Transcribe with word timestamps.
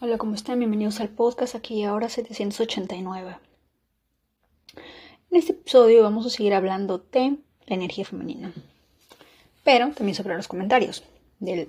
Hola, 0.00 0.16
¿cómo 0.16 0.36
están? 0.36 0.60
Bienvenidos 0.60 1.00
al 1.00 1.08
podcast 1.08 1.56
aquí 1.56 1.82
ahora 1.82 2.08
789. 2.08 3.36
En 4.76 5.36
este 5.36 5.50
episodio 5.50 6.04
vamos 6.04 6.24
a 6.24 6.30
seguir 6.30 6.54
hablando 6.54 6.98
de 6.98 7.38
la 7.66 7.74
energía 7.74 8.04
femenina, 8.04 8.52
pero 9.64 9.90
también 9.90 10.14
sobre 10.14 10.36
los 10.36 10.46
comentarios 10.46 11.02
del, 11.40 11.68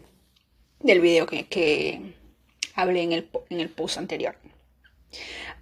del 0.79 1.01
video 1.01 1.25
que, 1.25 1.47
que 1.47 2.13
hablé 2.75 3.01
en 3.01 3.13
el, 3.13 3.29
en 3.49 3.61
el 3.61 3.69
post 3.69 3.97
anterior. 3.97 4.35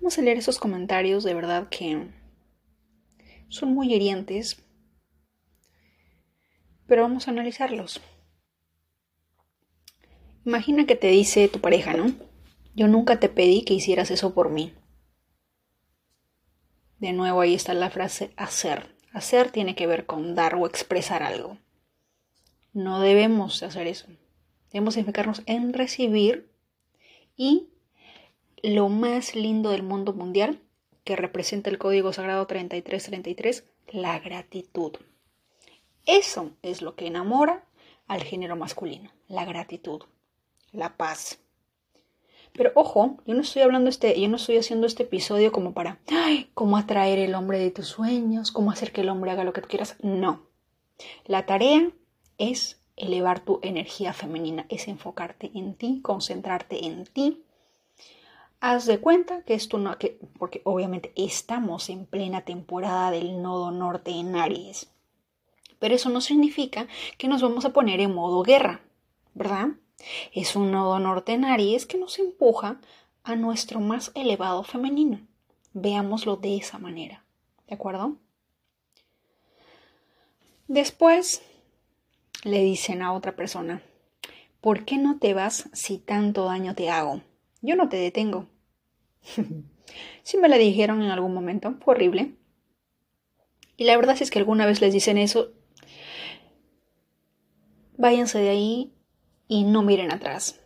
Vamos 0.02 0.18
a 0.18 0.22
leer 0.22 0.36
esos 0.36 0.60
comentarios 0.60 1.24
de 1.24 1.36
verdad 1.36 1.70
que 1.70 2.06
son 3.48 3.74
muy 3.74 3.94
hirientes, 3.94 4.62
pero 6.86 7.04
vamos 7.04 7.30
a 7.30 7.32
analizarlos. 7.32 8.02
Imagina 10.44 10.86
que 10.86 10.98
te 10.98 11.08
dice 11.08 11.48
tu 11.48 11.62
pareja, 11.62 11.94
¿no? 11.94 12.27
Yo 12.78 12.88
nunca 12.88 13.20
te 13.20 13.28
pedí 13.28 13.64
que 13.64 13.74
hicieras 13.74 14.12
eso 14.12 14.36
por 14.36 14.52
mí. 14.52 14.72
De 17.00 17.12
nuevo 17.12 17.42
ahí 17.42 17.56
está 17.56 17.74
la 17.74 17.90
frase 17.90 18.32
hacer. 18.38 18.96
Hacer 19.12 19.50
tiene 19.50 19.74
que 19.74 19.88
ver 19.88 20.06
con 20.06 20.36
dar 20.36 20.54
o 20.54 20.68
expresar 20.68 21.24
algo. 21.24 21.58
No 22.74 23.00
debemos 23.00 23.64
hacer 23.64 23.88
eso. 23.88 24.06
Debemos 24.72 24.96
enfocarnos 24.96 25.42
en 25.48 25.74
recibir 25.74 26.52
y 27.36 27.70
lo 28.62 28.90
más 28.90 29.34
lindo 29.34 29.72
del 29.72 29.82
mundo 29.82 30.14
mundial 30.14 30.62
que 31.04 31.16
representa 31.16 31.72
el 31.72 31.80
código 31.80 32.14
sagrado 32.14 32.46
3333, 32.46 33.64
la 33.88 34.20
gratitud. 34.20 34.92
Eso 36.06 36.52
es 36.62 36.84
lo 36.84 36.96
que 36.96 37.08
enamora 37.08 37.66
al 38.06 38.22
género 38.22 38.56
masculino, 38.56 39.10
la 39.28 39.46
gratitud, 39.46 40.04
la 40.72 40.96
paz, 40.96 41.40
pero 42.58 42.72
ojo, 42.76 43.18
yo 43.26 43.36
no 43.36 43.42
estoy 43.42 43.62
hablando 43.62 43.90
este, 43.90 44.20
yo 44.20 44.28
no 44.28 44.36
estoy 44.36 44.58
haciendo 44.58 44.88
este 44.88 45.04
episodio 45.04 45.52
como 45.52 45.74
para, 45.74 46.00
ay, 46.10 46.50
cómo 46.54 46.76
atraer 46.76 47.20
el 47.20 47.36
hombre 47.36 47.60
de 47.60 47.72
tus 47.72 47.88
sueños, 47.88 48.52
cómo 48.52 48.72
hacer 48.72 48.92
que 48.92 49.02
el 49.02 49.10
hombre 49.10 49.32
haga 49.32 49.44
lo 49.44 49.54
que 49.54 49.62
tú 49.62 49.70
quieras. 49.70 49.96
No. 50.02 50.42
La 51.26 51.46
tarea 51.46 51.92
es 52.38 52.82
elevar 52.96 53.40
tu 53.40 53.60
energía 53.62 54.12
femenina, 54.12 54.66
es 54.70 54.88
enfocarte 54.88 55.52
en 55.54 55.76
ti, 55.76 56.02
concentrarte 56.02 56.86
en 56.86 57.06
ti. 57.06 57.44
Haz 58.60 58.88
de 58.88 59.00
cuenta 59.00 59.44
que 59.44 59.54
esto 59.54 59.78
no, 59.78 59.98
que, 60.00 60.20
porque 60.40 60.62
obviamente 60.64 61.14
estamos 61.16 61.90
en 61.90 62.08
plena 62.08 62.42
temporada 62.42 63.12
del 63.12 63.42
nodo 63.42 63.70
norte 63.70 64.12
en 64.12 64.36
Aries. 64.36 64.90
Pero 65.78 65.94
eso 65.94 66.10
no 66.10 66.22
significa 66.22 66.88
que 67.20 67.28
nos 67.28 67.44
vamos 67.44 67.66
a 67.66 67.74
poner 67.74 68.00
en 68.00 68.16
modo 68.16 68.42
guerra, 68.42 68.82
¿verdad? 69.36 69.70
Es 70.34 70.56
un 70.56 70.72
nodo 70.72 71.00
norte 71.00 71.34
en 71.34 71.46
Aries 71.46 71.86
que 71.86 71.98
nos 71.98 72.20
empuja 72.20 72.80
a 73.24 73.36
nuestro 73.36 73.80
más 73.80 74.12
elevado 74.16 74.64
femenino. 74.64 75.20
Veámoslo 75.74 76.38
de 76.38 76.58
esa 76.58 76.78
manera. 76.78 77.24
¿De 77.68 77.76
acuerdo? 77.76 78.18
Después 80.68 81.42
le 82.44 82.64
dicen 82.64 83.02
a 83.02 83.14
otra 83.14 83.36
persona, 83.36 83.82
¿por 84.62 84.86
qué 84.86 84.98
no 84.98 85.18
te 85.18 85.34
vas 85.34 85.70
si 85.74 85.98
tanto 85.98 86.46
daño 86.46 86.76
te 86.76 86.90
hago? 86.90 87.22
Yo 87.62 87.76
no 87.76 87.90
te 87.90 87.98
detengo. 87.98 88.48
Si 90.22 90.38
me 90.38 90.50
la 90.50 90.58
dijeron 90.58 91.02
en 91.02 91.12
algún 91.12 91.34
momento, 91.34 91.76
fue 91.80 91.96
horrible. 91.96 92.36
Y 93.78 93.86
la 93.86 93.96
verdad 93.96 94.18
es 94.20 94.30
que 94.30 94.38
alguna 94.40 94.66
vez 94.66 94.82
les 94.82 94.92
dicen 94.92 95.18
eso, 95.18 95.54
váyanse 97.98 98.40
de 98.40 98.50
ahí 98.50 98.97
y 99.48 99.64
no 99.64 99.82
miren 99.82 100.12
atrás. 100.12 100.60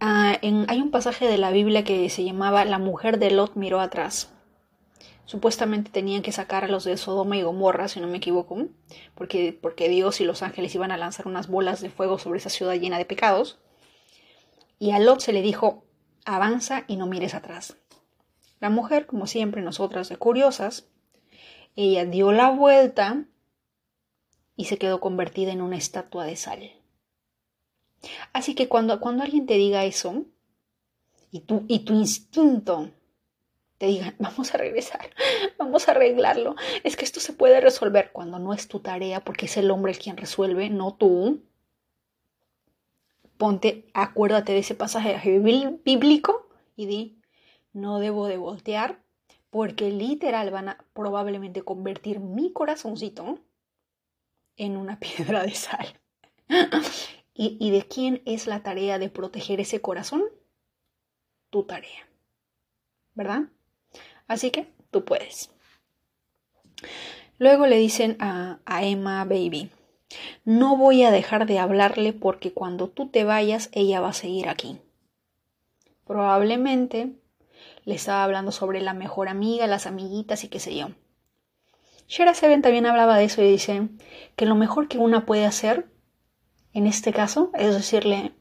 Ah, 0.00 0.38
hay 0.40 0.80
un 0.80 0.90
pasaje 0.90 1.26
de 1.26 1.38
la 1.38 1.50
Biblia 1.50 1.84
que 1.84 2.08
se 2.10 2.24
llamaba 2.24 2.64
La 2.64 2.78
mujer 2.78 3.18
de 3.18 3.30
Lot 3.30 3.54
miró 3.54 3.80
atrás. 3.80 4.32
Supuestamente 5.24 5.90
tenían 5.90 6.22
que 6.22 6.32
sacar 6.32 6.64
a 6.64 6.68
los 6.68 6.84
de 6.84 6.96
Sodoma 6.96 7.36
y 7.36 7.42
Gomorra, 7.42 7.88
si 7.88 8.00
no 8.00 8.06
me 8.06 8.16
equivoco, 8.16 8.66
porque, 9.14 9.52
porque 9.60 9.88
Dios 9.90 10.20
y 10.22 10.24
los 10.24 10.42
ángeles 10.42 10.74
iban 10.74 10.90
a 10.90 10.96
lanzar 10.96 11.28
unas 11.28 11.48
bolas 11.48 11.82
de 11.82 11.90
fuego 11.90 12.18
sobre 12.18 12.38
esa 12.38 12.48
ciudad 12.48 12.74
llena 12.74 12.96
de 12.96 13.04
pecados. 13.04 13.58
Y 14.78 14.92
a 14.92 14.98
Lot 14.98 15.20
se 15.20 15.34
le 15.34 15.42
dijo, 15.42 15.84
avanza 16.24 16.84
y 16.88 16.96
no 16.96 17.06
mires 17.06 17.34
atrás. 17.34 17.76
La 18.58 18.70
mujer, 18.70 19.06
como 19.06 19.26
siempre 19.26 19.60
nosotras 19.60 20.08
de 20.08 20.16
curiosas, 20.16 20.88
ella 21.76 22.06
dio 22.06 22.32
la 22.32 22.50
vuelta 22.50 23.26
y 24.56 24.64
se 24.64 24.78
quedó 24.78 24.98
convertida 24.98 25.52
en 25.52 25.60
una 25.60 25.76
estatua 25.76 26.24
de 26.24 26.36
sal. 26.36 26.77
Así 28.32 28.54
que 28.54 28.68
cuando, 28.68 29.00
cuando 29.00 29.24
alguien 29.24 29.46
te 29.46 29.54
diga 29.54 29.84
eso 29.84 30.24
y 31.30 31.40
tu, 31.40 31.64
y 31.68 31.80
tu 31.80 31.94
instinto 31.94 32.90
te 33.78 33.86
diga, 33.86 34.14
vamos 34.18 34.54
a 34.54 34.58
regresar, 34.58 35.10
vamos 35.58 35.88
a 35.88 35.92
arreglarlo, 35.92 36.56
es 36.84 36.96
que 36.96 37.04
esto 37.04 37.20
se 37.20 37.32
puede 37.32 37.60
resolver 37.60 38.10
cuando 38.12 38.38
no 38.38 38.52
es 38.52 38.68
tu 38.68 38.80
tarea 38.80 39.20
porque 39.24 39.46
es 39.46 39.56
el 39.56 39.70
hombre 39.70 39.92
el 39.92 39.98
quien 39.98 40.16
resuelve, 40.16 40.68
no 40.70 40.94
tú. 40.94 41.42
Ponte, 43.36 43.88
acuérdate 43.94 44.52
de 44.52 44.58
ese 44.58 44.74
pasaje 44.74 45.38
bíblico 45.38 46.48
y 46.74 46.86
di, 46.86 47.20
no 47.72 48.00
debo 48.00 48.26
de 48.26 48.36
voltear 48.36 49.00
porque 49.50 49.90
literal 49.90 50.50
van 50.50 50.70
a 50.70 50.84
probablemente 50.92 51.62
convertir 51.62 52.20
mi 52.20 52.52
corazoncito 52.52 53.38
en 54.56 54.76
una 54.76 54.98
piedra 55.00 55.42
de 55.42 55.54
sal. 55.54 55.86
¿Y, 57.40 57.70
de 57.70 57.86
quién 57.86 58.20
es 58.26 58.48
la 58.48 58.64
tarea 58.64 58.98
de 58.98 59.10
proteger 59.10 59.60
ese 59.60 59.80
corazón? 59.80 60.24
Tu 61.50 61.62
tarea. 61.62 62.08
¿Verdad? 63.14 63.44
Así 64.26 64.50
que 64.50 64.66
tú 64.90 65.04
puedes. 65.04 65.48
Luego 67.38 67.68
le 67.68 67.78
dicen 67.78 68.16
a, 68.18 68.58
a, 68.64 68.82
Emma 68.82 69.24
Baby, 69.24 69.70
no 70.44 70.76
voy 70.76 71.04
a 71.04 71.12
dejar 71.12 71.46
de 71.46 71.60
hablarle 71.60 72.12
porque 72.12 72.52
cuando 72.52 72.88
tú 72.88 73.08
te 73.08 73.22
vayas 73.22 73.68
ella 73.70 74.00
va 74.00 74.08
a 74.08 74.14
seguir 74.14 74.48
aquí. 74.48 74.80
Probablemente 76.08 77.12
le 77.84 77.94
estaba 77.94 78.24
hablando 78.24 78.50
sobre 78.50 78.80
la 78.80 78.94
mejor 78.94 79.28
amiga, 79.28 79.68
las 79.68 79.86
amiguitas 79.86 80.42
y 80.42 80.48
qué 80.48 80.58
sé 80.58 80.74
yo. 80.74 80.88
Shera 82.08 82.34
Seven 82.34 82.62
también 82.62 82.86
hablaba 82.86 83.16
de 83.16 83.26
eso 83.26 83.42
y 83.42 83.48
dice 83.52 83.88
que 84.34 84.44
lo 84.44 84.56
mejor 84.56 84.88
que 84.88 84.98
una 84.98 85.24
puede 85.24 85.46
hacer 85.46 85.86
en 86.74 86.86
este 86.86 87.12
caso, 87.12 87.50
es 87.54 87.74
decirle, 87.74 88.32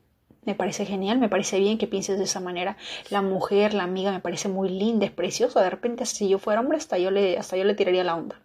me 0.43 0.55
parece 0.55 0.85
genial, 0.85 1.19
me 1.19 1.29
parece 1.29 1.59
bien 1.59 1.77
que 1.77 1.87
pienses 1.87 2.17
de 2.17 2.25
esa 2.25 2.39
manera. 2.39 2.77
La 3.09 3.21
mujer, 3.21 3.73
la 3.73 3.83
amiga, 3.83 4.11
me 4.11 4.19
parece 4.19 4.47
muy 4.47 4.69
linda, 4.69 5.05
es 5.05 5.11
preciosa. 5.11 5.61
De 5.61 5.69
repente, 5.69 6.05
si 6.05 6.29
yo 6.29 6.39
fuera 6.39 6.61
hombre, 6.61 6.77
hasta 6.77 6.97
yo 6.97 7.11
le, 7.11 7.37
hasta 7.37 7.57
yo 7.57 7.63
le 7.63 7.75
tiraría 7.75 8.03
la 8.03 8.15
onda. 8.15 8.41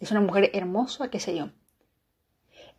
Es 0.00 0.10
una 0.10 0.20
mujer 0.20 0.50
hermosa, 0.54 1.10
qué 1.10 1.20
sé 1.20 1.36
yo. 1.36 1.50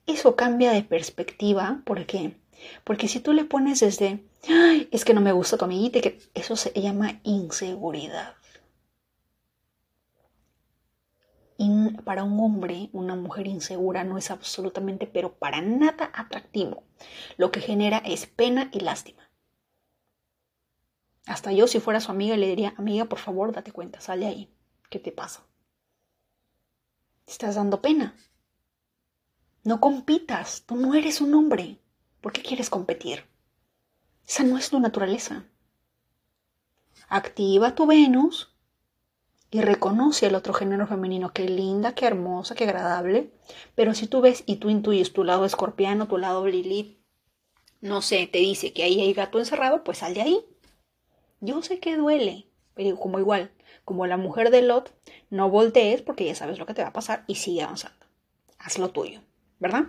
Eso 0.05 0.35
cambia 0.35 0.71
de 0.71 0.83
perspectiva, 0.83 1.81
¿por 1.85 2.05
qué? 2.05 2.35
Porque 2.83 3.07
si 3.07 3.19
tú 3.19 3.31
le 3.31 3.45
pones 3.45 3.79
desde, 3.79 4.23
Ay, 4.49 4.89
es 4.91 5.05
que 5.05 5.13
no 5.13 5.21
me 5.21 5.31
gusta 5.31 5.57
tu 5.57 5.65
amiguita, 5.65 6.01
que 6.01 6.19
eso 6.33 6.55
se 6.55 6.73
llama 6.73 7.19
inseguridad. 7.23 8.35
Para 12.03 12.23
un 12.23 12.39
hombre, 12.39 12.89
una 12.93 13.15
mujer 13.15 13.47
insegura 13.47 14.03
no 14.03 14.17
es 14.17 14.31
absolutamente, 14.31 15.07
pero 15.07 15.33
para 15.33 15.61
nada 15.61 16.11
atractivo. 16.13 16.83
Lo 17.37 17.51
que 17.51 17.61
genera 17.61 17.97
es 17.99 18.25
pena 18.25 18.69
y 18.71 18.79
lástima. 18.79 19.29
Hasta 21.25 21.51
yo, 21.51 21.67
si 21.67 21.79
fuera 21.79 22.01
su 22.01 22.11
amiga, 22.11 22.35
le 22.37 22.47
diría, 22.47 22.73
amiga, 22.77 23.05
por 23.05 23.19
favor, 23.19 23.53
date 23.53 23.71
cuenta, 23.71 24.01
sal 24.01 24.19
de 24.19 24.27
ahí. 24.27 24.53
¿Qué 24.89 24.99
te 24.99 25.11
pasa? 25.11 25.45
Te 27.25 27.31
estás 27.31 27.55
dando 27.55 27.81
pena. 27.81 28.15
No 29.63 29.79
compitas, 29.79 30.63
tú 30.65 30.75
no 30.75 30.93
eres 30.93 31.21
un 31.21 31.33
hombre. 31.33 31.79
¿Por 32.19 32.33
qué 32.33 32.41
quieres 32.41 32.69
competir? 32.69 33.25
Esa 34.27 34.43
no 34.43 34.57
es 34.57 34.69
tu 34.69 34.79
naturaleza. 34.79 35.45
Activa 37.07 37.75
tu 37.75 37.85
Venus 37.85 38.52
y 39.53 39.61
reconoce 39.61 40.25
al 40.25 40.33
otro 40.33 40.51
género 40.51 40.87
femenino, 40.87 41.31
qué 41.31 41.47
linda, 41.47 41.93
qué 41.93 42.07
hermosa, 42.07 42.55
qué 42.55 42.63
agradable. 42.63 43.29
Pero 43.75 43.93
si 43.93 44.07
tú 44.07 44.19
ves 44.19 44.41
y 44.47 44.55
tú 44.55 44.71
intuyes 44.71 45.13
tu 45.13 45.23
lado 45.23 45.45
escorpiano, 45.45 46.07
tu 46.07 46.17
lado 46.17 46.47
Lilith, 46.47 46.97
no 47.79 48.01
sé, 48.01 48.25
te 48.25 48.39
dice 48.39 48.73
que 48.73 48.81
ahí 48.81 48.99
hay 48.99 49.13
gato 49.13 49.37
encerrado, 49.37 49.83
pues 49.83 49.99
sal 49.99 50.15
de 50.15 50.23
ahí. 50.23 50.39
Yo 51.39 51.61
sé 51.61 51.79
que 51.79 51.95
duele, 51.95 52.47
pero 52.73 52.97
como 52.97 53.19
igual, 53.19 53.51
como 53.85 54.07
la 54.07 54.17
mujer 54.17 54.49
de 54.49 54.63
Lot, 54.63 54.91
no 55.29 55.51
voltees 55.51 56.01
porque 56.01 56.25
ya 56.25 56.33
sabes 56.33 56.57
lo 56.57 56.65
que 56.65 56.73
te 56.73 56.81
va 56.81 56.87
a 56.87 56.93
pasar 56.93 57.23
y 57.27 57.35
sigue 57.35 57.61
avanzando. 57.61 58.07
Haz 58.57 58.79
lo 58.79 58.89
tuyo, 58.89 59.21
¿verdad? 59.59 59.83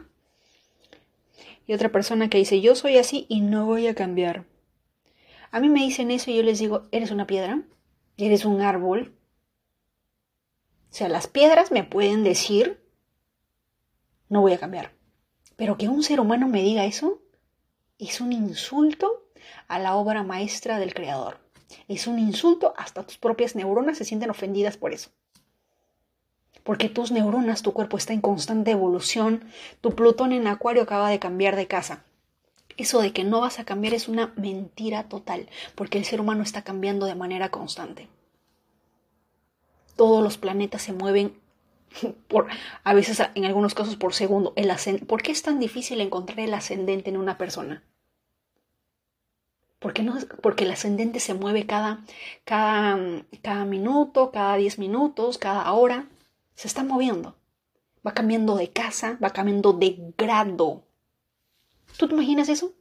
Y 1.67 1.73
otra 1.73 1.91
persona 1.91 2.29
que 2.29 2.37
dice, 2.37 2.61
yo 2.61 2.75
soy 2.75 2.99
así 2.99 3.25
y 3.31 3.41
no 3.41 3.65
voy 3.65 3.87
a 3.87 3.95
cambiar. 3.95 4.45
A 5.51 5.61
mí 5.61 5.71
me 5.71 5.81
dicen 5.81 6.11
eso 6.11 6.31
y 6.31 6.37
yo 6.37 6.43
les 6.43 6.59
digo, 6.59 6.87
eres 6.93 7.11
una 7.11 7.27
piedra, 7.27 7.63
eres 8.19 8.45
un 8.45 8.61
árbol, 8.61 9.15
o 10.95 10.97
sea, 10.97 11.09
las 11.09 11.27
piedras 11.27 11.73
me 11.73 11.83
pueden 11.83 12.23
decir, 12.23 12.81
no 14.29 14.43
voy 14.43 14.53
a 14.53 14.61
cambiar. 14.61 14.93
Pero 15.57 15.77
que 15.77 15.89
un 15.89 16.05
ser 16.05 16.21
humano 16.21 16.47
me 16.47 16.63
diga 16.63 16.85
eso 16.85 17.21
es 17.99 18.21
un 18.21 18.33
insulto 18.33 19.29
a 19.67 19.81
la 19.81 19.97
obra 19.97 20.23
maestra 20.23 20.79
del 20.79 20.95
Creador. 20.95 21.41
Es 21.89 22.07
un 22.07 22.21
insulto, 22.21 22.75
hasta 22.77 23.03
tus 23.03 23.19
propias 23.19 23.57
neuronas 23.57 23.99
se 23.99 24.05
sienten 24.05 24.31
ofendidas 24.31 24.77
por 24.77 24.93
eso. 24.93 25.11
Porque 26.63 26.89
tus 26.89 27.11
neuronas, 27.11 27.63
tu 27.63 27.73
cuerpo 27.73 27.97
está 27.97 28.13
en 28.13 28.21
constante 28.21 28.71
evolución, 28.71 29.51
tu 29.81 29.97
Plutón 29.97 30.31
en 30.31 30.47
Acuario 30.47 30.85
acaba 30.85 31.11
de 31.11 31.19
cambiar 31.19 31.57
de 31.57 31.67
casa. 31.67 32.05
Eso 32.77 33.01
de 33.01 33.13
que 33.13 33.25
no 33.25 33.41
vas 33.41 33.59
a 33.59 33.65
cambiar 33.65 33.95
es 33.95 34.07
una 34.07 34.33
mentira 34.37 35.09
total, 35.09 35.49
porque 35.75 35.99
el 35.99 36.05
ser 36.05 36.21
humano 36.21 36.45
está 36.45 36.63
cambiando 36.63 37.07
de 37.07 37.17
manera 37.17 37.49
constante. 37.49 38.09
Todos 39.97 40.23
los 40.23 40.39
planetas 40.39 40.83
se 40.83 40.93
mueven 40.93 41.39
por, 42.29 42.49
a 42.83 42.95
veces 42.95 43.23
en 43.35 43.45
algunos 43.45 43.75
casos 43.75 43.97
por 43.97 44.15
segundo. 44.15 44.53
El 44.57 44.71
¿Por 45.07 45.23
qué 45.23 45.33
es 45.33 45.43
tan 45.43 45.61
difícil 45.61 46.01
encontrar 46.01 46.41
el 46.41 46.55
ascendente 46.55 47.11
en 47.11 47.17
una 47.17 47.39
persona? 47.39 47.83
¿Por 49.85 50.03
no? 50.03 50.17
Porque 50.41 50.65
el 50.65 50.71
ascendente 50.71 51.21
se 51.21 51.35
mueve 51.35 51.67
cada, 51.67 52.03
cada, 52.45 52.99
cada 53.43 53.67
minuto, 53.67 54.33
cada 54.33 54.57
10 54.57 54.79
minutos, 54.79 55.37
cada 55.37 55.71
hora. 55.75 56.09
Se 56.55 56.69
está 56.69 56.83
moviendo. 56.83 57.37
Va 58.07 58.15
cambiando 58.15 58.57
de 58.57 58.71
casa, 58.71 59.19
va 59.23 59.29
cambiando 59.29 59.75
de 59.75 60.15
grado. 60.17 60.85
¿Tú 61.99 62.09
te 62.09 62.15
imaginas 62.15 62.49
eso? 62.49 62.73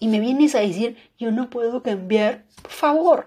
Y 0.00 0.08
me 0.08 0.18
vienes 0.18 0.56
a 0.56 0.60
decir, 0.60 0.96
yo 1.16 1.30
no 1.30 1.48
puedo 1.48 1.84
cambiar. 1.84 2.44
Por 2.60 2.72
favor, 2.72 3.26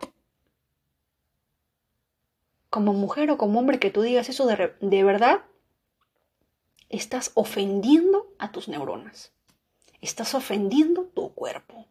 como 2.70 2.94
mujer 2.94 3.32
o 3.32 3.38
como 3.38 3.60
hombre 3.60 3.80
que 3.80 3.92
tú 3.92 4.02
digas 4.02 4.30
eso 4.30 4.46
de, 4.46 4.74
de 4.80 5.04
verdad, 5.04 5.42
estás 6.90 7.32
ofendiendo 7.36 8.28
a 8.40 8.52
tus 8.52 8.68
neuronas. 8.68 9.34
Estás 10.02 10.36
ofendiendo 10.36 11.04
tu 11.06 11.34
cuerpo. 11.34 11.88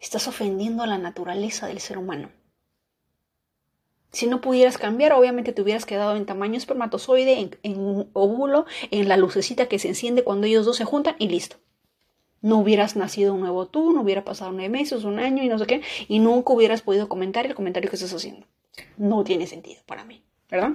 Estás 0.00 0.26
ofendiendo 0.26 0.82
a 0.82 0.86
la 0.86 0.98
naturaleza 0.98 1.66
del 1.66 1.80
ser 1.80 1.98
humano. 1.98 2.30
Si 4.10 4.26
no 4.26 4.40
pudieras 4.40 4.76
cambiar, 4.76 5.12
obviamente 5.12 5.52
te 5.52 5.62
hubieras 5.62 5.86
quedado 5.86 6.16
en 6.16 6.26
tamaño 6.26 6.58
espermatozoide, 6.58 7.40
en, 7.40 7.56
en, 7.62 7.78
un 7.80 8.10
óvulo, 8.12 8.66
en 8.90 9.08
la 9.08 9.16
lucecita 9.16 9.66
que 9.66 9.78
se 9.78 9.88
enciende 9.88 10.24
cuando 10.24 10.46
ellos 10.46 10.66
dos 10.66 10.76
se 10.76 10.84
juntan 10.84 11.16
y 11.18 11.28
listo. 11.28 11.56
No 12.42 12.58
hubieras 12.58 12.96
nacido 12.96 13.32
un 13.32 13.40
nuevo 13.40 13.68
tú, 13.68 13.92
no 13.92 14.02
hubiera 14.02 14.24
pasado 14.24 14.52
nueve 14.52 14.68
meses, 14.68 15.04
un 15.04 15.18
año 15.18 15.42
y 15.42 15.48
no 15.48 15.58
sé 15.58 15.66
qué, 15.66 15.82
y 16.08 16.18
nunca 16.18 16.52
hubieras 16.52 16.82
podido 16.82 17.08
comentar 17.08 17.46
el 17.46 17.54
comentario 17.54 17.88
que 17.88 17.96
estás 17.96 18.12
haciendo. 18.12 18.46
No 18.96 19.24
tiene 19.24 19.46
sentido 19.46 19.82
para 19.86 20.04
mí, 20.04 20.24
¿verdad? 20.50 20.72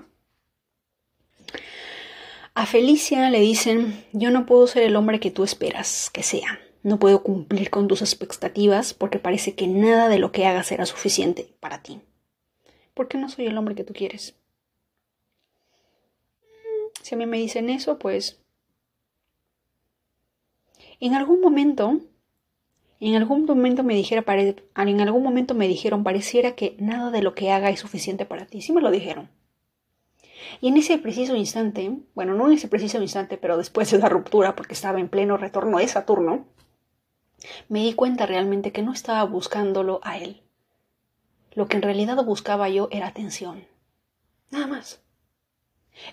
A 2.54 2.66
Felicia 2.66 3.30
le 3.30 3.40
dicen, 3.40 4.04
yo 4.14 4.32
no 4.32 4.46
puedo 4.46 4.66
ser 4.68 4.84
el 4.84 4.96
hombre 4.96 5.20
que 5.20 5.32
tú 5.32 5.44
esperas 5.44 6.10
que 6.12 6.24
sea. 6.24 6.60
No 6.84 7.00
puedo 7.00 7.22
cumplir 7.22 7.70
con 7.70 7.88
tus 7.88 8.02
expectativas 8.02 8.94
porque 8.94 9.20
parece 9.20 9.56
que 9.56 9.68
nada 9.68 10.10
de 10.10 10.20
lo 10.20 10.32
que 10.32 10.46
hagas 10.46 10.68
será 10.68 10.86
suficiente 10.86 11.54
para 11.60 11.84
ti. 11.84 12.02
¿Por 12.94 13.08
qué 13.08 13.18
no 13.18 13.30
soy 13.30 13.46
el 13.46 13.58
hombre 13.58 13.76
que 13.76 13.84
tú 13.84 13.94
quieres? 13.94 14.36
Si 17.04 17.14
a 17.14 17.18
mí 17.18 17.26
me 17.26 17.38
dicen 17.38 17.70
eso, 17.70 18.00
pues... 18.00 18.40
En 21.00 21.14
algún 21.14 21.42
momento 21.42 22.00
en 23.00 23.16
algún 23.16 23.46
momento 23.46 23.84
me 23.84 23.96
dijera, 23.96 24.24
en 24.28 25.02
algún 25.02 25.24
momento 25.24 25.54
me 25.54 25.68
dijeron, 25.68 26.04
pareciera 26.04 26.56
que 26.56 26.76
nada 26.80 27.12
de 27.12 27.22
lo 27.22 27.36
que 27.36 27.52
haga 27.52 27.70
es 27.70 27.80
suficiente 27.80 28.26
para 28.26 28.46
ti. 28.46 28.62
Sí 28.62 28.74
me 28.74 28.82
lo 28.82 28.90
dijeron. 28.90 29.30
Y 30.62 30.70
en 30.70 30.78
ese 30.78 30.98
preciso 30.98 31.36
instante, 31.36 31.92
bueno, 32.16 32.34
no 32.34 32.48
en 32.48 32.54
ese 32.54 32.68
preciso 32.68 33.02
instante, 33.02 33.38
pero 33.38 33.58
después 33.58 33.92
de 33.92 34.00
la 34.00 34.10
ruptura, 34.10 34.56
porque 34.56 34.74
estaba 34.74 35.00
en 35.00 35.10
pleno 35.10 35.38
retorno 35.38 35.78
de 35.78 35.88
Saturno, 35.88 36.46
me 37.70 37.82
di 37.84 37.94
cuenta 37.94 38.26
realmente 38.26 38.72
que 38.72 38.82
no 38.82 38.94
estaba 38.94 39.24
buscándolo 39.24 40.00
a 40.04 40.18
él. 40.18 40.42
Lo 41.54 41.68
que 41.68 41.78
en 41.78 41.84
realidad 41.84 42.24
buscaba 42.26 42.70
yo 42.70 42.88
era 42.92 43.08
atención. 43.08 43.66
Nada 44.50 44.68
más. 44.68 45.02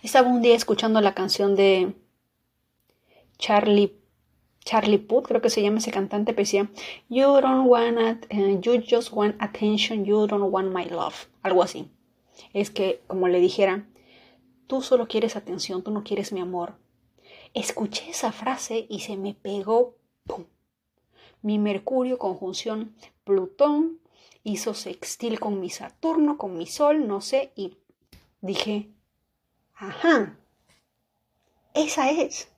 Estaba 0.03 0.29
un 0.29 0.43
día 0.43 0.55
escuchando 0.55 1.01
la 1.01 1.15
canción 1.15 1.57
de 1.57 1.95
Charlie 3.39 4.04
Charlie 4.65 4.99
Puth, 4.99 5.27
creo 5.27 5.43
que 5.43 5.51
se 5.51 5.63
llama 5.63 5.79
ese 5.79 5.91
cantante, 5.91 6.33
decía, 6.33 6.71
You 7.09 7.41
don't 7.41 7.69
want, 7.69 8.27
eh, 8.31 8.59
you 8.63 8.83
just 8.89 9.13
want 9.13 9.37
attention, 9.41 10.05
you 10.05 10.27
don't 10.27 10.53
want 10.53 10.75
my 10.75 10.87
love. 10.87 11.29
Algo 11.43 11.63
así. 11.63 11.91
Es 12.53 12.71
que, 12.71 13.03
como 13.07 13.29
le 13.29 13.41
dijera, 13.41 13.87
tú 14.67 14.81
solo 14.81 15.07
quieres 15.07 15.37
atención, 15.37 15.83
tú 15.83 15.91
no 15.91 16.03
quieres 16.03 16.33
mi 16.33 16.41
amor. 16.41 16.75
Escuché 17.53 18.11
esa 18.11 18.33
frase 18.33 18.87
y 18.89 19.01
se 19.01 19.17
me 19.17 19.35
pegó, 19.35 19.97
¡pum! 20.27 20.45
Mi 21.43 21.59
Mercurio, 21.59 22.19
conjunción 22.19 22.97
Plutón, 23.25 24.01
hizo 24.45 24.75
sextil 24.75 25.39
con 25.39 25.61
mi 25.61 25.71
Saturno, 25.71 26.39
con 26.39 26.57
mi 26.57 26.67
Sol, 26.67 27.07
no 27.07 27.21
sé, 27.21 27.53
y 27.55 27.77
dije, 28.41 28.91
ajá, 29.75 30.39
esa 31.75 32.11
es. 32.11 32.49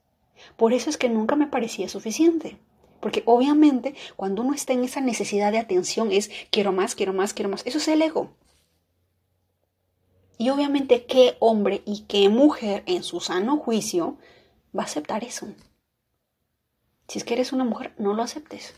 Por 0.56 0.72
eso 0.72 0.90
es 0.90 0.96
que 0.96 1.08
nunca 1.08 1.36
me 1.36 1.46
parecía 1.46 1.88
suficiente. 1.88 2.58
Porque 3.00 3.22
obviamente 3.26 3.94
cuando 4.16 4.42
uno 4.42 4.54
está 4.54 4.72
en 4.72 4.84
esa 4.84 5.00
necesidad 5.00 5.52
de 5.52 5.58
atención 5.58 6.10
es 6.12 6.30
quiero 6.50 6.72
más, 6.72 6.94
quiero 6.94 7.12
más, 7.12 7.34
quiero 7.34 7.48
más. 7.48 7.62
Eso 7.66 7.78
es 7.78 7.88
el 7.88 8.02
ego. 8.02 8.30
Y 10.38 10.50
obviamente 10.50 11.06
qué 11.06 11.36
hombre 11.40 11.82
y 11.86 12.00
qué 12.02 12.28
mujer 12.28 12.82
en 12.86 13.02
su 13.02 13.20
sano 13.20 13.56
juicio 13.56 14.16
va 14.76 14.82
a 14.82 14.86
aceptar 14.86 15.24
eso. 15.24 15.48
Si 17.08 17.18
es 17.18 17.24
que 17.24 17.34
eres 17.34 17.52
una 17.52 17.64
mujer, 17.64 17.94
no 17.98 18.14
lo 18.14 18.22
aceptes. 18.22 18.74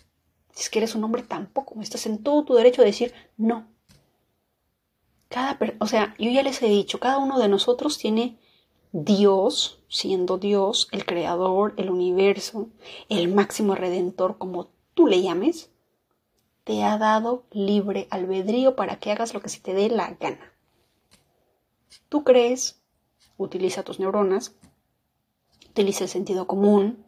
Si 0.52 0.62
es 0.62 0.70
que 0.70 0.78
eres 0.78 0.94
un 0.94 1.04
hombre, 1.04 1.22
tampoco. 1.22 1.80
Estás 1.80 2.06
en 2.06 2.22
todo 2.22 2.44
tu 2.44 2.54
derecho 2.54 2.82
de 2.82 2.88
decir 2.88 3.14
no. 3.36 3.68
Cada, 5.28 5.58
o 5.80 5.86
sea, 5.86 6.14
yo 6.18 6.30
ya 6.30 6.42
les 6.42 6.62
he 6.62 6.68
dicho, 6.68 7.00
cada 7.00 7.18
uno 7.18 7.38
de 7.38 7.48
nosotros 7.48 7.98
tiene 7.98 8.38
Dios, 8.92 9.77
siendo 9.88 10.38
Dios, 10.38 10.88
el 10.92 11.04
creador, 11.06 11.74
el 11.76 11.90
universo, 11.90 12.68
el 13.08 13.32
máximo 13.32 13.74
redentor, 13.74 14.38
como 14.38 14.68
tú 14.94 15.06
le 15.06 15.22
llames, 15.22 15.70
te 16.64 16.84
ha 16.84 16.98
dado 16.98 17.44
libre 17.50 18.06
albedrío 18.10 18.76
para 18.76 18.98
que 18.98 19.10
hagas 19.10 19.32
lo 19.32 19.40
que 19.40 19.48
se 19.48 19.60
te 19.60 19.72
dé 19.72 19.88
la 19.88 20.10
gana. 20.20 20.52
Tú 22.08 22.24
crees, 22.24 22.82
utiliza 23.38 23.82
tus 23.82 23.98
neuronas, 23.98 24.54
utiliza 25.70 26.04
el 26.04 26.10
sentido 26.10 26.46
común 26.46 27.04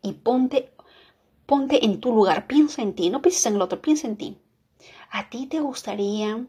y 0.00 0.12
ponte, 0.12 0.72
ponte 1.44 1.84
en 1.84 2.00
tu 2.00 2.14
lugar, 2.14 2.46
piensa 2.46 2.82
en 2.82 2.94
ti, 2.94 3.10
no 3.10 3.20
pienses 3.20 3.46
en 3.46 3.56
el 3.56 3.62
otro, 3.62 3.82
piensa 3.82 4.06
en 4.06 4.16
ti. 4.16 4.38
¿A 5.10 5.28
ti 5.28 5.46
te 5.46 5.60
gustaría 5.60 6.46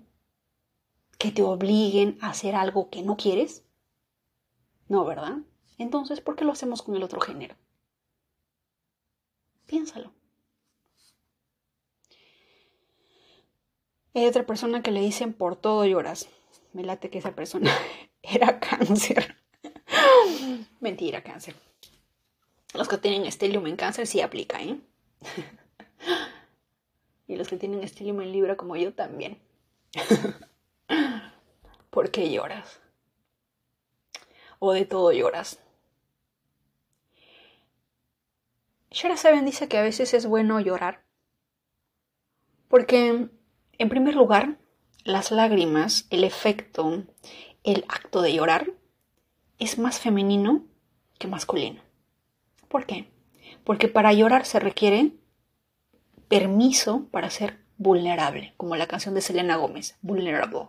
que 1.18 1.32
te 1.32 1.42
obliguen 1.42 2.18
a 2.22 2.30
hacer 2.30 2.56
algo 2.56 2.90
que 2.90 3.02
no 3.02 3.18
quieres? 3.18 3.66
No, 4.88 5.04
¿verdad? 5.04 5.40
Entonces, 5.78 6.22
¿por 6.22 6.36
qué 6.36 6.46
lo 6.46 6.52
hacemos 6.52 6.82
con 6.82 6.96
el 6.96 7.04
otro 7.04 7.20
género? 7.20 7.56
Piénsalo. 9.66 10.12
Hay 14.14 14.28
otra 14.28 14.46
persona 14.46 14.84
que 14.84 14.92
le 14.92 15.02
dicen 15.02 15.34
por 15.34 15.56
todo 15.56 15.86
lloras. 15.86 16.30
Me 16.74 16.84
late 16.84 17.10
que 17.10 17.18
esa 17.18 17.34
persona 17.34 17.72
era 18.22 18.60
cáncer. 18.60 19.38
Mentira, 20.80 21.24
cáncer. 21.24 21.56
Los 22.74 22.88
que 22.88 22.98
tienen 22.98 23.26
estelium 23.26 23.66
en 23.68 23.76
cáncer 23.76 24.08
sí 24.08 24.22
aplica, 24.22 24.62
¿eh? 24.62 24.80
y 27.28 27.36
los 27.36 27.48
que 27.48 27.58
tienen 27.58 27.84
estelium 27.84 28.22
en 28.22 28.32
libra 28.32 28.58
como 28.58 28.76
yo 28.76 28.94
también. 28.94 29.40
¿Por 31.90 32.12
qué 32.12 32.32
lloras? 32.32 32.80
o 34.66 34.72
de 34.72 34.86
todo 34.86 35.12
lloras. 35.12 35.60
Shara 38.94 39.18
Seven 39.18 39.44
dice 39.44 39.68
que 39.68 39.80
a 39.80 39.82
veces 39.82 40.14
es 40.14 40.26
bueno 40.26 40.60
llorar 40.60 41.04
porque, 42.74 43.30
en 43.78 43.90
primer 43.90 44.16
lugar, 44.16 44.58
las 45.04 45.30
lágrimas, 45.30 46.08
el 46.10 46.24
efecto, 46.24 47.04
el 47.64 47.86
acto 47.88 48.24
de 48.24 48.34
llorar 48.34 48.72
es 49.60 49.78
más 49.78 50.00
femenino 50.00 50.66
que 51.20 51.28
masculino. 51.28 51.84
¿Por 52.70 52.88
qué? 52.88 53.12
Porque 53.64 53.88
para 53.88 54.12
llorar 54.14 54.48
se 54.48 54.60
requiere 54.60 55.12
permiso 56.28 57.08
para 57.12 57.30
ser 57.30 57.60
vulnerable, 57.78 58.56
como 58.58 58.76
la 58.76 58.88
canción 58.88 59.14
de 59.14 59.22
Selena 59.22 59.58
Gómez, 59.58 59.98
vulnerable, 60.02 60.68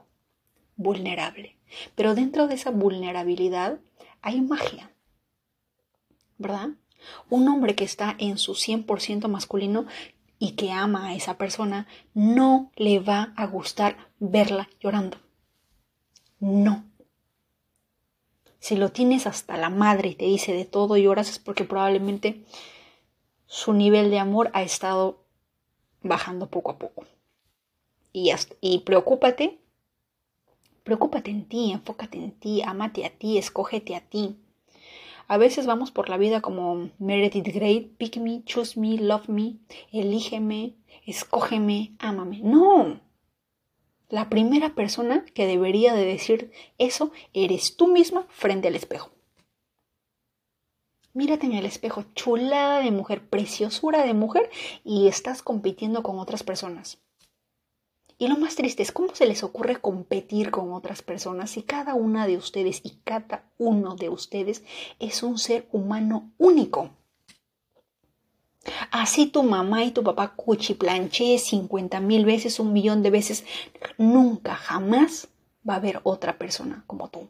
vulnerable. 0.77 1.57
Pero 1.95 2.15
dentro 2.15 2.49
de 2.49 2.57
esa 2.57 2.71
vulnerabilidad 2.71 3.81
hay 4.21 4.43
magia, 4.43 4.95
¿verdad? 6.37 6.71
Un 7.31 7.49
hombre 7.49 7.75
que 7.75 7.85
está 7.85 8.15
en 8.19 8.39
su 8.39 8.53
100% 8.53 9.29
masculino 9.29 9.87
y 10.39 10.53
que 10.53 10.73
ama 10.73 11.09
a 11.09 11.15
esa 11.15 11.39
persona, 11.39 11.87
no 12.13 12.71
le 12.77 12.99
va 13.01 13.33
a 13.37 13.47
gustar 13.47 13.97
verla 14.19 14.69
llorando. 14.81 15.19
No. 16.41 16.85
Si 18.59 18.77
lo 18.77 18.91
tienes 18.91 19.27
hasta 19.27 19.57
la 19.57 19.71
madre 19.71 20.11
y 20.11 20.15
te 20.15 20.25
dice 20.25 20.53
de 20.53 20.65
todo 20.65 20.97
y 20.97 21.03
lloras 21.03 21.29
es 21.29 21.39
porque 21.39 21.65
probablemente 21.65 22.45
su 23.47 23.73
nivel 23.73 24.11
de 24.11 24.19
amor 24.19 24.51
ha 24.53 24.63
estado 24.63 25.25
bajando 26.03 26.49
poco 26.49 26.71
a 26.71 26.79
poco. 26.79 27.05
Y, 28.13 28.33
y 28.61 28.79
preocúpate, 28.81 29.59
preocúpate 30.83 31.31
en 31.31 31.47
ti, 31.47 31.73
enfócate 31.73 32.19
en 32.19 32.33
ti, 32.33 32.63
amate 32.63 33.05
a 33.05 33.11
ti, 33.11 33.39
escógete 33.39 33.97
a 33.97 34.01
ti. 34.01 34.37
A 35.27 35.39
veces 35.39 35.67
vamos 35.67 35.91
por 35.91 36.09
la 36.09 36.17
vida 36.17 36.41
como 36.41 36.91
Meredith 36.99 37.49
Grey, 37.49 37.93
pick 37.97 38.19
me, 38.19 38.43
choose 38.45 38.79
me, 38.79 38.99
love 38.99 39.29
me, 39.29 39.57
elígeme, 39.93 40.75
escógeme, 41.07 41.95
ámame. 41.99 42.41
No. 42.43 43.01
La 44.11 44.29
primera 44.29 44.75
persona 44.75 45.25
que 45.35 45.47
debería 45.47 45.95
de 45.95 46.05
decir 46.05 46.53
eso 46.79 47.11
eres 47.33 47.77
tú 47.77 47.89
misma 47.89 48.27
frente 48.29 48.69
al 48.69 48.77
espejo. 48.77 49.11
Mírate 51.15 51.47
en 51.47 51.53
el 51.53 51.65
espejo, 51.65 52.05
chulada 52.15 52.81
de 52.81 52.91
mujer, 52.91 53.29
preciosura 53.29 54.05
de 54.05 54.15
mujer, 54.15 54.51
y 54.85 55.07
estás 55.07 55.43
compitiendo 55.43 56.03
con 56.03 56.19
otras 56.19 56.43
personas. 56.43 56.99
Y 58.17 58.29
lo 58.29 58.37
más 58.37 58.55
triste 58.55 58.83
es 58.83 58.93
cómo 58.93 59.15
se 59.15 59.27
les 59.27 59.43
ocurre 59.43 59.81
competir 59.81 60.51
con 60.51 60.73
otras 60.73 61.03
personas 61.03 61.51
si 61.51 61.63
cada 61.63 61.95
una 61.95 62.27
de 62.27 62.37
ustedes 62.37 62.81
y 62.85 62.99
cada 63.05 63.51
uno 63.59 63.97
de 63.97 64.09
ustedes 64.09 64.63
es 65.01 65.23
un 65.23 65.39
ser 65.39 65.69
humano 65.73 66.31
único. 66.39 66.91
Así 68.91 69.27
tu 69.27 69.43
mamá 69.43 69.85
y 69.85 69.91
tu 69.91 70.03
papá 70.03 70.35
cuchiplanché 70.35 71.39
50 71.39 72.01
mil 72.01 72.25
veces, 72.25 72.61
un 72.61 72.73
millón 72.73 73.03
de 73.03 73.11
veces, 73.11 73.45
nunca, 73.99 74.55
jamás 74.55 75.29
va 75.69 75.75
a 75.75 75.77
haber 75.79 76.01
otra 76.05 76.39
persona 76.39 76.85
como 76.87 77.11
tú. 77.11 77.29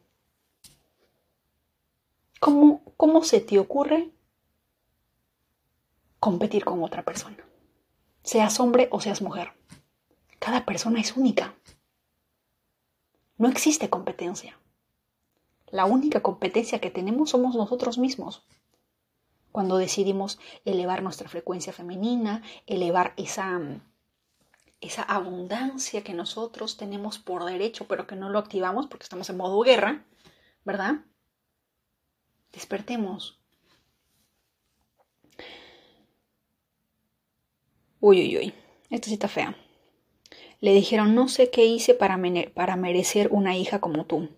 ¿Cómo, 2.40 2.82
cómo 2.96 3.24
se 3.24 3.40
te 3.40 3.58
ocurre 3.58 4.10
competir 6.20 6.64
con 6.64 6.82
otra 6.82 7.02
persona? 7.02 7.38
Seas 8.22 8.60
hombre 8.60 8.88
o 8.90 9.00
seas 9.00 9.22
mujer. 9.22 9.52
Cada 10.44 10.66
persona 10.66 11.00
es 11.00 11.16
única. 11.16 11.54
No 13.38 13.48
existe 13.48 13.88
competencia. 13.88 14.60
La 15.68 15.86
única 15.86 16.20
competencia 16.20 16.82
que 16.82 16.90
tenemos 16.90 17.30
somos 17.30 17.56
nosotros 17.56 17.96
mismos. 17.96 18.44
Cuando 19.52 19.78
decidimos 19.78 20.38
elevar 20.66 21.02
nuestra 21.02 21.30
frecuencia 21.30 21.72
femenina, 21.72 22.42
elevar 22.66 23.14
esa, 23.16 23.58
esa 24.82 25.02
abundancia 25.04 26.04
que 26.04 26.12
nosotros 26.12 26.76
tenemos 26.76 27.18
por 27.18 27.46
derecho, 27.46 27.88
pero 27.88 28.06
que 28.06 28.14
no 28.14 28.28
lo 28.28 28.38
activamos 28.38 28.86
porque 28.86 29.04
estamos 29.04 29.30
en 29.30 29.38
modo 29.38 29.62
guerra, 29.62 30.04
¿verdad? 30.62 31.06
Despertemos. 32.52 33.40
Uy, 37.98 38.20
uy, 38.20 38.36
uy. 38.36 38.54
Esta 38.90 39.08
cita 39.08 39.26
fea. 39.26 39.56
Le 40.60 40.72
dijeron, 40.72 41.14
no 41.14 41.28
sé 41.28 41.50
qué 41.50 41.64
hice 41.64 41.94
para, 41.94 42.20
para 42.54 42.76
merecer 42.76 43.28
una 43.30 43.56
hija 43.56 43.80
como 43.80 44.06
tú. 44.06 44.28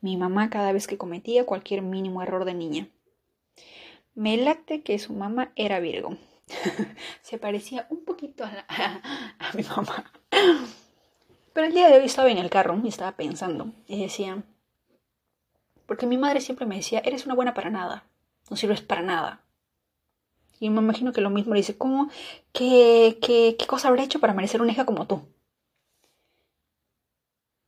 Mi 0.00 0.16
mamá 0.16 0.50
cada 0.50 0.72
vez 0.72 0.86
que 0.86 0.98
cometía 0.98 1.46
cualquier 1.46 1.82
mínimo 1.82 2.22
error 2.22 2.44
de 2.44 2.54
niña. 2.54 2.88
Me 4.14 4.36
late 4.36 4.82
que 4.82 4.98
su 4.98 5.12
mamá 5.12 5.52
era 5.56 5.80
Virgo. 5.80 6.16
Se 7.22 7.38
parecía 7.38 7.86
un 7.90 8.04
poquito 8.04 8.44
a, 8.44 8.50
a, 9.38 9.52
mi 9.54 9.62
mamá. 9.62 10.12
Pero 11.52 11.66
el 11.66 11.74
día 11.74 11.88
de 11.88 11.98
hoy 11.98 12.06
estaba 12.06 12.30
en 12.30 12.38
el 12.38 12.50
carro 12.50 12.80
y 12.82 12.88
estaba 12.88 13.12
pensando 13.12 13.72
y 13.86 14.00
decía, 14.00 14.42
porque 15.86 16.06
mi 16.06 16.18
madre 16.18 16.40
siempre 16.40 16.66
me 16.66 16.76
decía, 16.76 17.00
eres 17.04 17.26
una 17.26 17.34
buena 17.34 17.54
para 17.54 17.70
nada, 17.70 18.04
no 18.48 18.56
sirves 18.56 18.80
para 18.80 19.02
nada. 19.02 19.42
Y 20.60 20.68
me 20.70 20.80
imagino 20.80 21.12
que 21.12 21.22
lo 21.22 21.30
mismo 21.30 21.54
le 21.54 21.60
dice, 21.60 21.76
¿cómo? 21.76 22.10
¿Qué, 22.52 23.18
qué, 23.22 23.56
qué 23.58 23.66
cosa 23.66 23.88
habré 23.88 24.04
hecho 24.04 24.20
para 24.20 24.34
merecer 24.34 24.60
una 24.60 24.72
hija 24.72 24.84
como 24.84 25.06
tú? 25.06 25.22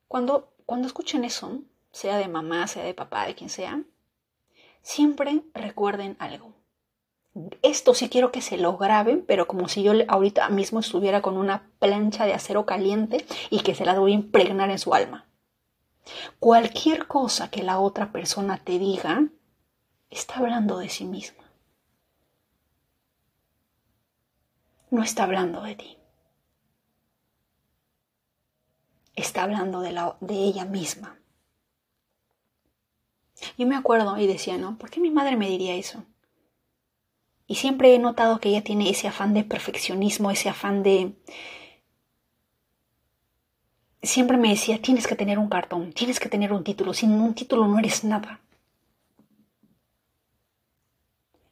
Cuando, 0.06 0.52
cuando 0.66 0.87
escuchen 0.87 1.25
eso, 1.25 1.62
sea 1.90 2.18
de 2.18 2.28
mamá, 2.28 2.68
sea 2.68 2.84
de 2.84 2.92
papá, 2.92 3.26
de 3.26 3.34
quien 3.34 3.49
sea, 3.49 3.82
siempre 4.82 5.42
recuerden 5.54 6.16
algo. 6.18 6.52
Esto 7.62 7.94
sí 7.94 8.11
quiero 8.11 8.30
que 8.30 8.42
se 8.42 8.58
lo 8.58 8.76
graben, 8.76 9.25
pero 9.26 9.46
como 9.46 9.68
si 9.68 9.82
yo 9.82 9.92
ahorita 10.08 10.50
mismo 10.50 10.80
estuviera 10.80 11.22
con 11.22 11.38
una 11.38 11.70
plancha 11.78 12.26
de 12.26 12.34
acero 12.34 12.66
caliente 12.66 13.25
y 13.49 13.61
que 13.61 13.75
se 13.75 13.87
las 13.87 13.99
voy 13.99 14.12
a 14.12 14.16
impregnar 14.16 14.70
en 14.70 14.78
su 14.78 14.92
alma. 14.92 15.25
Cualquier 16.38 17.06
cosa 17.06 17.50
que 17.50 17.62
la 17.62 17.78
otra 17.78 18.12
persona 18.12 18.58
te 18.58 18.78
diga, 18.78 19.28
está 20.11 20.40
hablando 20.40 20.76
de 20.76 20.90
sí 20.90 21.06
misma. 21.06 21.41
No 24.92 25.02
está 25.02 25.25
hablando 25.25 25.62
de 25.62 25.75
ti. 25.75 25.99
está 29.14 29.42
hablando 29.42 29.80
de, 29.80 29.92
la, 29.92 30.16
de 30.20 30.34
ella 30.34 30.64
misma. 30.64 31.18
Yo 33.58 33.66
me 33.66 33.76
acuerdo 33.76 34.16
y 34.18 34.26
decía, 34.26 34.56
¿no? 34.56 34.78
¿Por 34.78 34.90
qué 34.90 35.00
mi 35.00 35.11
madre 35.11 35.37
me 35.37 35.49
diría 35.49 35.75
eso? 35.75 36.04
Y 37.46 37.56
siempre 37.56 37.94
he 37.94 37.99
notado 37.99 38.40
que 38.40 38.50
ella 38.50 38.62
tiene 38.62 38.88
ese 38.88 39.08
afán 39.08 39.34
de 39.34 39.44
perfeccionismo, 39.44 40.30
ese 40.30 40.49
afán 40.49 40.82
de... 40.82 41.14
Siempre 44.02 44.37
me 44.37 44.49
decía, 44.50 44.80
tienes 44.80 45.06
que 45.06 45.16
tener 45.16 45.38
un 45.38 45.49
cartón, 45.49 45.92
tienes 45.92 46.18
que 46.18 46.28
tener 46.28 46.52
un 46.52 46.64
título, 46.64 46.92
sin 46.92 47.12
un 47.12 47.34
título 47.34 47.68
no 47.68 47.78
eres 47.78 48.04
nada. 48.04 48.40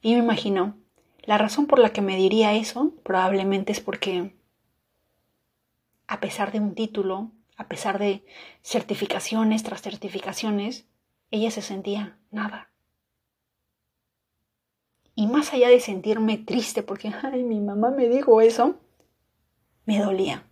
Y 0.02 0.14
me 0.14 0.20
imagino, 0.20 0.76
la 1.24 1.38
razón 1.38 1.66
por 1.66 1.78
la 1.78 1.92
que 1.92 2.02
me 2.02 2.16
diría 2.16 2.54
eso 2.54 2.94
probablemente 3.02 3.72
es 3.72 3.80
porque, 3.80 4.34
a 6.06 6.20
pesar 6.20 6.52
de 6.52 6.60
un 6.60 6.74
título, 6.74 7.30
a 7.56 7.68
pesar 7.68 7.98
de 7.98 8.24
certificaciones 8.62 9.62
tras 9.62 9.82
certificaciones, 9.82 10.86
ella 11.30 11.50
se 11.50 11.62
sentía 11.62 12.18
nada. 12.30 12.70
Y 15.14 15.26
más 15.26 15.52
allá 15.52 15.68
de 15.68 15.80
sentirme 15.80 16.38
triste 16.38 16.82
porque, 16.82 17.12
ay, 17.22 17.44
mi 17.44 17.60
mamá 17.60 17.90
me 17.90 18.08
dijo 18.08 18.40
eso, 18.40 18.80
me 19.84 19.98
dolía. 19.98 20.46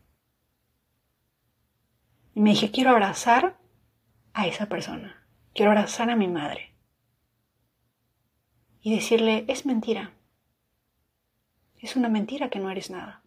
Y 2.34 2.40
me 2.40 2.50
dije, 2.50 2.70
quiero 2.70 2.90
abrazar 2.90 3.58
a 4.34 4.46
esa 4.46 4.66
persona, 4.66 5.26
quiero 5.54 5.70
abrazar 5.70 6.10
a 6.10 6.16
mi 6.16 6.28
madre. 6.28 6.74
Y 8.80 8.94
decirle, 8.94 9.44
es 9.48 9.66
mentira. 9.66 10.17
Es 11.80 11.96
una 11.96 12.08
mentira 12.08 12.50
que 12.50 12.58
no 12.58 12.70
eres 12.70 12.90
nada 12.90 13.22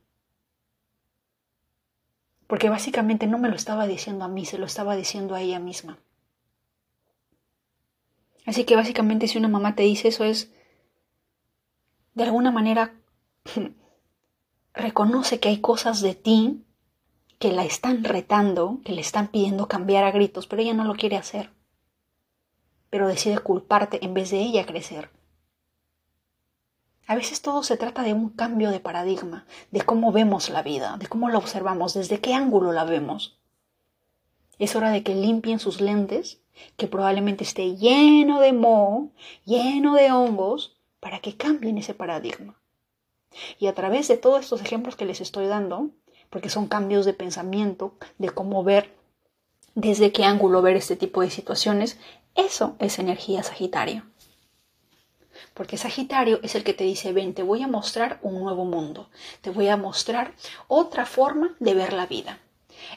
porque 2.52 2.68
básicamente 2.68 3.28
no 3.28 3.38
me 3.38 3.48
lo 3.48 3.56
estaba 3.56 3.88
diciendo 3.88 4.26
a 4.26 4.28
mí, 4.28 4.44
se 4.44 4.58
lo 4.58 4.66
estaba 4.66 4.98
diciendo 4.98 5.36
a 5.36 5.42
ella 5.42 5.58
misma. 5.58 6.00
Así 8.46 8.66
que 8.66 8.76
básicamente 8.76 9.30
si 9.30 9.38
una 9.38 9.48
mamá 9.48 9.74
te 9.74 9.84
dice 9.84 10.10
eso 10.10 10.26
es, 10.26 10.52
de 12.14 12.24
alguna 12.26 12.52
manera, 12.52 12.94
reconoce 14.74 15.40
que 15.40 15.48
hay 15.48 15.62
cosas 15.62 16.02
de 16.02 16.14
ti 16.14 16.66
que 17.40 17.54
la 17.54 17.64
están 17.64 18.04
retando, 18.04 18.82
que 18.84 18.92
le 18.92 19.00
están 19.00 19.30
pidiendo 19.30 19.70
cambiar 19.70 20.04
a 20.04 20.12
gritos, 20.12 20.46
pero 20.46 20.62
ella 20.62 20.74
no 20.74 20.84
lo 20.84 20.96
quiere 20.96 21.16
hacer. 21.16 21.52
Pero 22.90 23.08
decide 23.08 23.40
culparte 23.40 24.04
en 24.04 24.14
vez 24.14 24.30
de 24.30 24.42
ella 24.42 24.66
crecer. 24.66 25.10
A 27.12 27.16
veces 27.16 27.42
todo 27.42 27.62
se 27.62 27.76
trata 27.76 28.04
de 28.04 28.14
un 28.14 28.30
cambio 28.30 28.72
de 28.72 28.80
paradigma, 28.80 29.46
de 29.70 29.82
cómo 29.82 30.14
vemos 30.14 30.50
la 30.50 30.64
vida, 30.64 30.96
de 30.98 31.08
cómo 31.08 31.28
la 31.28 31.40
observamos, 31.40 31.94
desde 31.94 32.22
qué 32.22 32.34
ángulo 32.34 32.72
la 32.72 32.86
vemos. 32.86 33.38
Es 34.60 34.78
hora 34.78 34.92
de 34.92 35.04
que 35.04 35.14
limpien 35.14 35.60
sus 35.60 35.82
lentes, 35.82 36.40
que 36.78 36.88
probablemente 36.88 37.44
esté 37.44 37.76
lleno 37.76 38.40
de 38.40 38.54
moho, 38.54 39.10
lleno 39.44 39.94
de 39.96 40.10
hongos, 40.10 40.78
para 41.02 41.20
que 41.20 41.36
cambien 41.36 41.78
ese 41.78 41.94
paradigma. 41.94 42.56
Y 43.60 43.68
a 43.68 43.76
través 43.76 44.08
de 44.08 44.16
todos 44.16 44.40
estos 44.40 44.62
ejemplos 44.62 44.96
que 44.96 45.04
les 45.04 45.20
estoy 45.20 45.48
dando, 45.48 45.90
porque 46.30 46.50
son 46.50 46.68
cambios 46.68 47.06
de 47.06 47.14
pensamiento, 47.14 47.94
de 48.20 48.30
cómo 48.30 48.64
ver, 48.64 48.96
desde 49.76 50.14
qué 50.14 50.24
ángulo 50.24 50.62
ver 50.62 50.78
este 50.78 50.96
tipo 50.96 51.20
de 51.20 51.30
situaciones, 51.30 52.00
eso 52.36 52.78
es 52.80 53.00
energía 53.00 53.44
Sagitario. 53.44 54.11
Porque 55.54 55.78
Sagitario 55.78 56.40
es 56.44 56.56
el 56.56 56.64
que 56.64 56.74
te 56.74 56.84
dice, 56.84 57.14
ven, 57.14 57.34
te 57.34 57.44
voy 57.44 57.64
a 57.64 57.68
mostrar 57.68 58.20
un 58.22 58.40
nuevo 58.40 58.66
mundo, 58.66 59.10
te 59.42 59.50
voy 59.50 59.68
a 59.68 59.78
mostrar 59.78 60.34
otra 60.68 61.06
forma 61.06 61.56
de 61.60 61.74
ver 61.74 61.94
la 61.94 62.06
vida. 62.06 62.40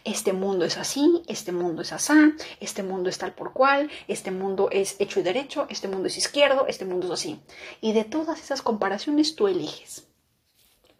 Este 0.04 0.32
mundo 0.32 0.64
es 0.64 0.78
así, 0.78 1.22
este 1.26 1.52
mundo 1.52 1.82
es 1.82 1.92
así, 1.92 2.14
este 2.60 2.82
mundo 2.82 3.10
es 3.10 3.18
tal 3.18 3.32
por 3.32 3.52
cual, 3.52 3.90
este 4.08 4.30
mundo 4.30 4.68
es 4.70 4.96
hecho 4.98 5.20
y 5.20 5.22
derecho, 5.22 5.66
este 5.68 5.88
mundo 5.88 6.08
es 6.08 6.16
izquierdo, 6.16 6.66
este 6.68 6.84
mundo 6.84 7.06
es 7.08 7.12
así. 7.12 7.40
Y 7.80 7.92
de 7.92 8.04
todas 8.04 8.40
esas 8.40 8.62
comparaciones 8.62 9.36
tú 9.36 9.46
eliges 9.46 10.06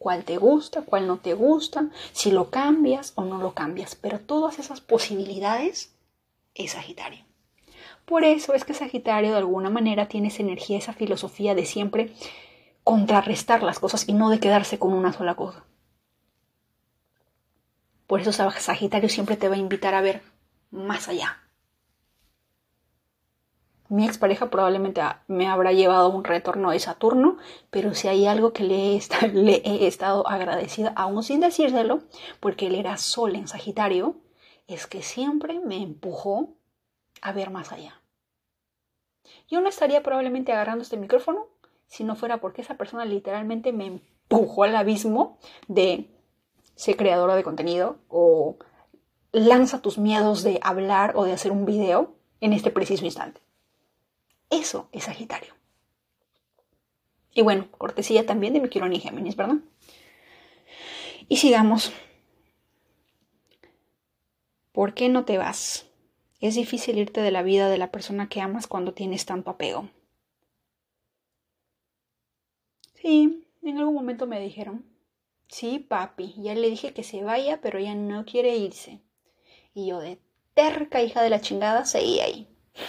cuál 0.04 0.22
te 0.22 0.36
gusta, 0.36 0.82
cuál 0.82 1.06
no 1.06 1.16
te 1.16 1.32
gusta, 1.32 1.88
si 2.12 2.30
lo 2.30 2.50
cambias 2.50 3.14
o 3.14 3.24
no 3.24 3.38
lo 3.38 3.54
cambias. 3.54 3.94
Pero 3.94 4.20
todas 4.20 4.58
esas 4.58 4.82
posibilidades 4.82 5.94
es 6.54 6.72
Sagitario. 6.72 7.24
Por 8.04 8.24
eso 8.24 8.54
es 8.54 8.64
que 8.64 8.74
Sagitario 8.74 9.32
de 9.32 9.38
alguna 9.38 9.70
manera 9.70 10.08
tiene 10.08 10.28
esa 10.28 10.42
energía, 10.42 10.78
esa 10.78 10.92
filosofía 10.92 11.54
de 11.54 11.64
siempre 11.64 12.12
contrarrestar 12.82 13.62
las 13.62 13.78
cosas 13.78 14.08
y 14.08 14.12
no 14.12 14.28
de 14.28 14.40
quedarse 14.40 14.78
con 14.78 14.92
una 14.92 15.12
sola 15.12 15.34
cosa. 15.34 15.64
Por 18.06 18.20
eso 18.20 18.32
Sagitario 18.32 19.08
siempre 19.08 19.36
te 19.36 19.48
va 19.48 19.54
a 19.54 19.58
invitar 19.58 19.94
a 19.94 20.02
ver 20.02 20.22
más 20.70 21.08
allá. 21.08 21.40
Mi 23.88 24.06
expareja 24.06 24.50
probablemente 24.50 25.00
me 25.26 25.46
habrá 25.46 25.72
llevado 25.72 26.10
un 26.10 26.24
retorno 26.24 26.70
de 26.70 26.80
Saturno, 26.80 27.38
pero 27.70 27.94
si 27.94 28.08
hay 28.08 28.26
algo 28.26 28.52
que 28.52 28.64
le 28.64 28.96
he, 28.96 29.28
le 29.32 29.62
he 29.64 29.86
estado 29.86 30.26
agradecida, 30.28 30.92
aún 30.96 31.22
sin 31.22 31.40
decírselo, 31.40 32.02
porque 32.40 32.66
él 32.66 32.74
era 32.74 32.96
Sol 32.96 33.36
en 33.36 33.46
Sagitario, 33.46 34.16
es 34.66 34.86
que 34.86 35.02
siempre 35.02 35.60
me 35.60 35.82
empujó 35.82 36.56
a 37.24 37.32
ver 37.32 37.50
más 37.50 37.72
allá. 37.72 38.00
Yo 39.48 39.60
no 39.60 39.68
estaría 39.68 40.02
probablemente 40.02 40.52
agarrando 40.52 40.82
este 40.82 40.98
micrófono 40.98 41.48
si 41.86 42.04
no 42.04 42.16
fuera 42.16 42.38
porque 42.38 42.60
esa 42.60 42.76
persona 42.76 43.04
literalmente 43.06 43.72
me 43.72 43.86
empujó 43.86 44.64
al 44.64 44.76
abismo 44.76 45.38
de 45.66 46.10
ser 46.76 46.96
creadora 46.96 47.34
de 47.34 47.42
contenido 47.42 47.98
o 48.08 48.58
lanza 49.32 49.80
tus 49.80 49.96
miedos 49.96 50.42
de 50.42 50.60
hablar 50.62 51.16
o 51.16 51.24
de 51.24 51.32
hacer 51.32 51.50
un 51.50 51.64
video 51.64 52.14
en 52.40 52.52
este 52.52 52.70
preciso 52.70 53.06
instante. 53.06 53.40
Eso 54.50 54.88
es 54.92 55.04
Sagitario. 55.04 55.54
Y 57.32 57.40
bueno, 57.40 57.68
cortesía 57.70 58.26
también 58.26 58.52
de 58.52 58.60
mi 58.60 58.68
Quirón 58.68 58.92
y 58.92 59.00
Géminis, 59.00 59.34
¿verdad? 59.34 59.56
Y 61.26 61.38
sigamos. 61.38 61.90
¿Por 64.72 64.92
qué 64.92 65.08
no 65.08 65.24
te 65.24 65.38
vas? 65.38 65.83
Es 66.44 66.56
difícil 66.56 66.98
irte 66.98 67.22
de 67.22 67.30
la 67.30 67.42
vida 67.42 67.70
de 67.70 67.78
la 67.78 67.90
persona 67.90 68.28
que 68.28 68.42
amas 68.42 68.66
cuando 68.66 68.92
tienes 68.92 69.24
tanto 69.24 69.50
apego. 69.50 69.88
Sí, 72.96 73.46
en 73.62 73.78
algún 73.78 73.94
momento 73.94 74.26
me 74.26 74.38
dijeron, 74.38 74.84
sí, 75.48 75.78
papi, 75.78 76.34
ya 76.36 76.54
le 76.54 76.68
dije 76.68 76.92
que 76.92 77.02
se 77.02 77.24
vaya, 77.24 77.62
pero 77.62 77.78
ella 77.78 77.94
no 77.94 78.26
quiere 78.26 78.58
irse. 78.58 79.00
Y 79.72 79.86
yo 79.86 80.00
de 80.00 80.18
terca 80.52 81.02
hija 81.02 81.22
de 81.22 81.30
la 81.30 81.40
chingada 81.40 81.86
seguía 81.86 82.24
ahí. 82.24 82.46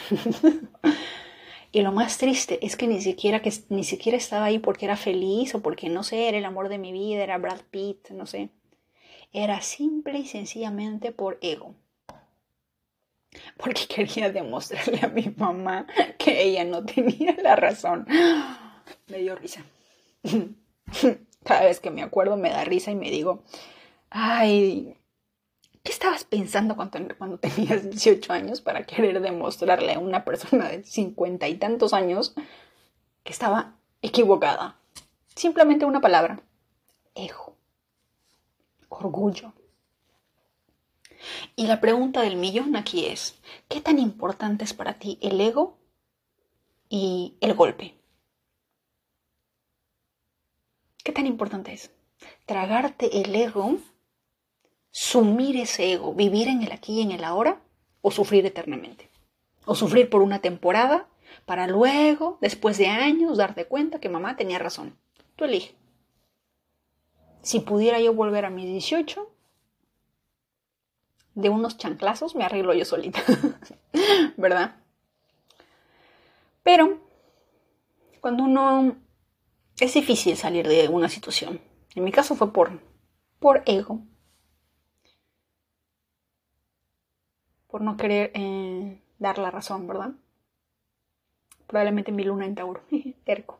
y 1.72 1.82
lo 1.82 1.94
más 1.94 2.18
triste 2.18 2.60
es 2.62 2.76
que 2.76 2.88
ni 2.88 3.00
siquiera, 3.00 3.42
que 3.42 3.54
ni 3.70 3.86
siquiera 3.86 4.18
estaba 4.18 4.44
ahí 4.44 4.60
porque 4.60 4.84
era 4.84 4.98
feliz 4.98 5.56
o 5.56 5.62
porque, 5.62 5.88
no 5.88 6.04
sé, 6.04 6.28
era 6.28 6.40
el 6.40 6.46
amor 6.46 6.68
de 6.68 6.78
mi 6.78 6.92
vida, 6.92 7.24
era 7.24 7.38
Brad 7.38 7.62
Pitt, 7.72 8.10
no 8.10 8.26
sé. 8.26 8.50
Era 9.32 9.62
simple 9.62 10.20
y 10.20 10.26
sencillamente 10.26 11.14
por 11.14 11.38
ego 11.42 11.74
porque 13.58 13.88
quería 13.94 14.32
demostrarle 14.32 15.00
a 15.01 15.08
mi 15.08 15.34
mamá 15.36 15.88
que 16.18 16.44
ella 16.44 16.65
no 16.65 16.86
tenía 16.86 17.36
la 17.42 17.56
razón. 17.56 18.08
Me 19.08 19.18
dio 19.20 19.36
risa. 19.36 19.63
Cada 21.44 21.65
vez 21.65 21.80
que 21.80 21.92
me 21.92 22.01
acuerdo 22.01 22.38
me 22.38 22.50
da 22.50 22.63
risa 22.63 22.89
y 22.89 22.96
me 22.96 23.12
digo, 23.12 23.44
ay, 24.10 24.98
¿qué 25.84 25.92
estabas 25.92 26.24
pensando 26.24 26.75
cuando, 26.75 27.38
tenías 27.38 27.88
18 27.88 28.34
años 28.34 28.62
para 28.62 28.84
querer 28.86 29.22
demostrarle 29.22 29.94
a 29.94 30.00
una 30.00 30.25
persona 30.25 30.70
de 30.70 30.84
50 30.84 31.48
y 31.48 31.56
tantos 31.58 31.94
años 31.94 32.34
que 33.24 33.32
estaba 33.32 33.75
equivocada? 34.01 34.80
Simplemente 35.36 35.86
una 35.86 36.01
palabra, 36.01 36.42
ego, 37.13 37.56
orgullo. 38.89 39.54
Y 41.55 41.67
la 41.67 41.82
pregunta 41.82 42.22
del 42.22 42.38
millón 42.38 42.75
aquí 42.75 43.05
es, 43.05 43.39
¿qué 43.67 43.82
tan 43.82 44.00
importante 44.00 44.63
es 44.63 44.74
para 44.74 45.00
ti 45.00 45.17
el 45.22 45.39
ego 45.39 45.77
y 46.89 47.36
el 47.41 47.53
golpe? 47.53 47.96
¿Qué 51.03 51.12
tan 51.12 51.27
importante 51.27 51.74
es? 51.74 51.91
Tragarte 52.46 53.22
el 53.22 53.36
ego, 53.36 53.77
sumir 54.91 55.58
ese 55.58 55.94
ego, 55.94 56.13
vivir 56.13 56.48
en 56.48 56.63
el 56.63 56.72
aquí 56.72 57.00
y 57.00 57.01
en 57.01 57.12
el 57.12 57.24
ahora, 57.24 57.62
o 58.02 58.12
sufrir 58.12 58.45
eternamente. 58.45 59.10
O 59.65 59.76
sufrir 59.76 60.10
por 60.10 60.21
una 60.21 60.39
temporada 60.39 61.08
para 61.45 61.67
luego, 61.67 62.38
después 62.41 62.78
de 62.78 62.88
años, 62.88 63.38
darte 63.38 63.65
cuenta 63.65 64.00
que 64.00 64.10
mamá 64.10 64.36
tenía 64.36 64.60
razón. 64.60 64.97
Tú 65.36 65.45
elige. 65.45 65.76
Si 67.41 67.60
pudiera 67.60 68.00
yo 68.00 68.13
volver 68.13 68.45
a 68.45 68.50
mis 68.50 68.65
18, 68.65 69.35
de 71.36 71.50
unos 71.50 71.78
chanclazos 71.78 72.34
me 72.36 72.45
arreglo 72.45 72.74
yo 72.74 72.86
solita, 72.86 73.21
¿verdad? 74.38 74.76
Pero 76.63 77.00
cuando 78.21 78.43
uno 78.43 78.95
es 79.80 79.93
difícil 79.93 80.36
salir 80.38 80.67
de 80.67 80.88
una 80.88 81.10
situación. 81.10 81.62
En 81.93 82.04
mi 82.04 82.12
caso 82.12 82.36
fue 82.36 82.52
por, 82.52 82.80
por 83.39 83.62
ego, 83.65 84.02
por 87.67 87.82
no 87.82 87.98
querer 87.98 88.32
eh, 88.34 89.02
dar 89.19 89.38
la 89.38 89.52
razón, 89.52 89.86
¿verdad? 89.88 90.12
Probablemente 91.67 92.12
mi 92.12 92.24
luna 92.24 92.45
en 92.45 92.56
Tauro, 92.56 92.82
terco. 93.26 93.60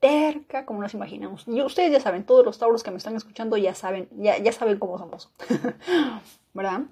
Terca, 0.00 0.66
como 0.66 0.82
nos 0.82 0.92
imaginamos. 0.92 1.48
Y 1.48 1.62
ustedes 1.62 1.90
ya 1.90 2.00
saben, 2.00 2.26
todos 2.26 2.44
los 2.44 2.58
tauros 2.58 2.82
que 2.82 2.90
me 2.90 2.98
están 2.98 3.16
escuchando 3.16 3.56
ya 3.56 3.74
saben, 3.74 4.08
ya, 4.12 4.38
ya 4.38 4.52
saben 4.52 4.78
cómo 4.78 4.98
somos. 4.98 5.32
¿verdad? 6.56 6.82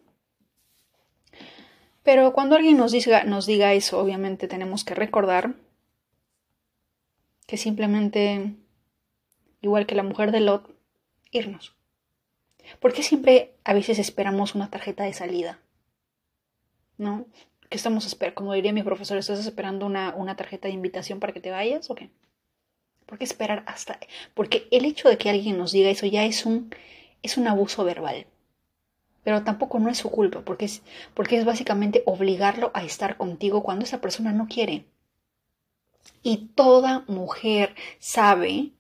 Pero 2.05 2.33
cuando 2.35 2.55
alguien 2.55 2.77
nos 2.77 2.92
diga, 2.92 3.24
nos 3.24 3.46
diga 3.46 3.72
eso, 3.72 3.98
obviamente 3.98 4.46
tenemos 4.46 4.85
que 4.85 4.94
recordar 4.94 5.55
que 7.46 7.57
simplemente, 7.57 8.55
igual 9.62 9.87
que 9.87 9.94
la 9.94 10.03
mujer 10.03 10.31
de 10.31 10.40
Lot, 10.40 10.70
irnos. 11.31 11.74
Porque 12.79 13.03
siempre 13.03 13.55
a 13.64 13.74
veces 13.74 13.98
esperamos 13.98 14.55
una 14.55 14.70
tarjeta 14.70 15.05
de 15.05 15.14
salida? 15.14 15.59
¿No? 16.98 17.27
¿Qué 17.70 17.77
estamos 17.77 18.07
esperando? 18.07 18.37
Como 18.37 18.53
diría 18.53 18.72
mi 18.72 18.83
profesor, 18.83 19.16
¿estás 19.16 19.40
esperando 19.40 19.87
una, 19.87 20.14
una 20.14 20.37
tarjeta 20.37 20.68
de 20.68 20.74
invitación 20.74 21.20
para 21.20 21.33
que 21.33 21.40
te 21.40 21.50
vayas 21.50 21.90
o 21.90 21.94
qué? 21.94 22.11
¿Por 23.07 23.18
qué 23.18 23.24
esperar 23.24 23.64
hasta...? 23.66 23.98
Porque 24.35 24.68
el 24.70 24.85
hecho 24.85 25.09
de 25.09 25.18
que 25.18 25.31
alguien 25.31 25.59
nos 25.59 25.72
diga 25.72 25.90
eso 25.90 26.07
ya 26.07 26.24
es 26.24 26.46
un, 26.46 26.70
es 27.22 27.37
un 27.37 27.48
abuso 27.48 27.85
verbal 27.85 28.27
pero 29.24 29.42
tampoco 29.42 29.78
no 29.78 29.88
es 29.88 29.98
su 29.98 30.10
culpa, 30.10 30.42
porque 30.42 30.66
es, 30.66 30.82
porque 31.14 31.38
es 31.38 31.44
básicamente 31.44 32.02
obligarlo 32.06 32.70
a 32.74 32.84
estar 32.84 33.16
contigo 33.16 33.62
cuando 33.62 33.84
esa 33.84 34.00
persona 34.00 34.32
no 34.32 34.46
quiere. 34.46 34.84
Y 36.22 36.48
toda 36.54 37.04
mujer 37.08 37.74
sabe 37.98 38.72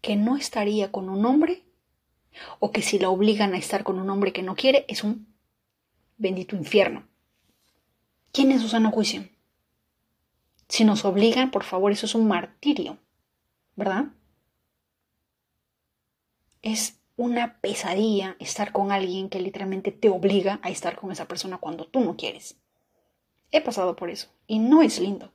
que 0.00 0.16
no 0.16 0.36
estaría 0.36 0.90
con 0.90 1.08
un 1.10 1.24
hombre 1.26 1.62
o 2.58 2.72
que 2.72 2.82
si 2.82 2.98
la 2.98 3.10
obligan 3.10 3.54
a 3.54 3.58
estar 3.58 3.84
con 3.84 3.98
un 3.98 4.08
hombre 4.10 4.32
que 4.32 4.42
no 4.42 4.56
quiere 4.56 4.86
es 4.88 5.04
un 5.04 5.26
bendito 6.16 6.56
infierno. 6.56 7.06
¿Quién 8.32 8.52
es 8.52 8.62
su 8.62 8.68
sano 8.68 8.90
juicio? 8.90 9.28
Si 10.68 10.84
nos 10.84 11.04
obligan, 11.04 11.50
por 11.50 11.64
favor, 11.64 11.92
eso 11.92 12.06
es 12.06 12.14
un 12.14 12.26
martirio, 12.26 12.98
¿verdad? 13.76 14.06
Es 16.62 16.98
una 17.16 17.60
pesadilla 17.60 18.36
estar 18.38 18.72
con 18.72 18.92
alguien 18.92 19.28
que 19.28 19.40
literalmente 19.40 19.90
te 19.90 20.10
obliga 20.10 20.60
a 20.62 20.70
estar 20.70 20.96
con 20.96 21.10
esa 21.10 21.26
persona 21.26 21.58
cuando 21.58 21.86
tú 21.86 22.00
no 22.00 22.16
quieres. 22.16 22.56
He 23.50 23.60
pasado 23.60 23.96
por 23.96 24.10
eso 24.10 24.28
y 24.46 24.58
no 24.58 24.82
es 24.82 25.00
lindo. 25.00 25.32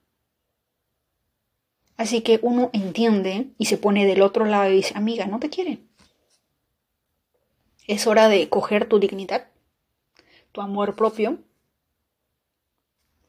Así 1.98 2.22
que 2.22 2.40
uno 2.42 2.70
entiende 2.74 3.48
y 3.58 3.66
se 3.66 3.78
pone 3.78 4.06
del 4.06 4.22
otro 4.22 4.46
lado 4.46 4.70
y 4.72 4.76
dice, 4.76 4.94
amiga, 4.96 5.26
no 5.26 5.40
te 5.40 5.50
quiere. 5.50 5.80
Es 7.88 8.08
hora 8.08 8.28
de 8.28 8.48
coger 8.48 8.88
tu 8.88 9.00
dignidad, 9.00 9.50
tu 10.52 10.62
amor 10.62 10.96
propio, 10.96 11.40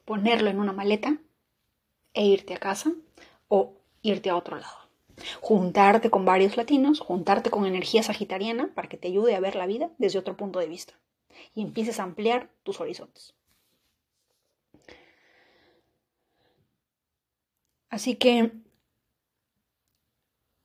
ponerlo 0.05 0.49
en 0.49 0.59
una 0.59 0.73
maleta 0.73 1.17
e 2.13 2.25
irte 2.25 2.53
a 2.53 2.59
casa 2.59 2.91
o 3.47 3.73
irte 4.01 4.29
a 4.29 4.35
otro 4.35 4.57
lado 4.57 4.82
juntarte 5.41 6.09
con 6.09 6.25
varios 6.25 6.57
latinos, 6.57 6.99
juntarte 6.99 7.49
con 7.49 7.65
energía 7.65 8.03
sagitariana 8.03 8.71
para 8.73 8.89
que 8.89 8.97
te 8.97 9.07
ayude 9.07 9.35
a 9.35 9.39
ver 9.39 9.55
la 9.55 9.67
vida 9.67 9.91
desde 9.97 10.19
otro 10.19 10.35
punto 10.37 10.59
de 10.59 10.67
vista 10.67 10.93
y 11.55 11.61
empieces 11.61 11.99
a 11.99 12.03
ampliar 12.03 12.49
tus 12.63 12.79
horizontes. 12.79 13.33
Así 17.89 18.15
que 18.15 18.51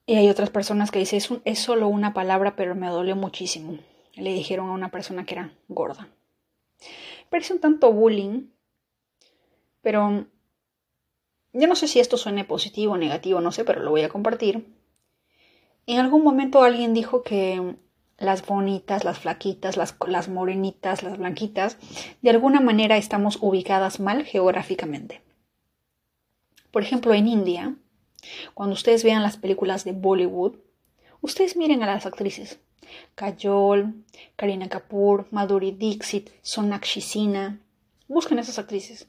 y 0.08 0.14
hay 0.14 0.30
otras 0.30 0.48
personas 0.48 0.90
que 0.90 1.00
dicen, 1.00 1.18
es, 1.18 1.30
es 1.44 1.58
solo 1.58 1.86
una 1.86 2.14
palabra, 2.14 2.56
pero 2.56 2.74
me 2.74 2.88
dolió 2.88 3.14
muchísimo. 3.14 3.76
Le 4.14 4.32
dijeron 4.32 4.70
a 4.70 4.72
una 4.72 4.90
persona 4.90 5.26
que 5.26 5.34
era 5.34 5.52
gorda. 5.68 6.08
Parece 7.28 7.52
un 7.52 7.60
tanto 7.60 7.92
bullying, 7.92 8.48
pero 9.82 10.26
yo 11.52 11.66
no 11.66 11.76
sé 11.76 11.88
si 11.88 12.00
esto 12.00 12.16
suene 12.16 12.44
positivo 12.44 12.92
o 12.92 12.98
negativo, 12.98 13.40
no 13.40 13.52
sé, 13.52 13.64
pero 13.64 13.82
lo 13.82 13.90
voy 13.90 14.02
a 14.02 14.08
compartir. 14.08 14.66
En 15.86 15.98
algún 15.98 16.22
momento 16.22 16.62
alguien 16.62 16.92
dijo 16.92 17.22
que 17.22 17.76
las 18.18 18.44
bonitas, 18.44 19.04
las 19.04 19.20
flaquitas, 19.20 19.76
las, 19.76 20.28
morenitas, 20.28 21.02
las 21.02 21.18
blanquitas, 21.18 21.78
de 22.20 22.30
alguna 22.30 22.60
manera 22.60 22.96
estamos 22.96 23.38
ubicadas 23.40 24.00
mal 24.00 24.24
geográficamente. 24.24 25.22
Por 26.70 26.82
ejemplo, 26.82 27.14
en 27.14 27.28
India, 27.28 27.76
cuando 28.54 28.74
ustedes 28.74 29.04
vean 29.04 29.22
las 29.22 29.36
películas 29.36 29.84
de 29.84 29.92
Bollywood, 29.92 30.56
ustedes 31.20 31.56
miren 31.56 31.82
a 31.82 31.86
las 31.86 32.06
actrices. 32.06 32.60
Kajol, 33.14 34.04
Karina 34.36 34.68
Kapoor, 34.68 35.28
Madhuri 35.30 35.72
Dixit, 35.72 36.30
Sonakshi 36.42 37.00
Sinha. 37.00 37.60
Busquen 38.08 38.38
esas 38.38 38.58
actrices. 38.58 39.08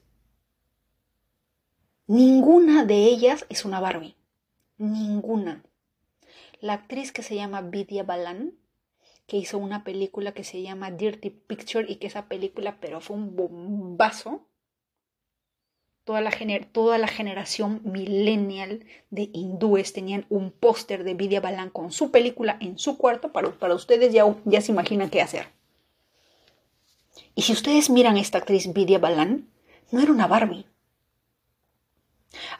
Ninguna 2.10 2.84
de 2.84 3.04
ellas 3.04 3.46
es 3.50 3.64
una 3.64 3.78
Barbie. 3.78 4.16
Ninguna. 4.78 5.62
La 6.60 6.72
actriz 6.72 7.12
que 7.12 7.22
se 7.22 7.36
llama 7.36 7.60
Vidya 7.60 8.02
Balan, 8.02 8.54
que 9.28 9.36
hizo 9.36 9.58
una 9.58 9.84
película 9.84 10.32
que 10.32 10.42
se 10.42 10.60
llama 10.60 10.90
Dirty 10.90 11.30
Picture 11.30 11.86
y 11.88 11.98
que 11.98 12.08
esa 12.08 12.26
película, 12.26 12.78
pero 12.80 13.00
fue 13.00 13.16
un 13.16 13.36
bombazo. 13.36 14.44
Toda 16.02 16.20
la, 16.20 17.06
generación 17.06 17.80
millennial 17.84 18.84
de 19.10 19.30
hindúes 19.32 19.92
tenían 19.92 20.26
un 20.30 20.50
póster 20.50 21.04
de 21.04 21.14
Vidya 21.14 21.40
Balan 21.40 21.70
con 21.70 21.92
su 21.92 22.10
película 22.10 22.56
en 22.60 22.76
su 22.76 22.98
cuarto. 22.98 23.30
Para, 23.30 23.52
para 23.52 23.76
ustedes 23.76 24.12
ya, 24.12 24.24
ya 24.46 24.60
se 24.60 24.72
imaginan 24.72 25.10
qué 25.10 25.22
hacer. 25.22 25.46
Y 27.36 27.42
si 27.42 27.52
ustedes 27.52 27.88
miran 27.88 28.16
a 28.16 28.20
esta 28.20 28.38
actriz 28.38 28.72
Vidya 28.72 28.98
Balan, 28.98 29.48
no 29.92 30.00
era 30.00 30.10
una 30.10 30.26
Barbie. 30.26 30.66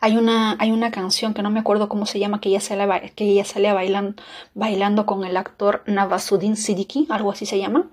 Hay 0.01 0.17
una, 0.17 0.57
hay 0.59 0.73
una 0.73 0.91
canción 0.91 1.35
que 1.35 1.43
no 1.43 1.51
me 1.51 1.61
acuerdo 1.61 1.89
cómo 1.89 2.07
se 2.07 2.19
llama, 2.19 2.41
que 2.41 2.49
ella 2.49 2.61
sale, 2.61 3.13
que 3.15 3.25
ella 3.25 3.45
sale 3.45 3.73
bailando, 3.73 4.23
bailando 4.55 5.07
con 5.07 5.25
el 5.25 5.37
actor 5.37 5.83
Navasuddin 5.87 6.57
Siddiqui, 6.57 7.07
algo 7.09 7.31
así 7.31 7.47
se 7.47 7.59
llama. 7.59 7.91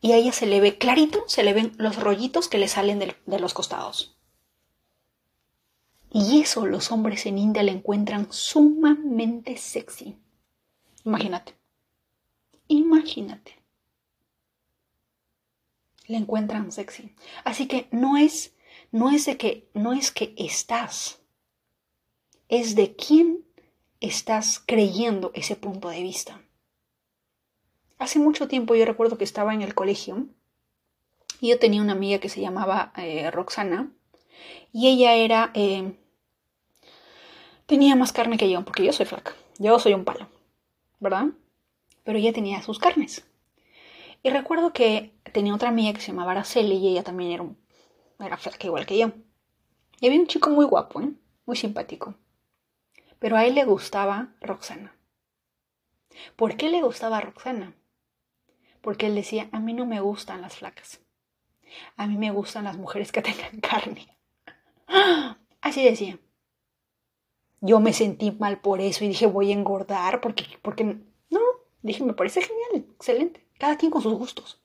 Y 0.00 0.12
a 0.12 0.16
ella 0.16 0.32
se 0.32 0.46
le 0.46 0.60
ve 0.60 0.78
clarito, 0.78 1.24
se 1.26 1.42
le 1.42 1.52
ven 1.52 1.72
los 1.78 1.96
rollitos 1.96 2.48
que 2.48 2.58
le 2.58 2.68
salen 2.68 2.98
de 2.98 3.38
los 3.38 3.54
costados. 3.54 4.16
Y 6.18 6.40
eso 6.40 6.66
los 6.66 6.92
hombres 6.92 7.26
en 7.26 7.38
India 7.38 7.62
le 7.62 7.72
encuentran 7.72 8.28
sumamente 8.30 9.56
sexy. 9.56 10.16
Imagínate. 11.04 11.54
Imagínate. 12.68 13.56
Le 16.06 16.16
encuentran 16.16 16.72
sexy. 16.72 17.14
Así 17.44 17.66
que 17.66 17.88
no 17.90 18.16
es 18.16 18.55
no 18.90 19.10
es 19.10 19.26
de 19.26 19.36
que 19.36 19.68
no 19.74 19.92
es 19.92 20.10
que 20.10 20.34
estás, 20.36 21.20
es 22.48 22.74
de 22.76 22.94
quién 22.96 23.44
estás 24.00 24.62
creyendo 24.64 25.30
ese 25.34 25.56
punto 25.56 25.88
de 25.88 26.02
vista. 26.02 26.40
Hace 27.98 28.18
mucho 28.18 28.46
tiempo 28.46 28.74
yo 28.74 28.84
recuerdo 28.84 29.18
que 29.18 29.24
estaba 29.24 29.54
en 29.54 29.62
el 29.62 29.74
colegio 29.74 30.26
y 31.40 31.48
yo 31.48 31.58
tenía 31.58 31.80
una 31.80 31.92
amiga 31.92 32.18
que 32.18 32.28
se 32.28 32.40
llamaba 32.40 32.92
eh, 32.96 33.30
Roxana 33.30 33.90
y 34.72 34.88
ella 34.88 35.14
era 35.14 35.50
eh, 35.54 35.94
tenía 37.66 37.96
más 37.96 38.12
carne 38.12 38.36
que 38.36 38.50
yo 38.50 38.64
porque 38.64 38.84
yo 38.84 38.92
soy 38.92 39.06
flaca, 39.06 39.34
yo 39.58 39.78
soy 39.78 39.94
un 39.94 40.04
palo, 40.04 40.28
¿verdad? 41.00 41.26
Pero 42.04 42.18
ella 42.18 42.32
tenía 42.32 42.62
sus 42.62 42.78
carnes. 42.78 43.26
Y 44.22 44.30
recuerdo 44.30 44.72
que 44.72 45.12
tenía 45.32 45.54
otra 45.54 45.68
amiga 45.68 45.92
que 45.92 46.00
se 46.00 46.08
llamaba 46.08 46.32
Araceli 46.32 46.76
y 46.76 46.88
ella 46.88 47.02
también 47.02 47.32
era 47.32 47.42
un 47.42 47.56
era 48.18 48.36
flaca 48.36 48.66
igual 48.66 48.86
que 48.86 48.98
yo. 48.98 49.12
Y 50.00 50.06
había 50.06 50.20
un 50.20 50.26
chico 50.26 50.50
muy 50.50 50.64
guapo, 50.64 51.00
¿eh? 51.00 51.12
muy 51.46 51.56
simpático. 51.56 52.14
Pero 53.18 53.36
a 53.36 53.46
él 53.46 53.54
le 53.54 53.64
gustaba 53.64 54.34
Roxana. 54.40 54.94
¿Por 56.36 56.56
qué 56.56 56.68
le 56.68 56.82
gustaba 56.82 57.20
Roxana? 57.20 57.74
Porque 58.80 59.06
él 59.06 59.14
decía, 59.14 59.48
a 59.52 59.60
mí 59.60 59.72
no 59.72 59.86
me 59.86 60.00
gustan 60.00 60.42
las 60.42 60.56
flacas. 60.56 61.00
A 61.96 62.06
mí 62.06 62.16
me 62.16 62.30
gustan 62.30 62.64
las 62.64 62.76
mujeres 62.76 63.12
que 63.12 63.22
tengan 63.22 63.60
carne. 63.60 64.16
Así 65.60 65.84
decía. 65.84 66.18
Yo 67.60 67.80
me 67.80 67.92
sentí 67.92 68.32
mal 68.32 68.60
por 68.60 68.80
eso 68.80 69.04
y 69.04 69.08
dije, 69.08 69.26
voy 69.26 69.50
a 69.50 69.54
engordar 69.54 70.20
porque, 70.20 70.44
porque 70.62 70.84
no, 70.84 71.40
dije, 71.82 72.04
me 72.04 72.12
parece 72.12 72.42
genial, 72.42 72.86
excelente. 72.94 73.46
Cada 73.58 73.76
quien 73.76 73.90
con 73.90 74.02
sus 74.02 74.12
gustos. 74.12 74.62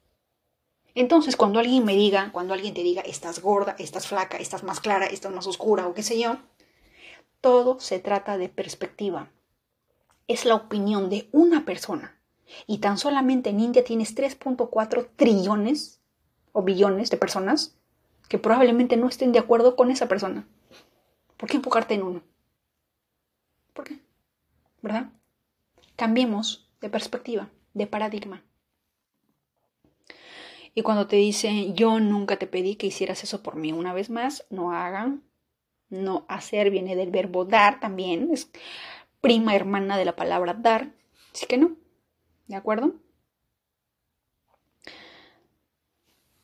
Entonces, 0.93 1.35
cuando 1.35 1.59
alguien 1.59 1.85
me 1.85 1.95
diga, 1.95 2.31
cuando 2.31 2.53
alguien 2.53 2.73
te 2.73 2.83
diga, 2.83 3.01
estás 3.01 3.41
gorda, 3.41 3.75
estás 3.79 4.07
flaca, 4.07 4.37
estás 4.37 4.63
más 4.63 4.79
clara, 4.79 5.05
estás 5.05 5.31
más 5.31 5.47
oscura 5.47 5.87
o 5.87 5.93
qué 5.93 6.03
sé 6.03 6.19
yo, 6.19 6.37
todo 7.39 7.79
se 7.79 7.99
trata 7.99 8.37
de 8.37 8.49
perspectiva. 8.49 9.29
Es 10.27 10.45
la 10.45 10.55
opinión 10.55 11.09
de 11.09 11.29
una 11.31 11.65
persona. 11.65 12.19
Y 12.67 12.79
tan 12.79 12.97
solamente 12.97 13.49
en 13.49 13.59
India 13.59 13.83
tienes 13.83 14.15
3.4 14.15 15.09
trillones 15.15 16.01
o 16.51 16.61
billones 16.61 17.09
de 17.09 17.17
personas 17.17 17.77
que 18.27 18.37
probablemente 18.37 18.97
no 18.97 19.07
estén 19.07 19.31
de 19.31 19.39
acuerdo 19.39 19.75
con 19.75 19.91
esa 19.91 20.07
persona. 20.07 20.47
¿Por 21.37 21.49
qué 21.49 21.57
enfocarte 21.57 21.93
en 21.93 22.03
uno? 22.03 22.23
¿Por 23.73 23.85
qué? 23.85 23.99
¿Verdad? 24.81 25.09
Cambiemos 25.95 26.69
de 26.81 26.89
perspectiva, 26.89 27.49
de 27.73 27.87
paradigma. 27.87 28.43
Y 30.73 30.83
cuando 30.83 31.07
te 31.07 31.17
dicen, 31.17 31.75
yo 31.75 31.99
nunca 31.99 32.37
te 32.37 32.47
pedí 32.47 32.75
que 32.75 32.87
hicieras 32.87 33.23
eso 33.23 33.43
por 33.43 33.55
mí, 33.55 33.73
una 33.73 33.93
vez 33.93 34.09
más, 34.09 34.45
no 34.49 34.73
hagan. 34.73 35.23
No 35.89 36.25
hacer 36.29 36.69
viene 36.69 36.95
del 36.95 37.11
verbo 37.11 37.43
dar 37.43 37.81
también, 37.81 38.29
es 38.31 38.49
prima 39.19 39.55
hermana 39.55 39.97
de 39.97 40.05
la 40.05 40.15
palabra 40.15 40.53
dar. 40.53 40.91
Así 41.33 41.45
que 41.45 41.57
no, 41.57 41.75
¿de 42.47 42.55
acuerdo? 42.55 42.95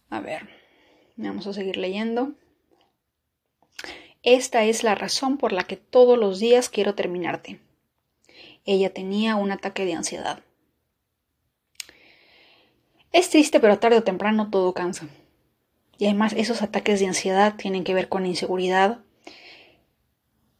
A 0.09 0.19
ver, 0.19 0.49
vamos 1.15 1.47
a 1.47 1.53
seguir 1.53 1.77
leyendo. 1.77 2.33
Esta 4.23 4.63
es 4.65 4.83
la 4.83 4.95
razón 4.95 5.37
por 5.37 5.53
la 5.53 5.63
que 5.63 5.77
todos 5.77 6.17
los 6.17 6.39
días 6.39 6.69
quiero 6.69 6.95
terminarte. 6.95 7.61
Ella 8.65 8.93
tenía 8.93 9.37
un 9.37 9.51
ataque 9.51 9.85
de 9.85 9.93
ansiedad. 9.93 10.43
Es 13.11 13.29
triste, 13.29 13.59
pero 13.59 13.79
tarde 13.79 13.97
o 13.97 14.03
temprano 14.03 14.49
todo 14.49 14.73
cansa. 14.73 15.07
Y 15.97 16.05
además 16.05 16.33
esos 16.37 16.61
ataques 16.61 16.99
de 16.99 17.07
ansiedad 17.07 17.55
tienen 17.55 17.83
que 17.83 17.93
ver 17.93 18.09
con 18.09 18.25
inseguridad. 18.25 18.99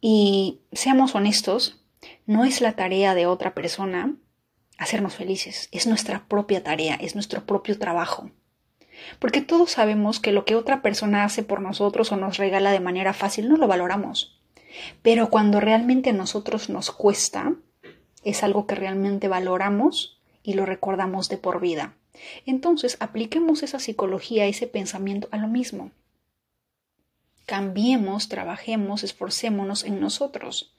Y 0.00 0.60
seamos 0.72 1.14
honestos, 1.14 1.82
no 2.26 2.44
es 2.44 2.60
la 2.60 2.72
tarea 2.72 3.14
de 3.14 3.26
otra 3.26 3.54
persona 3.54 4.16
hacernos 4.78 5.16
felices, 5.16 5.68
es 5.72 5.86
nuestra 5.86 6.26
propia 6.28 6.62
tarea, 6.62 6.94
es 6.94 7.14
nuestro 7.14 7.44
propio 7.44 7.78
trabajo. 7.78 8.30
Porque 9.18 9.40
todos 9.40 9.72
sabemos 9.72 10.20
que 10.20 10.32
lo 10.32 10.44
que 10.44 10.56
otra 10.56 10.82
persona 10.82 11.24
hace 11.24 11.42
por 11.42 11.60
nosotros 11.60 12.10
o 12.12 12.16
nos 12.16 12.36
regala 12.36 12.70
de 12.70 12.80
manera 12.80 13.12
fácil 13.12 13.48
no 13.48 13.56
lo 13.56 13.66
valoramos. 13.66 14.40
Pero 15.02 15.30
cuando 15.30 15.60
realmente 15.60 16.10
a 16.10 16.14
nosotros 16.14 16.68
nos 16.68 16.90
cuesta, 16.90 17.54
es 18.24 18.42
algo 18.42 18.66
que 18.66 18.74
realmente 18.74 19.28
valoramos 19.28 20.20
y 20.42 20.54
lo 20.54 20.64
recordamos 20.66 21.28
de 21.28 21.38
por 21.38 21.60
vida. 21.60 21.94
Entonces, 22.46 22.96
apliquemos 23.00 23.62
esa 23.62 23.78
psicología, 23.78 24.46
ese 24.46 24.66
pensamiento 24.66 25.28
a 25.30 25.38
lo 25.38 25.48
mismo. 25.48 25.90
Cambiemos, 27.46 28.28
trabajemos, 28.28 29.04
esforcémonos 29.04 29.84
en 29.84 30.00
nosotros. 30.00 30.74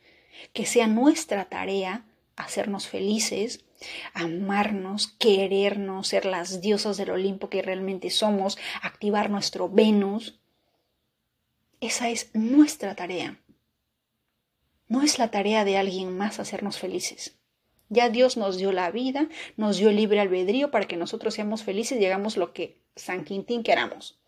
Que 0.54 0.66
sea 0.66 0.88
nuestra 0.88 1.46
tarea 1.46 2.06
hacernos 2.36 2.88
felices, 2.88 3.66
amarnos, 4.14 5.08
querernos, 5.08 6.08
ser 6.08 6.26
las 6.26 6.62
diosas 6.62 6.98
del 6.98 7.12
Olimpo 7.12 7.50
que 7.50 7.62
realmente 7.62 8.10
somos, 8.10 8.58
activar 8.82 9.30
nuestro 9.30 9.70
Venus. 9.70 10.40
Esa 11.82 12.10
es 12.10 12.30
nuestra 12.34 12.96
tarea. 12.96 13.40
No 14.88 15.02
es 15.02 15.20
la 15.20 15.32
tarea 15.32 15.66
de 15.66 15.78
alguien 15.78 16.18
más 16.18 16.40
hacernos 16.40 16.80
felices. 16.80 17.39
Ya 17.90 18.10
Dios 18.10 18.38
nos 18.38 18.58
dio 18.58 18.72
la 18.72 18.92
vida, 18.92 19.28
nos 19.58 19.78
dio 19.78 19.92
libre 19.92 20.20
albedrío 20.20 20.70
para 20.70 20.88
que 20.88 20.96
nosotros 20.96 21.34
seamos 21.34 21.64
felices 21.64 22.00
y 22.00 22.06
hagamos 22.06 22.38
lo 22.38 22.54
que 22.54 22.80
San 22.96 23.24
Quintín 23.26 23.64
queramos. 23.64 24.20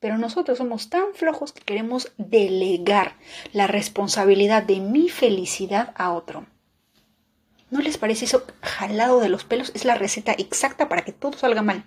Pero 0.00 0.18
nosotros 0.18 0.58
somos 0.58 0.90
tan 0.90 1.14
flojos 1.14 1.52
que 1.52 1.62
queremos 1.62 2.12
delegar 2.18 3.16
la 3.52 3.66
responsabilidad 3.66 4.64
de 4.64 4.80
mi 4.80 5.08
felicidad 5.08 5.94
a 5.96 6.12
otro. 6.12 6.46
¿No 7.70 7.80
les 7.80 7.96
parece 7.96 8.26
eso 8.26 8.44
jalado 8.60 9.20
de 9.20 9.28
los 9.28 9.44
pelos? 9.44 9.72
Es 9.74 9.84
la 9.84 9.94
receta 9.94 10.32
exacta 10.32 10.88
para 10.88 11.02
que 11.02 11.12
todo 11.12 11.32
salga 11.32 11.62
mal. 11.62 11.84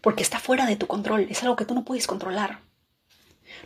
Porque 0.00 0.22
está 0.22 0.38
fuera 0.38 0.66
de 0.66 0.76
tu 0.76 0.86
control, 0.86 1.26
es 1.28 1.42
algo 1.42 1.56
que 1.56 1.64
tú 1.64 1.74
no 1.74 1.84
puedes 1.84 2.06
controlar. 2.06 2.60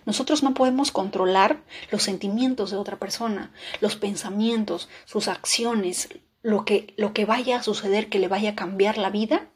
Nosotros 0.04 0.42
no 0.42 0.54
podemos 0.54 0.90
controlar 0.90 1.62
los 1.90 2.02
sentimientos 2.02 2.70
de 2.70 2.76
otra 2.76 2.98
persona, 2.98 3.52
los 3.80 3.96
pensamientos, 3.96 4.88
sus 5.04 5.28
acciones, 5.28 6.08
lo 6.42 6.64
que, 6.64 6.94
lo 6.96 7.12
que 7.12 7.24
vaya 7.24 7.58
a 7.58 7.62
suceder 7.62 8.08
que 8.08 8.18
le 8.18 8.28
vaya 8.28 8.50
a 8.50 8.54
cambiar 8.56 8.98
la 8.98 9.10
vida 9.10 9.48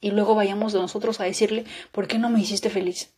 y 0.00 0.10
luego 0.10 0.34
vayamos 0.34 0.72
de 0.72 0.80
nosotros 0.80 1.20
a 1.20 1.24
decirle, 1.24 1.64
¿por 1.90 2.06
qué 2.06 2.18
no 2.18 2.28
me 2.28 2.40
hiciste 2.40 2.70
feliz? 2.70 3.14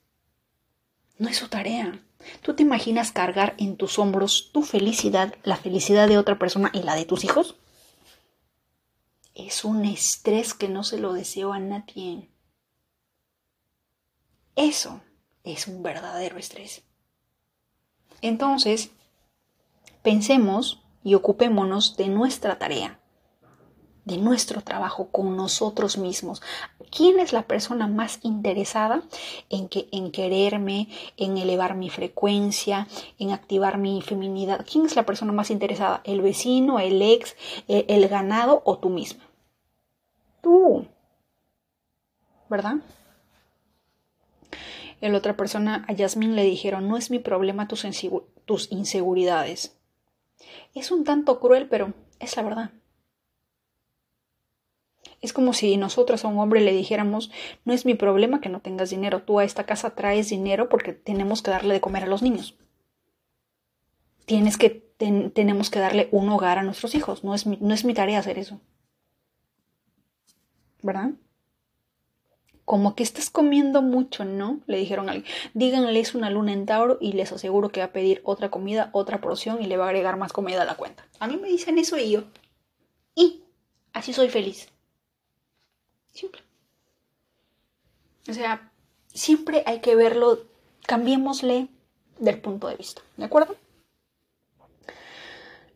No 1.18 1.28
es 1.28 1.37
su 1.37 1.48
tarea. 1.48 2.00
¿Tú 2.42 2.54
te 2.54 2.62
imaginas 2.62 3.12
cargar 3.12 3.54
en 3.59 3.76
tus 3.76 3.98
hombros 3.98 4.50
tu 4.52 4.62
felicidad, 4.62 5.35
la 5.42 5.56
felicidad 5.56 6.09
de 6.09 6.18
otra 6.18 6.38
persona 6.38 6.70
y 6.72 6.83
la 6.83 6.94
de 6.94 7.04
tus 7.04 7.24
hijos? 7.24 7.56
Es 9.35 9.64
un 9.64 9.85
estrés 9.85 10.54
que 10.54 10.68
no 10.68 10.85
se 10.85 10.98
lo 10.98 11.12
deseo 11.12 11.52
a 11.52 11.59
nadie. 11.59 12.30
Eso 14.56 15.00
es 15.44 15.66
un 15.68 15.83
verdadero 15.83 16.38
estrés. 16.38 16.83
Entonces, 18.22 18.90
pensemos 20.03 20.83
y 21.03 21.14
ocupémonos 21.14 21.96
de 21.96 22.09
nuestra 22.09 22.59
tarea, 22.59 23.00
de 24.05 24.18
nuestro 24.18 24.62
trabajo 24.62 25.09
con 25.11 25.37
nosotros 25.37 25.96
mismos. 25.96 26.42
¿Quién 26.90 27.18
es 27.20 27.33
la 27.33 27.42
persona 27.42 27.87
más 27.87 28.18
interesada 28.22 29.03
en, 29.48 29.68
que, 29.68 29.88
en 29.92 30.11
quererme, 30.11 30.88
en 31.16 31.38
elevar 31.38 31.76
mi 31.76 31.88
frecuencia, 31.88 32.88
en 33.18 33.31
activar 33.31 33.79
mi 33.79 34.03
feminidad? 34.03 34.66
¿Quién 34.70 34.85
es 34.85 34.96
la 34.96 35.07
persona 35.07 35.33
más 35.33 35.50
interesada? 35.50 36.03
¿El 36.05 36.20
vecino, 36.20 36.79
el 36.81 37.00
ex, 37.00 37.37
el, 37.68 37.85
el 37.88 38.09
ganado 38.09 38.62
o 38.64 38.79
tú 38.79 38.90
misma? 38.90 39.24
Tú. 40.42 40.87
¿Verdad? 42.48 42.76
La 45.00 45.16
otra 45.16 45.36
persona, 45.36 45.84
a 45.88 45.92
Yasmin 45.92 46.36
le 46.36 46.44
dijeron, 46.44 46.88
no 46.88 46.96
es 46.96 47.10
mi 47.10 47.18
problema 47.18 47.68
tus, 47.68 47.84
inseguridades. 48.70 49.78
Es 50.74 50.90
un 50.90 51.04
tanto 51.04 51.40
cruel, 51.40 51.68
pero 51.68 51.94
es 52.18 52.36
la 52.36 52.42
verdad. 52.42 52.70
Es 55.22 55.32
como 55.32 55.52
si 55.52 55.76
nosotros 55.76 56.24
a 56.24 56.28
un 56.28 56.38
hombre 56.38 56.60
le 56.60 56.72
dijéramos, 56.72 57.30
no 57.64 57.72
es 57.72 57.86
mi 57.86 57.94
problema 57.94 58.40
que 58.40 58.50
no 58.50 58.60
tengas 58.60 58.90
dinero, 58.90 59.22
tú 59.22 59.38
a 59.38 59.44
esta 59.44 59.64
casa 59.64 59.94
traes 59.94 60.28
dinero 60.28 60.68
porque 60.68 60.92
tenemos 60.92 61.42
que 61.42 61.50
darle 61.50 61.74
de 61.74 61.80
comer 61.80 62.04
a 62.04 62.06
los 62.06 62.22
niños. 62.22 62.56
Tienes 64.26 64.58
que, 64.58 64.70
tenemos 64.70 65.70
que 65.70 65.78
darle 65.78 66.08
un 66.12 66.28
hogar 66.28 66.58
a 66.58 66.62
nuestros 66.62 66.94
hijos, 66.94 67.24
no 67.24 67.34
es, 67.34 67.46
no 67.46 67.74
es 67.74 67.84
mi 67.84 67.94
tarea 67.94 68.18
hacer 68.18 68.38
eso. 68.38 68.60
¿Verdad? 70.82 71.12
Como 72.64 72.94
que 72.94 73.03
estás 73.03 73.31
comiendo 73.31 73.83
mucho, 73.83 74.25
¿no? 74.25 74.61
Le 74.66 74.79
dijeron 74.79 75.09
a 75.09 75.12
alguien. 75.12 75.33
Díganle 75.55 75.99
es 75.99 76.14
una 76.14 76.31
luna 76.31 76.53
en 76.53 76.66
Tauro 76.66 76.99
y 77.01 77.12
les 77.12 77.33
aseguro 77.33 77.70
que 77.70 77.81
va 77.81 77.87
a 77.87 77.92
pedir 77.92 78.20
otra 78.25 78.51
comida, 78.51 78.90
otra 78.92 79.20
porción 79.20 79.62
y 79.62 79.66
le 79.66 79.77
va 79.77 79.87
a 79.87 79.88
agregar 79.88 80.16
más 80.16 80.33
comida 80.33 80.62
a 80.62 80.66
la 80.66 80.77
cuenta. 80.77 81.05
A 81.18 81.27
mí 81.27 81.37
me 81.37 81.49
dicen 81.49 81.79
eso 81.79 81.96
y 81.96 82.11
yo. 82.11 82.25
Y 83.14 83.42
así 83.92 84.12
soy 84.12 84.29
feliz. 84.29 84.68
Simple. 86.12 86.42
O 88.29 88.33
sea, 88.33 88.70
siempre 89.12 89.62
hay 89.66 89.81
que 89.81 89.96
verlo, 89.96 90.44
cambiémosle 90.87 91.68
del 92.18 92.40
punto 92.40 92.68
de 92.68 92.77
vista, 92.77 93.03
¿de 93.16 93.25
acuerdo? 93.25 93.57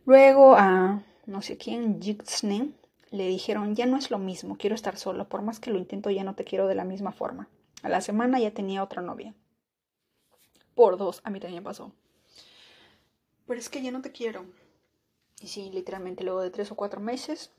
Luego 0.05 0.55
a 0.55 1.03
no 1.27 1.43
sé 1.43 1.57
quién, 1.57 2.01
Jixne, 2.03 2.71
le 3.15 3.29
dijeron, 3.29 3.77
ya 3.77 3.87
no 3.87 3.97
es 3.97 4.11
lo 4.11 4.19
mismo, 4.19 4.57
quiero 4.59 4.75
estar 4.75 4.97
solo, 4.97 5.29
por 5.29 5.41
más 5.41 5.61
que 5.61 5.71
lo 5.71 5.79
intento 5.79 6.11
ya 6.11 6.25
no 6.25 6.35
te 6.35 6.45
quiero 6.45 6.67
de 6.67 6.75
la 6.75 6.85
misma 6.85 7.13
forma. 7.13 7.49
A 7.83 7.89
la 7.89 8.01
semana 8.01 8.41
ya 8.41 8.53
tenía 8.53 8.83
otra 8.83 9.03
novia. 9.03 9.35
Por 10.75 10.97
dos, 10.97 11.21
a 11.23 11.31
mí 11.31 11.39
también 11.39 11.63
pasó. 11.63 11.93
Pero 13.47 13.61
es 13.61 13.69
que 13.69 13.83
ya 13.83 13.93
no 13.93 14.03
te 14.03 14.11
quiero. 14.11 14.47
Y 15.41 15.47
sí, 15.47 15.71
literalmente 15.71 16.25
luego 16.25 16.41
de 16.41 16.51
tres 16.51 16.73
o 16.73 16.75
cuatro 16.75 17.01
meses, 17.01 17.53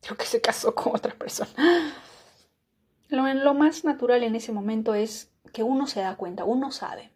creo 0.00 0.16
que 0.16 0.24
se 0.24 0.40
casó 0.40 0.74
con 0.74 0.96
otra 0.96 1.14
persona. 1.14 1.94
Lo, 3.08 3.32
lo 3.32 3.54
más 3.54 3.84
natural 3.84 4.24
en 4.24 4.34
ese 4.34 4.50
momento 4.50 4.94
es 4.94 5.30
que 5.52 5.62
uno 5.62 5.86
se 5.86 6.00
da 6.00 6.16
cuenta, 6.16 6.44
uno 6.44 6.72
sabe. 6.72 7.12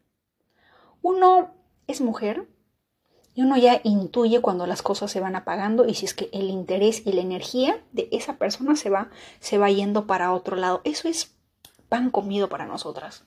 Uno 1.03 1.53
es 1.89 2.01
mujer, 2.01 2.47
y 3.35 3.43
uno 3.43 3.57
ya 3.57 3.81
intuye 3.83 4.41
cuando 4.41 4.67
las 4.67 4.83
cosas 4.83 5.11
se 5.11 5.21
van 5.21 5.35
apagando 5.35 5.87
y 5.87 5.95
si 5.95 6.07
es 6.07 6.15
que 6.15 6.29
el 6.33 6.51
interés 6.51 7.03
y 7.05 7.13
la 7.13 7.21
energía 7.21 7.83
de 7.93 8.09
esa 8.13 8.37
persona 8.37 8.77
se 8.77 8.91
va, 8.91 9.11
se 9.41 9.59
va 9.59 9.71
yendo 9.71 10.07
para 10.07 10.33
otro 10.33 10.57
lado. 10.57 10.81
Eso 10.85 11.09
es 11.09 11.35
pan 11.89 12.11
comido 12.11 12.49
para 12.49 12.67
nosotras. 12.67 13.25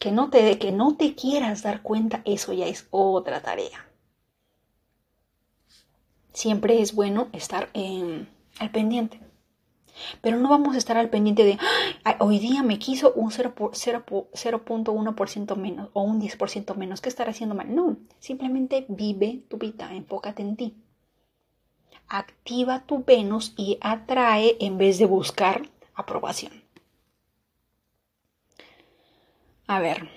Que 0.00 0.10
no 0.10 0.30
te, 0.30 0.58
que 0.58 0.72
no 0.72 0.96
te 0.96 1.14
quieras 1.14 1.62
dar 1.62 1.82
cuenta, 1.82 2.22
eso 2.24 2.52
ya 2.52 2.66
es 2.66 2.88
otra 2.90 3.42
tarea. 3.42 3.86
Siempre 6.32 6.80
es 6.80 6.94
bueno 6.94 7.28
estar 7.32 7.70
al 7.74 8.70
pendiente. 8.72 9.20
Pero 10.20 10.38
no 10.38 10.48
vamos 10.48 10.74
a 10.74 10.78
estar 10.78 10.96
al 10.96 11.10
pendiente 11.10 11.44
de, 11.44 11.58
hoy 12.18 12.38
día 12.38 12.62
me 12.62 12.78
quiso 12.78 13.12
un 13.14 13.30
0.1% 13.30 15.56
menos 15.56 15.90
o 15.92 16.02
un 16.02 16.20
10% 16.20 16.74
menos. 16.76 17.00
¿Qué 17.00 17.08
estar 17.08 17.28
haciendo 17.28 17.54
mal? 17.54 17.74
No, 17.74 17.96
simplemente 18.18 18.86
vive 18.88 19.44
tu 19.48 19.58
vida, 19.58 19.94
enfócate 19.94 20.42
en 20.42 20.56
ti. 20.56 20.76
Activa 22.08 22.84
tu 22.86 23.04
Venus 23.04 23.54
y 23.56 23.78
atrae 23.80 24.56
en 24.60 24.78
vez 24.78 24.98
de 24.98 25.06
buscar 25.06 25.62
aprobación. 25.94 26.52
A 29.66 29.78
ver, 29.78 30.08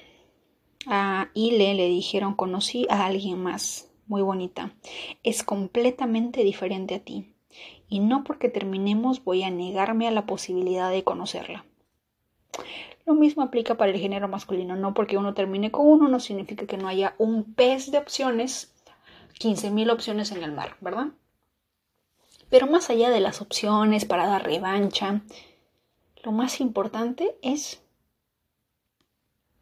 a 0.87 1.29
Ile 1.35 1.75
le 1.75 1.87
dijeron, 1.87 2.33
conocí 2.33 2.87
a 2.89 3.05
alguien 3.05 3.43
más, 3.43 3.91
muy 4.07 4.23
bonita. 4.23 4.73
Es 5.21 5.43
completamente 5.43 6.43
diferente 6.43 6.95
a 6.95 6.99
ti 6.99 7.32
y 7.87 7.99
no 7.99 8.23
porque 8.23 8.49
terminemos 8.49 9.23
voy 9.23 9.43
a 9.43 9.49
negarme 9.49 10.07
a 10.07 10.11
la 10.11 10.25
posibilidad 10.25 10.89
de 10.89 11.03
conocerla. 11.03 11.65
Lo 13.05 13.15
mismo 13.15 13.43
aplica 13.43 13.75
para 13.75 13.91
el 13.91 13.99
género 13.99 14.27
masculino, 14.27 14.75
no 14.75 14.93
porque 14.93 15.17
uno 15.17 15.33
termine 15.33 15.71
con 15.71 15.85
uno 15.85 16.07
no 16.07 16.19
significa 16.19 16.65
que 16.65 16.77
no 16.77 16.87
haya 16.87 17.15
un 17.17 17.53
pez 17.53 17.91
de 17.91 17.97
opciones, 17.97 18.73
15.000 19.39 19.91
opciones 19.91 20.31
en 20.31 20.43
el 20.43 20.53
mar, 20.53 20.77
¿verdad? 20.79 21.07
Pero 22.49 22.67
más 22.67 22.89
allá 22.89 23.09
de 23.09 23.19
las 23.19 23.41
opciones 23.41 24.05
para 24.05 24.27
dar 24.27 24.43
revancha, 24.45 25.21
lo 26.23 26.31
más 26.31 26.61
importante 26.61 27.35
es 27.41 27.81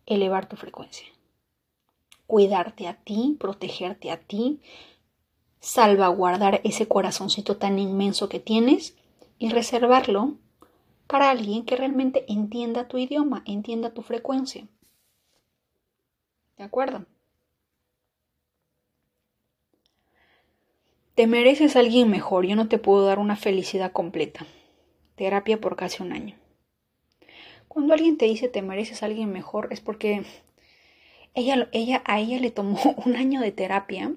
elevar 0.05 0.47
tu 0.47 0.55
frecuencia. 0.55 1.07
Cuidarte 2.27 2.87
a 2.87 2.93
ti, 2.93 3.35
protegerte 3.39 4.11
a 4.11 4.17
ti, 4.17 4.61
salvaguardar 5.61 6.59
ese 6.63 6.87
corazoncito 6.87 7.55
tan 7.57 7.79
inmenso 7.79 8.27
que 8.27 8.39
tienes 8.39 8.95
y 9.37 9.49
reservarlo 9.49 10.35
para 11.07 11.29
alguien 11.29 11.65
que 11.65 11.75
realmente 11.75 12.25
entienda 12.27 12.87
tu 12.87 12.97
idioma, 12.97 13.43
entienda 13.45 13.93
tu 13.93 14.01
frecuencia. 14.01 14.67
¿De 16.57 16.63
acuerdo? 16.63 17.05
Te 21.15 21.27
mereces 21.27 21.75
a 21.75 21.79
alguien 21.79 22.09
mejor. 22.09 22.45
Yo 22.45 22.55
no 22.55 22.67
te 22.67 22.77
puedo 22.77 23.05
dar 23.05 23.19
una 23.19 23.35
felicidad 23.35 23.91
completa. 23.91 24.45
Terapia 25.15 25.59
por 25.59 25.75
casi 25.75 26.01
un 26.01 26.13
año. 26.13 26.35
Cuando 27.67 27.93
alguien 27.93 28.17
te 28.17 28.25
dice 28.25 28.47
te 28.47 28.61
mereces 28.61 29.03
a 29.03 29.05
alguien 29.05 29.31
mejor 29.31 29.67
es 29.71 29.81
porque 29.81 30.23
ella, 31.33 31.69
ella, 31.71 32.01
a 32.05 32.19
ella 32.19 32.39
le 32.39 32.51
tomó 32.51 32.79
un 33.05 33.15
año 33.15 33.41
de 33.41 33.51
terapia 33.51 34.13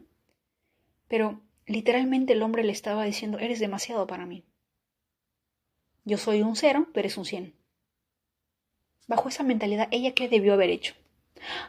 pero 1.08 1.40
literalmente 1.66 2.32
el 2.32 2.42
hombre 2.42 2.64
le 2.64 2.72
estaba 2.72 3.04
diciendo, 3.04 3.38
eres 3.38 3.60
demasiado 3.60 4.06
para 4.06 4.26
mí. 4.26 4.44
Yo 6.04 6.18
soy 6.18 6.42
un 6.42 6.56
cero, 6.56 6.86
pero 6.92 7.06
eres 7.06 7.16
un 7.16 7.24
cien. 7.24 7.54
Bajo 9.06 9.28
esa 9.28 9.42
mentalidad, 9.42 9.88
¿ella 9.90 10.12
qué 10.12 10.28
debió 10.28 10.54
haber 10.54 10.70
hecho? 10.70 10.94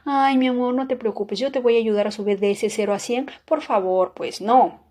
Ay, 0.06 0.38
mi 0.38 0.48
amor, 0.48 0.74
no 0.74 0.88
te 0.88 0.96
preocupes, 0.96 1.40
yo 1.40 1.52
te 1.52 1.60
voy 1.60 1.76
a 1.76 1.80
ayudar 1.80 2.08
a 2.08 2.12
subir 2.12 2.40
de 2.40 2.52
ese 2.52 2.70
cero 2.70 2.94
a 2.94 3.00
cien. 3.00 3.30
Por 3.46 3.62
favor, 3.62 4.14
pues 4.14 4.42
no. 4.42 4.84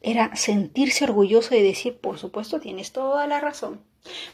Era 0.00 0.36
sentirse 0.36 1.04
orgulloso 1.04 1.54
y 1.54 1.62
decir, 1.62 1.98
por 1.98 2.18
supuesto, 2.18 2.60
tienes 2.60 2.92
toda 2.92 3.26
la 3.26 3.40
razón. 3.40 3.80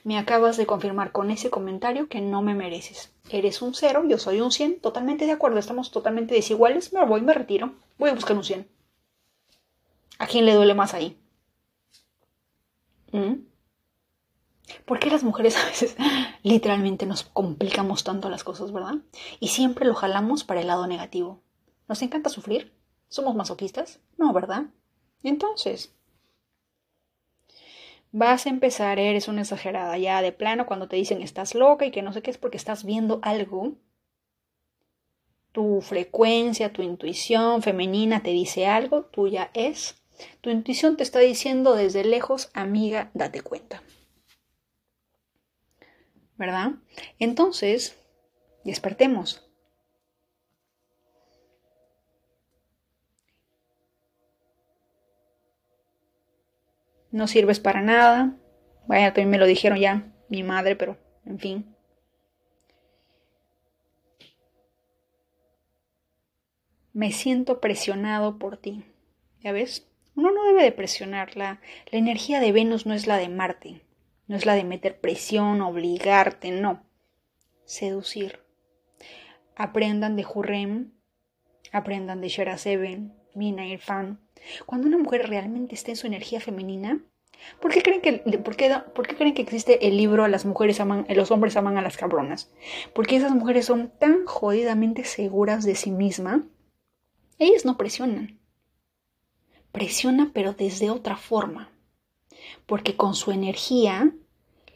Me 0.02 0.18
acabas 0.18 0.56
de 0.56 0.66
confirmar 0.66 1.12
con 1.12 1.30
ese 1.30 1.50
comentario 1.50 2.08
que 2.08 2.20
no 2.20 2.42
me 2.42 2.54
mereces. 2.54 3.12
Eres 3.30 3.62
un 3.62 3.74
cero, 3.74 4.02
yo 4.08 4.18
soy 4.18 4.40
un 4.40 4.50
100, 4.50 4.80
totalmente 4.80 5.26
de 5.26 5.32
acuerdo, 5.32 5.58
estamos 5.58 5.92
totalmente 5.92 6.34
desiguales, 6.34 6.92
me 6.92 7.04
voy, 7.04 7.20
me 7.20 7.34
retiro, 7.34 7.74
voy 8.00 8.10
a 8.10 8.14
buscar 8.14 8.36
un 8.36 8.42
100. 8.42 8.66
¿A 10.18 10.26
quién 10.26 10.46
le 10.46 10.54
duele 10.54 10.74
más 10.74 10.94
ahí? 10.94 11.20
¿Mm? 13.12 13.34
¿Por 14.86 14.98
qué 14.98 15.10
las 15.10 15.22
mujeres 15.22 15.56
a 15.62 15.66
veces 15.66 15.96
literalmente 16.42 17.06
nos 17.06 17.24
complicamos 17.24 18.02
tanto 18.02 18.30
las 18.30 18.42
cosas, 18.42 18.72
verdad? 18.72 18.96
Y 19.38 19.48
siempre 19.48 19.86
lo 19.86 19.94
jalamos 19.94 20.44
para 20.44 20.60
el 20.60 20.66
lado 20.66 20.86
negativo. 20.86 21.42
¿Nos 21.88 22.02
encanta 22.02 22.30
sufrir? 22.30 22.72
¿Somos 23.08 23.34
masoquistas? 23.34 24.00
No, 24.16 24.32
¿verdad? 24.32 24.66
Entonces, 25.22 25.94
vas 28.12 28.46
a 28.46 28.50
empezar, 28.50 28.98
eres 28.98 29.28
una 29.28 29.42
exagerada 29.42 29.98
ya 29.98 30.22
de 30.22 30.32
plano 30.32 30.64
cuando 30.64 30.88
te 30.88 30.96
dicen 30.96 31.20
estás 31.20 31.54
loca 31.54 31.84
y 31.84 31.90
que 31.90 32.02
no 32.02 32.12
sé 32.14 32.22
qué 32.22 32.30
es 32.30 32.38
porque 32.38 32.56
estás 32.56 32.84
viendo 32.84 33.18
algo. 33.22 33.74
Tu 35.52 35.80
frecuencia, 35.80 36.72
tu 36.72 36.82
intuición 36.82 37.62
femenina 37.62 38.22
te 38.22 38.30
dice 38.30 38.66
algo, 38.66 39.04
tuya 39.04 39.50
es. 39.54 39.96
Tu 40.40 40.50
intuición 40.50 40.96
te 40.96 41.02
está 41.02 41.18
diciendo 41.18 41.74
desde 41.74 42.04
lejos, 42.04 42.50
amiga, 42.54 43.10
date 43.14 43.40
cuenta. 43.40 43.82
¿Verdad? 46.36 46.72
Entonces, 47.18 47.98
despertemos. 48.64 49.50
no 57.10 57.26
sirves 57.26 57.60
para 57.60 57.82
nada. 57.82 58.36
Vaya, 58.86 59.08
también 59.08 59.30
me 59.30 59.38
lo 59.38 59.46
dijeron 59.46 59.78
ya 59.78 60.12
mi 60.28 60.42
madre, 60.42 60.76
pero 60.76 60.96
en 61.24 61.38
fin. 61.38 61.76
Me 67.00 67.12
siento 67.12 67.62
presionado 67.62 68.38
por 68.38 68.58
ti. 68.58 68.84
¿Ya 69.40 69.52
ves? 69.52 69.88
Uno 70.16 70.32
no 70.32 70.44
debe 70.44 70.62
de 70.62 70.70
presionar. 70.70 71.34
La, 71.34 71.58
energía 71.90 72.40
de 72.40 72.52
Venus 72.52 72.84
no 72.84 72.92
es 72.92 73.06
la 73.06 73.16
de 73.16 73.30
Marte. 73.30 73.80
No 74.26 74.36
es 74.36 74.44
la 74.44 74.52
de 74.52 74.64
meter 74.64 75.00
presión, 75.00 75.62
obligarte, 75.62 76.50
no. 76.50 76.82
Seducir. 77.64 78.40
Aprendan 79.56 80.14
de 80.14 80.24
Jurrem, 80.24 80.90
aprendan 81.72 82.20
de 82.20 82.28
Shera 82.28 82.58
Seven, 82.58 83.14
Mina 83.34 83.66
Irfan. 83.66 84.20
Cuando 84.66 84.86
una 84.86 84.98
mujer 84.98 85.26
realmente 85.26 85.76
está 85.76 85.92
en 85.92 85.96
su 85.96 86.06
energía 86.06 86.38
femenina, 86.38 87.00
¿por 87.62 87.72
qué 87.72 87.80
creen 87.80 88.02
que, 88.02 88.12
por 88.40 88.56
qué, 88.56 88.76
por 88.94 89.06
qué 89.06 89.16
creen 89.16 89.32
que 89.32 89.40
existe 89.40 89.86
el 89.88 89.96
libro 89.96 90.28
Las 90.28 90.44
mujeres 90.44 90.80
aman, 90.80 91.06
los 91.08 91.30
hombres 91.30 91.56
aman 91.56 91.78
a 91.78 91.82
las 91.82 91.96
cabronas? 91.96 92.52
Porque 92.94 93.16
esas 93.16 93.32
mujeres 93.32 93.64
son 93.64 93.90
tan 93.98 94.26
jodidamente 94.26 95.04
seguras 95.04 95.64
de 95.64 95.76
sí 95.76 95.92
mismas. 95.92 96.42
Ellas 97.40 97.64
no 97.64 97.78
presionan. 97.78 98.38
Presiona 99.72 100.30
pero 100.34 100.52
desde 100.52 100.90
otra 100.90 101.16
forma. 101.16 101.72
Porque 102.66 102.96
con 102.96 103.14
su 103.14 103.30
energía 103.32 104.12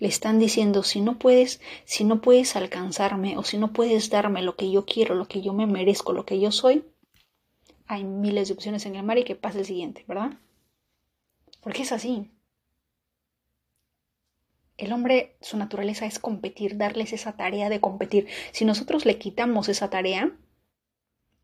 le 0.00 0.08
están 0.08 0.38
diciendo 0.38 0.82
si 0.82 1.02
no 1.02 1.18
puedes, 1.18 1.60
si 1.84 2.04
no 2.04 2.22
puedes 2.22 2.56
alcanzarme 2.56 3.36
o 3.36 3.44
si 3.44 3.58
no 3.58 3.74
puedes 3.74 4.08
darme 4.08 4.40
lo 4.42 4.56
que 4.56 4.70
yo 4.70 4.86
quiero, 4.86 5.14
lo 5.14 5.28
que 5.28 5.42
yo 5.42 5.52
me 5.52 5.66
merezco, 5.66 6.14
lo 6.14 6.24
que 6.24 6.40
yo 6.40 6.50
soy, 6.50 6.84
hay 7.86 8.02
miles 8.02 8.48
de 8.48 8.54
opciones 8.54 8.86
en 8.86 8.96
el 8.96 9.02
mar 9.02 9.18
y 9.18 9.24
que 9.24 9.36
pase 9.36 9.58
el 9.58 9.66
siguiente, 9.66 10.02
¿verdad? 10.08 10.38
Porque 11.60 11.82
es 11.82 11.92
así. 11.92 12.30
El 14.78 14.90
hombre, 14.94 15.36
su 15.42 15.58
naturaleza 15.58 16.06
es 16.06 16.18
competir, 16.18 16.78
darles 16.78 17.12
esa 17.12 17.36
tarea 17.36 17.68
de 17.68 17.80
competir. 17.80 18.26
Si 18.52 18.64
nosotros 18.64 19.04
le 19.04 19.18
quitamos 19.18 19.68
esa 19.68 19.90
tarea, 19.90 20.32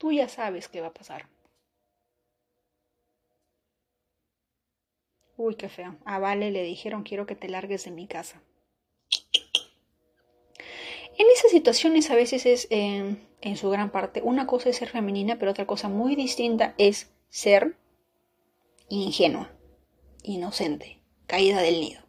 tú 0.01 0.11
ya 0.13 0.29
sabes 0.29 0.67
qué 0.67 0.81
va 0.81 0.89
a 0.89 0.95
pasar. 0.95 1.29
Uy, 5.37 5.57
qué 5.57 5.69
feo. 5.69 5.97
A 6.07 6.19
Vale 6.19 6.51
le 6.51 6.63
dijeron 6.63 7.03
quiero 7.03 7.27
que 7.27 7.37
te 7.37 7.49
largues 7.49 7.85
de 7.85 7.91
mi 7.91 8.07
casa. 8.07 8.43
En 11.19 11.27
esas 11.35 11.51
situaciones 11.51 12.11
a 12.11 12.15
veces 12.15 12.47
es, 12.47 12.67
en 12.71 13.57
su 13.57 13.69
gran 13.69 13.91
parte, 13.91 14.23
una 14.23 14.47
cosa 14.47 14.71
es 14.71 14.77
ser 14.77 14.89
femenina, 14.89 15.39
pero 15.39 15.51
otra 15.51 15.67
cosa 15.67 15.91
muy 15.91 16.17
distinta 16.17 16.75
es 16.79 17.13
ser 17.29 17.77
ingenua, 18.89 19.53
inocente, 20.23 21.03
caída 21.27 21.61
del 21.61 21.81
nido. 21.81 22.03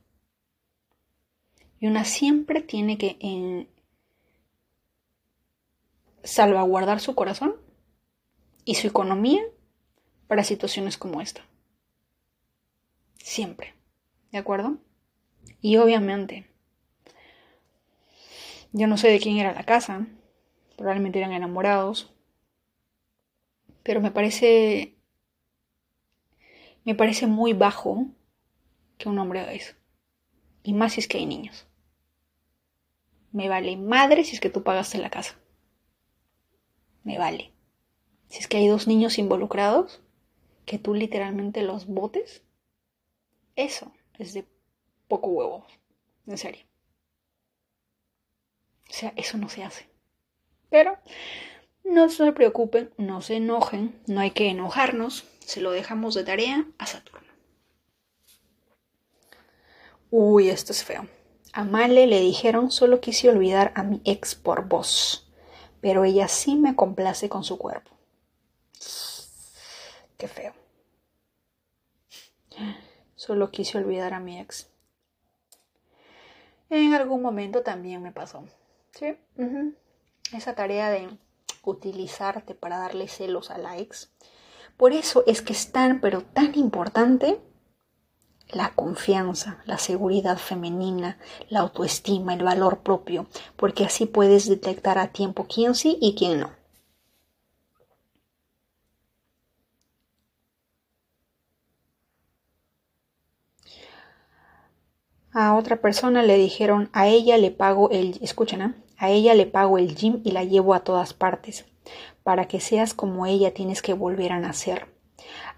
Y 1.77 1.87
una 1.87 2.05
siempre 2.05 2.61
tiene 2.61 2.97
que 2.97 3.17
en, 3.19 3.67
salvaguardar 6.23 7.01
su 7.01 7.15
corazón 7.15 7.60
y 8.65 8.75
su 8.75 8.87
economía 8.87 9.43
para 10.27 10.43
situaciones 10.43 10.97
como 10.97 11.21
esta. 11.21 11.41
Siempre. 13.17 13.73
¿De 14.31 14.37
acuerdo? 14.37 14.77
Y 15.61 15.77
obviamente, 15.77 16.47
yo 18.71 18.87
no 18.87 18.97
sé 18.97 19.09
de 19.09 19.19
quién 19.19 19.37
era 19.37 19.53
la 19.53 19.65
casa, 19.65 20.07
probablemente 20.77 21.19
eran 21.19 21.33
enamorados, 21.33 22.13
pero 23.83 24.01
me 24.01 24.11
parece, 24.11 24.95
me 26.85 26.95
parece 26.95 27.27
muy 27.27 27.53
bajo 27.53 28.07
que 28.97 29.09
un 29.09 29.19
hombre 29.19 29.41
haga 29.41 29.53
eso. 29.53 29.73
Y 30.63 30.73
más 30.73 30.93
si 30.93 31.01
es 31.01 31.07
que 31.07 31.17
hay 31.17 31.25
niños. 31.25 31.67
Me 33.31 33.49
vale 33.49 33.75
madre 33.77 34.23
si 34.23 34.35
es 34.35 34.41
que 34.41 34.49
tú 34.49 34.63
pagaste 34.63 34.97
la 34.97 35.09
casa. 35.09 35.35
Me 37.03 37.17
vale. 37.17 37.51
Si 38.31 38.39
es 38.39 38.47
que 38.47 38.57
hay 38.57 38.67
dos 38.67 38.87
niños 38.87 39.19
involucrados, 39.19 39.99
que 40.65 40.79
tú 40.79 40.95
literalmente 40.95 41.61
los 41.61 41.85
botes 41.85 42.41
eso 43.55 43.91
es 44.17 44.33
de 44.33 44.45
poco 45.07 45.29
huevo, 45.29 45.65
en 46.25 46.37
serio. 46.37 46.65
O 48.89 48.93
sea, 48.93 49.13
eso 49.17 49.37
no 49.37 49.49
se 49.49 49.63
hace. 49.63 49.89
Pero 50.69 50.97
no 51.83 52.09
se 52.09 52.31
preocupen, 52.31 52.93
no 52.97 53.21
se 53.21 53.35
enojen, 53.35 54.01
no 54.07 54.21
hay 54.21 54.31
que 54.31 54.49
enojarnos, 54.49 55.25
se 55.39 55.61
lo 55.61 55.71
dejamos 55.71 56.13
de 56.13 56.23
tarea 56.23 56.65
a 56.77 56.85
Saturno. 56.85 57.27
Uy, 60.09 60.49
esto 60.49 60.71
es 60.71 60.83
feo. 60.83 61.07
A 61.53 61.65
Male 61.65 62.07
le 62.07 62.21
dijeron 62.21 62.71
solo 62.71 63.01
quise 63.01 63.29
olvidar 63.29 63.73
a 63.75 63.83
mi 63.83 64.01
ex 64.05 64.35
por 64.35 64.69
vos, 64.69 65.29
pero 65.81 66.05
ella 66.05 66.29
sí 66.29 66.55
me 66.55 66.75
complace 66.75 67.27
con 67.27 67.43
su 67.43 67.57
cuerpo. 67.57 67.91
Qué 70.21 70.27
feo. 70.27 70.53
Solo 73.15 73.49
quise 73.49 73.79
olvidar 73.79 74.13
a 74.13 74.19
mi 74.19 74.39
ex. 74.39 74.69
En 76.69 76.93
algún 76.93 77.23
momento 77.23 77.63
también 77.63 78.03
me 78.03 78.11
pasó. 78.11 78.43
¿Sí? 78.91 79.17
Esa 80.31 80.53
tarea 80.53 80.91
de 80.91 81.09
utilizarte 81.63 82.53
para 82.53 82.77
darle 82.77 83.07
celos 83.07 83.49
a 83.49 83.57
la 83.57 83.79
ex. 83.79 84.11
Por 84.77 84.93
eso 84.93 85.23
es 85.25 85.41
que 85.41 85.53
es 85.53 85.71
tan, 85.71 86.01
pero 86.01 86.21
tan 86.21 86.53
importante 86.53 87.41
la 88.49 88.75
confianza, 88.75 89.63
la 89.65 89.79
seguridad 89.79 90.37
femenina, 90.37 91.17
la 91.49 91.61
autoestima, 91.61 92.35
el 92.35 92.43
valor 92.43 92.81
propio, 92.83 93.25
porque 93.55 93.85
así 93.85 94.05
puedes 94.05 94.47
detectar 94.47 94.99
a 94.99 95.13
tiempo 95.13 95.47
quién 95.51 95.73
sí 95.73 95.97
y 95.99 96.13
quién 96.13 96.41
no. 96.41 96.60
A 105.33 105.55
otra 105.55 105.77
persona 105.77 106.23
le 106.23 106.37
dijeron, 106.37 106.89
a 106.91 107.07
ella 107.07 107.37
le 107.37 107.51
pago 107.51 107.89
el, 107.89 108.17
escuchen, 108.21 108.61
¿eh? 108.61 108.73
a 108.97 109.09
ella 109.09 109.33
le 109.33 109.45
pago 109.45 109.77
el 109.77 109.95
gym 109.95 110.21
y 110.25 110.31
la 110.31 110.43
llevo 110.43 110.73
a 110.73 110.83
todas 110.83 111.13
partes. 111.13 111.65
Para 112.23 112.47
que 112.47 112.59
seas 112.59 112.93
como 112.93 113.25
ella 113.25 113.53
tienes 113.53 113.81
que 113.81 113.93
volver 113.93 114.33
a 114.33 114.39
nacer. 114.39 114.87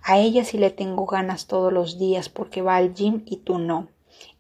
A 0.04 0.20
ella 0.20 0.46
sí 0.46 0.58
le 0.58 0.70
tengo 0.70 1.06
ganas 1.08 1.48
todos 1.48 1.74
los 1.74 1.98
días 1.98 2.30
porque 2.30 2.62
va 2.62 2.76
al 2.76 2.94
gym 2.94 3.24
y 3.26 3.38
tú 3.38 3.58
no. 3.58 3.88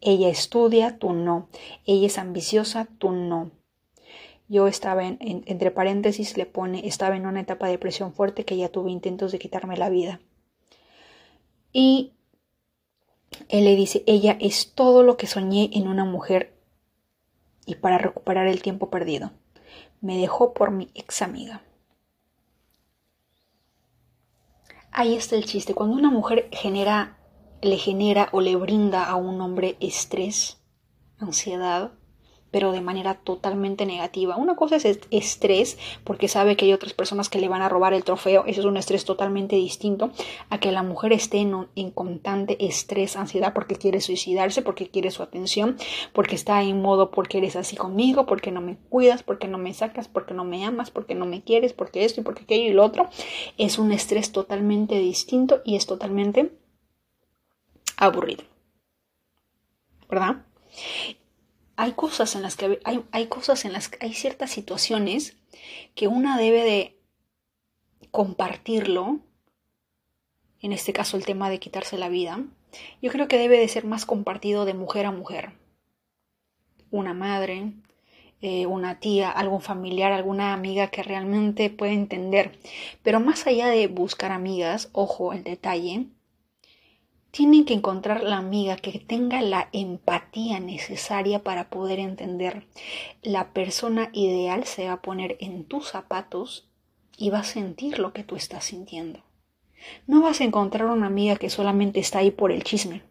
Ella 0.01 0.29
estudia, 0.29 0.99
tú 0.99 1.13
no. 1.13 1.47
Ella 1.85 2.07
es 2.07 2.17
ambiciosa, 2.19 2.87
tú 2.99 3.11
no. 3.11 3.49
Yo 4.47 4.67
estaba 4.67 5.03
en, 5.03 5.17
entre 5.19 5.71
paréntesis 5.71 6.37
le 6.37 6.45
pone, 6.45 6.87
estaba 6.87 7.15
en 7.15 7.25
una 7.25 7.41
etapa 7.41 7.65
de 7.65 7.71
depresión 7.73 8.13
fuerte 8.13 8.45
que 8.45 8.57
ya 8.57 8.69
tuve 8.69 8.91
intentos 8.91 9.31
de 9.31 9.39
quitarme 9.39 9.77
la 9.77 9.89
vida. 9.89 10.19
Y 11.71 12.13
él 13.49 13.65
le 13.65 13.75
dice, 13.75 14.03
ella 14.07 14.37
es 14.39 14.73
todo 14.73 15.03
lo 15.03 15.17
que 15.17 15.27
soñé 15.27 15.69
en 15.73 15.87
una 15.87 16.05
mujer 16.05 16.53
y 17.65 17.75
para 17.75 17.97
recuperar 17.97 18.47
el 18.47 18.61
tiempo 18.61 18.89
perdido. 18.89 19.31
Me 20.01 20.17
dejó 20.17 20.53
por 20.53 20.71
mi 20.71 20.89
ex 20.95 21.21
amiga. 21.21 21.63
Ahí 24.91 25.15
está 25.15 25.35
el 25.35 25.45
chiste. 25.45 25.73
Cuando 25.73 25.95
una 25.95 26.11
mujer 26.11 26.49
genera, 26.51 27.17
le 27.61 27.77
genera 27.77 28.29
o 28.31 28.41
le 28.41 28.55
brinda 28.55 29.05
a 29.05 29.15
un 29.15 29.41
hombre 29.41 29.75
estrés, 29.79 30.59
ansiedad, 31.17 31.93
pero 32.53 32.71
de 32.71 32.81
manera 32.81 33.15
totalmente 33.15 33.87
negativa. 33.87 34.37
Una 34.37 34.55
cosa 34.55 34.75
es 34.75 34.99
estrés, 35.09 35.79
porque 36.03 36.27
sabe 36.27 36.55
que 36.55 36.65
hay 36.65 36.73
otras 36.73 36.93
personas 36.93 37.27
que 37.27 37.39
le 37.39 37.49
van 37.49 37.63
a 37.63 37.67
robar 37.67 37.95
el 37.95 38.03
trofeo, 38.03 38.45
eso 38.45 38.61
es 38.61 38.65
un 38.67 38.77
estrés 38.77 39.05
totalmente 39.05 39.55
distinto 39.55 40.11
a 40.51 40.59
que 40.59 40.71
la 40.71 40.83
mujer 40.83 41.13
esté 41.13 41.39
en, 41.39 41.67
en 41.75 41.89
constante 41.89 42.63
estrés, 42.63 43.15
ansiedad, 43.15 43.53
porque 43.53 43.75
quiere 43.75 44.01
suicidarse, 44.01 44.61
porque 44.61 44.87
quiere 44.87 45.09
su 45.09 45.23
atención, 45.23 45.77
porque 46.13 46.35
está 46.35 46.61
en 46.61 46.79
modo 46.79 47.09
porque 47.09 47.39
eres 47.39 47.55
así 47.55 47.75
conmigo, 47.75 48.27
porque 48.27 48.51
no 48.51 48.61
me 48.61 48.77
cuidas, 48.89 49.23
porque 49.23 49.47
no 49.47 49.57
me 49.57 49.73
sacas, 49.73 50.07
porque 50.07 50.35
no 50.35 50.45
me 50.45 50.63
amas, 50.63 50.91
porque 50.91 51.15
no 51.15 51.25
me 51.25 51.41
quieres, 51.41 51.73
porque 51.73 52.05
esto 52.05 52.21
y 52.21 52.23
porque 52.23 52.43
aquello 52.43 52.69
y 52.69 52.73
lo 52.73 52.85
otro. 52.85 53.09
Es 53.57 53.79
un 53.79 53.91
estrés 53.91 54.31
totalmente 54.31 54.99
distinto 54.99 55.63
y 55.65 55.75
es 55.75 55.87
totalmente 55.87 56.51
aburrido. 57.97 58.43
¿Verdad? 60.07 60.45
Hay 61.83 61.91
cosas 61.91 62.35
en 62.35 62.43
las 62.43 62.55
que 62.55 62.79
hay, 63.11 63.27
cosas 63.27 63.65
en 63.65 63.73
las 63.73 63.89
que 63.89 63.97
hay 64.05 64.13
ciertas 64.13 64.51
situaciones 64.51 65.35
que 65.95 66.07
una 66.07 66.37
debe 66.37 66.63
de 66.63 66.97
compartirlo. 68.09 69.19
En 70.61 70.71
este 70.71 70.93
caso 70.93 71.17
el 71.17 71.25
tema 71.25 71.49
de 71.49 71.59
quitarse 71.59 71.97
la 71.97 72.07
vida. 72.07 72.39
Yo 73.01 73.11
creo 73.11 73.27
que 73.27 73.37
debe 73.37 73.59
de 73.59 73.67
ser 73.67 73.83
más 73.83 74.05
compartido 74.05 74.63
de 74.63 74.73
mujer 74.73 75.05
a 75.05 75.11
mujer. 75.11 75.51
Una 76.89 77.13
madre, 77.13 77.73
eh, 78.39 78.65
una 78.65 79.01
tía, 79.01 79.29
algún 79.29 79.61
familiar, 79.61 80.13
alguna 80.13 80.53
amiga 80.53 80.87
que 80.87 81.03
realmente 81.03 81.69
puede 81.69 81.91
entender. 81.91 82.57
Pero 83.03 83.19
más 83.19 83.45
allá 83.45 83.67
de 83.67 83.87
buscar 83.87 84.31
amigas, 84.31 84.89
ojo 84.93 85.33
el 85.33 85.43
detalle, 85.43 86.05
tienen 87.33 87.65
que 87.65 87.73
encontrar 87.73 88.21
la 88.21 88.37
amiga 88.37 88.75
que 88.75 88.99
tenga 88.99 89.41
la 89.41 89.67
empatía 89.71 90.59
necesaria 90.59 91.41
para 91.41 91.67
poder 91.71 91.97
entender. 91.97 92.67
La 93.23 93.53
persona 93.53 94.11
ideal 94.13 94.65
se 94.65 94.85
va 94.85 94.93
a 94.93 95.01
poner 95.01 95.37
en 95.39 95.63
tus 95.65 95.87
zapatos 95.87 96.69
y 97.17 97.31
va 97.31 97.39
a 97.39 97.43
sentir 97.43 97.97
lo 97.97 98.13
que 98.13 98.23
tú 98.23 98.35
estás 98.35 98.65
sintiendo. 98.65 99.23
No 100.05 100.21
vas 100.21 100.41
a 100.41 100.43
encontrar 100.43 100.85
una 100.91 101.07
amiga 101.07 101.35
que 101.37 101.49
solamente 101.49 101.99
está 101.99 102.19
ahí 102.19 102.29
por 102.29 102.51
el 102.51 102.63
chisme, 102.63 103.01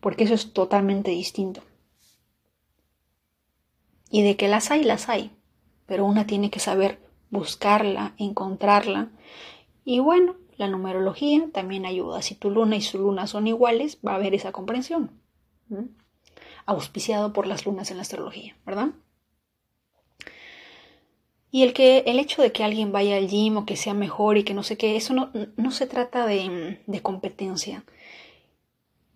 porque 0.00 0.24
eso 0.24 0.32
es 0.32 0.54
totalmente 0.54 1.10
distinto. 1.10 1.62
Y 4.08 4.22
de 4.22 4.34
que 4.36 4.48
las 4.48 4.70
hay, 4.70 4.82
las 4.82 5.10
hay, 5.10 5.30
pero 5.84 6.06
una 6.06 6.26
tiene 6.26 6.48
que 6.48 6.58
saber 6.58 7.00
buscarla, 7.28 8.14
encontrarla. 8.16 9.10
Y 9.84 9.98
bueno, 9.98 10.36
la 10.62 10.68
numerología 10.68 11.48
también 11.52 11.86
ayuda. 11.86 12.22
Si 12.22 12.34
tu 12.34 12.50
luna 12.50 12.76
y 12.76 12.80
su 12.80 12.98
luna 12.98 13.26
son 13.26 13.46
iguales, 13.46 13.98
va 14.06 14.12
a 14.12 14.14
haber 14.14 14.34
esa 14.34 14.52
comprensión. 14.52 15.10
Auspiciado 16.66 17.32
por 17.32 17.46
las 17.46 17.66
lunas 17.66 17.90
en 17.90 17.96
la 17.96 18.02
astrología, 18.02 18.56
¿verdad? 18.64 18.90
Y 21.50 21.64
el, 21.64 21.74
que, 21.74 22.04
el 22.06 22.18
hecho 22.18 22.40
de 22.40 22.52
que 22.52 22.64
alguien 22.64 22.92
vaya 22.92 23.16
al 23.16 23.28
gym 23.28 23.56
o 23.58 23.66
que 23.66 23.76
sea 23.76 23.92
mejor 23.92 24.38
y 24.38 24.44
que 24.44 24.54
no 24.54 24.62
sé 24.62 24.78
qué, 24.78 24.96
eso 24.96 25.12
no, 25.12 25.30
no 25.56 25.70
se 25.70 25.86
trata 25.86 26.26
de, 26.26 26.80
de 26.86 27.02
competencia. 27.02 27.84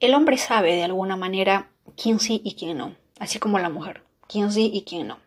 El 0.00 0.12
hombre 0.14 0.36
sabe 0.36 0.74
de 0.74 0.84
alguna 0.84 1.16
manera 1.16 1.70
quién 1.96 2.18
sí 2.20 2.42
y 2.44 2.54
quién 2.54 2.76
no, 2.76 2.94
así 3.18 3.38
como 3.38 3.58
la 3.58 3.70
mujer, 3.70 4.02
quién 4.28 4.52
sí 4.52 4.70
y 4.74 4.82
quién 4.82 5.06
no. 5.06 5.18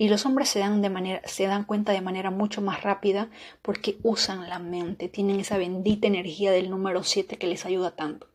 Y 0.00 0.08
los 0.08 0.24
hombres 0.24 0.48
se 0.48 0.60
dan, 0.60 0.80
de 0.80 0.88
manera, 0.88 1.20
se 1.26 1.46
dan 1.46 1.64
cuenta 1.64 1.92
de 1.92 2.00
manera 2.00 2.30
mucho 2.30 2.62
más 2.62 2.82
rápida 2.82 3.28
porque 3.60 3.98
usan 4.02 4.48
la 4.48 4.58
mente, 4.58 5.10
tienen 5.10 5.38
esa 5.38 5.58
bendita 5.58 6.06
energía 6.06 6.52
del 6.52 6.70
número 6.70 7.04
7 7.04 7.36
que 7.36 7.46
les 7.46 7.66
ayuda 7.66 7.90
tanto. 7.90 8.26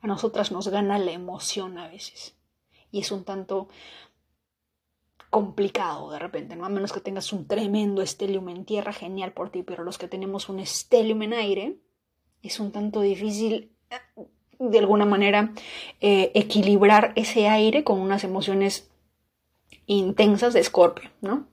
A 0.00 0.06
nosotras 0.06 0.50
nos 0.50 0.68
gana 0.68 0.98
la 0.98 1.10
emoción 1.10 1.76
a 1.76 1.88
veces. 1.88 2.34
Y 2.90 3.00
es 3.00 3.12
un 3.12 3.24
tanto 3.24 3.68
complicado 5.28 6.10
de 6.10 6.18
repente, 6.18 6.56
¿no? 6.56 6.64
A 6.64 6.70
menos 6.70 6.94
que 6.94 7.00
tengas 7.00 7.30
un 7.34 7.46
tremendo 7.46 8.00
estelium 8.00 8.48
en 8.48 8.64
tierra, 8.64 8.94
genial 8.94 9.34
por 9.34 9.50
ti, 9.50 9.62
pero 9.62 9.84
los 9.84 9.98
que 9.98 10.08
tenemos 10.08 10.48
un 10.48 10.58
estelium 10.58 11.20
en 11.20 11.34
aire, 11.34 11.76
es 12.42 12.60
un 12.60 12.72
tanto 12.72 13.02
difícil 13.02 13.72
eh, 13.90 14.24
de 14.58 14.78
alguna 14.78 15.04
manera 15.04 15.52
eh, 16.00 16.32
equilibrar 16.34 17.12
ese 17.14 17.46
aire 17.46 17.84
con 17.84 18.00
unas 18.00 18.24
emociones 18.24 18.88
intensas 19.86 20.54
de 20.54 20.60
escorpio, 20.60 21.10
¿no? 21.20 21.46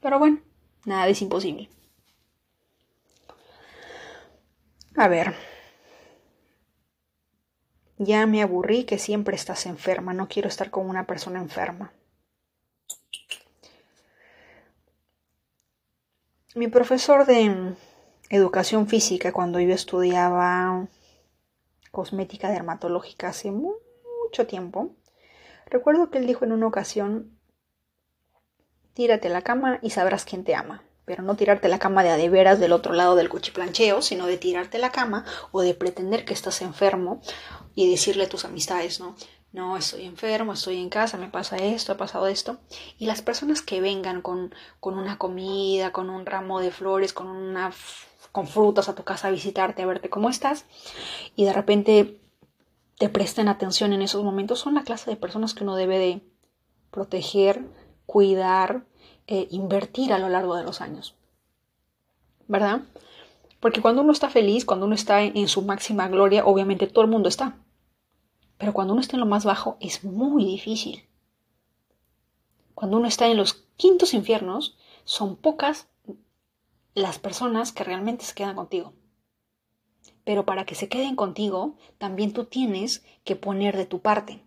Pero 0.00 0.18
bueno, 0.18 0.40
nada 0.84 1.08
es 1.08 1.22
imposible. 1.22 1.68
A 4.96 5.08
ver. 5.08 5.34
Ya 7.98 8.26
me 8.26 8.42
aburrí 8.42 8.84
que 8.84 8.98
siempre 8.98 9.36
estás 9.36 9.66
enferma, 9.66 10.12
no 10.12 10.28
quiero 10.28 10.48
estar 10.48 10.70
con 10.70 10.88
una 10.88 11.06
persona 11.06 11.38
enferma. 11.38 11.92
Mi 16.54 16.68
profesor 16.68 17.24
de 17.24 17.74
educación 18.28 18.88
física, 18.88 19.32
cuando 19.32 19.60
yo 19.60 19.72
estudiaba 19.72 20.88
cosmética 21.92 22.50
dermatológica 22.50 23.28
hace 23.28 23.52
mucho 23.52 24.46
tiempo, 24.46 24.96
recuerdo 25.66 26.10
que 26.10 26.18
él 26.18 26.26
dijo 26.26 26.44
en 26.44 26.52
una 26.52 26.66
ocasión, 26.66 27.38
tírate 28.94 29.28
a 29.28 29.32
la 29.32 29.42
cama 29.42 29.78
y 29.82 29.90
sabrás 29.90 30.24
quién 30.24 30.44
te 30.44 30.54
ama. 30.54 30.82
Pero 31.04 31.24
no 31.24 31.34
tirarte 31.34 31.68
la 31.68 31.80
cama 31.80 32.04
de 32.04 32.10
a 32.10 32.16
de 32.16 32.28
veras 32.28 32.60
del 32.60 32.72
otro 32.72 32.92
lado 32.92 33.16
del 33.16 33.28
cuchiplancheo, 33.28 34.02
sino 34.02 34.26
de 34.26 34.36
tirarte 34.36 34.78
la 34.78 34.92
cama 34.92 35.24
o 35.50 35.60
de 35.60 35.74
pretender 35.74 36.24
que 36.24 36.32
estás 36.32 36.62
enfermo 36.62 37.20
y 37.74 37.90
decirle 37.90 38.24
a 38.24 38.28
tus 38.28 38.44
amistades, 38.44 39.00
¿no? 39.00 39.16
no, 39.52 39.76
estoy 39.76 40.06
enfermo, 40.06 40.54
estoy 40.54 40.80
en 40.80 40.88
casa, 40.88 41.18
me 41.18 41.28
pasa 41.28 41.56
esto, 41.56 41.92
ha 41.92 41.96
pasado 41.96 42.26
esto. 42.26 42.58
Y 42.98 43.06
las 43.06 43.20
personas 43.20 43.60
que 43.60 43.80
vengan 43.80 44.22
con, 44.22 44.54
con 44.80 44.98
una 44.98 45.18
comida, 45.18 45.92
con 45.92 46.08
un 46.08 46.24
ramo 46.24 46.60
de 46.60 46.70
flores, 46.70 47.12
con 47.12 47.26
una 47.28 47.72
con 48.32 48.48
frutas 48.48 48.88
a 48.88 48.94
tu 48.94 49.04
casa 49.04 49.28
a 49.28 49.30
visitarte, 49.30 49.82
a 49.82 49.86
verte 49.86 50.08
cómo 50.08 50.30
estás, 50.30 50.64
y 51.36 51.44
de 51.44 51.52
repente 51.52 52.21
te 53.02 53.08
presten 53.08 53.48
atención 53.48 53.92
en 53.92 54.00
esos 54.00 54.22
momentos, 54.22 54.60
son 54.60 54.74
la 54.76 54.84
clase 54.84 55.10
de 55.10 55.16
personas 55.16 55.54
que 55.54 55.64
uno 55.64 55.74
debe 55.74 55.98
de 55.98 56.22
proteger, 56.92 57.68
cuidar, 58.06 58.86
eh, 59.26 59.48
invertir 59.50 60.12
a 60.12 60.20
lo 60.20 60.28
largo 60.28 60.54
de 60.54 60.62
los 60.62 60.80
años. 60.80 61.16
¿Verdad? 62.46 62.82
Porque 63.58 63.82
cuando 63.82 64.02
uno 64.02 64.12
está 64.12 64.30
feliz, 64.30 64.64
cuando 64.64 64.86
uno 64.86 64.94
está 64.94 65.20
en 65.20 65.48
su 65.48 65.62
máxima 65.62 66.06
gloria, 66.06 66.46
obviamente 66.46 66.86
todo 66.86 67.04
el 67.04 67.10
mundo 67.10 67.28
está. 67.28 67.58
Pero 68.56 68.72
cuando 68.72 68.92
uno 68.92 69.00
está 69.00 69.16
en 69.16 69.20
lo 69.22 69.26
más 69.26 69.44
bajo 69.44 69.78
es 69.80 70.04
muy 70.04 70.44
difícil. 70.44 71.02
Cuando 72.72 72.98
uno 72.98 73.08
está 73.08 73.26
en 73.26 73.36
los 73.36 73.54
quintos 73.76 74.14
infiernos, 74.14 74.76
son 75.02 75.34
pocas 75.34 75.88
las 76.94 77.18
personas 77.18 77.72
que 77.72 77.82
realmente 77.82 78.24
se 78.24 78.34
quedan 78.36 78.54
contigo. 78.54 78.92
Pero 80.24 80.44
para 80.44 80.64
que 80.64 80.74
se 80.74 80.88
queden 80.88 81.16
contigo, 81.16 81.76
también 81.98 82.32
tú 82.32 82.44
tienes 82.44 83.04
que 83.24 83.36
poner 83.36 83.76
de 83.76 83.86
tu 83.86 84.00
parte. 84.00 84.42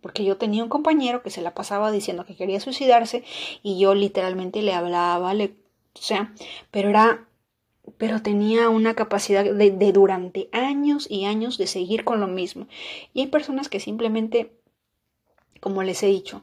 Porque 0.00 0.24
yo 0.24 0.36
tenía 0.36 0.62
un 0.62 0.68
compañero 0.68 1.22
que 1.22 1.30
se 1.30 1.42
la 1.42 1.54
pasaba 1.54 1.90
diciendo 1.90 2.26
que 2.26 2.36
quería 2.36 2.60
suicidarse 2.60 3.24
y 3.62 3.78
yo 3.78 3.94
literalmente 3.94 4.62
le 4.62 4.74
hablaba, 4.74 5.32
le, 5.32 5.56
o 5.94 6.02
sea, 6.02 6.34
pero 6.70 6.90
era 6.90 7.26
pero 7.98 8.22
tenía 8.22 8.68
una 8.70 8.94
capacidad 8.94 9.44
de, 9.44 9.92
durante 9.92 10.48
años 10.52 11.06
y 11.10 11.26
años 11.26 11.58
de 11.58 11.66
seguir 11.66 12.04
con 12.04 12.20
lo 12.20 12.26
mismo. 12.26 12.66
Y 13.12 13.20
hay 13.20 13.26
personas 13.26 13.68
que 13.68 13.80
simplemente, 13.80 14.52
como 15.64 15.82
les 15.82 16.02
he 16.02 16.08
dicho, 16.08 16.42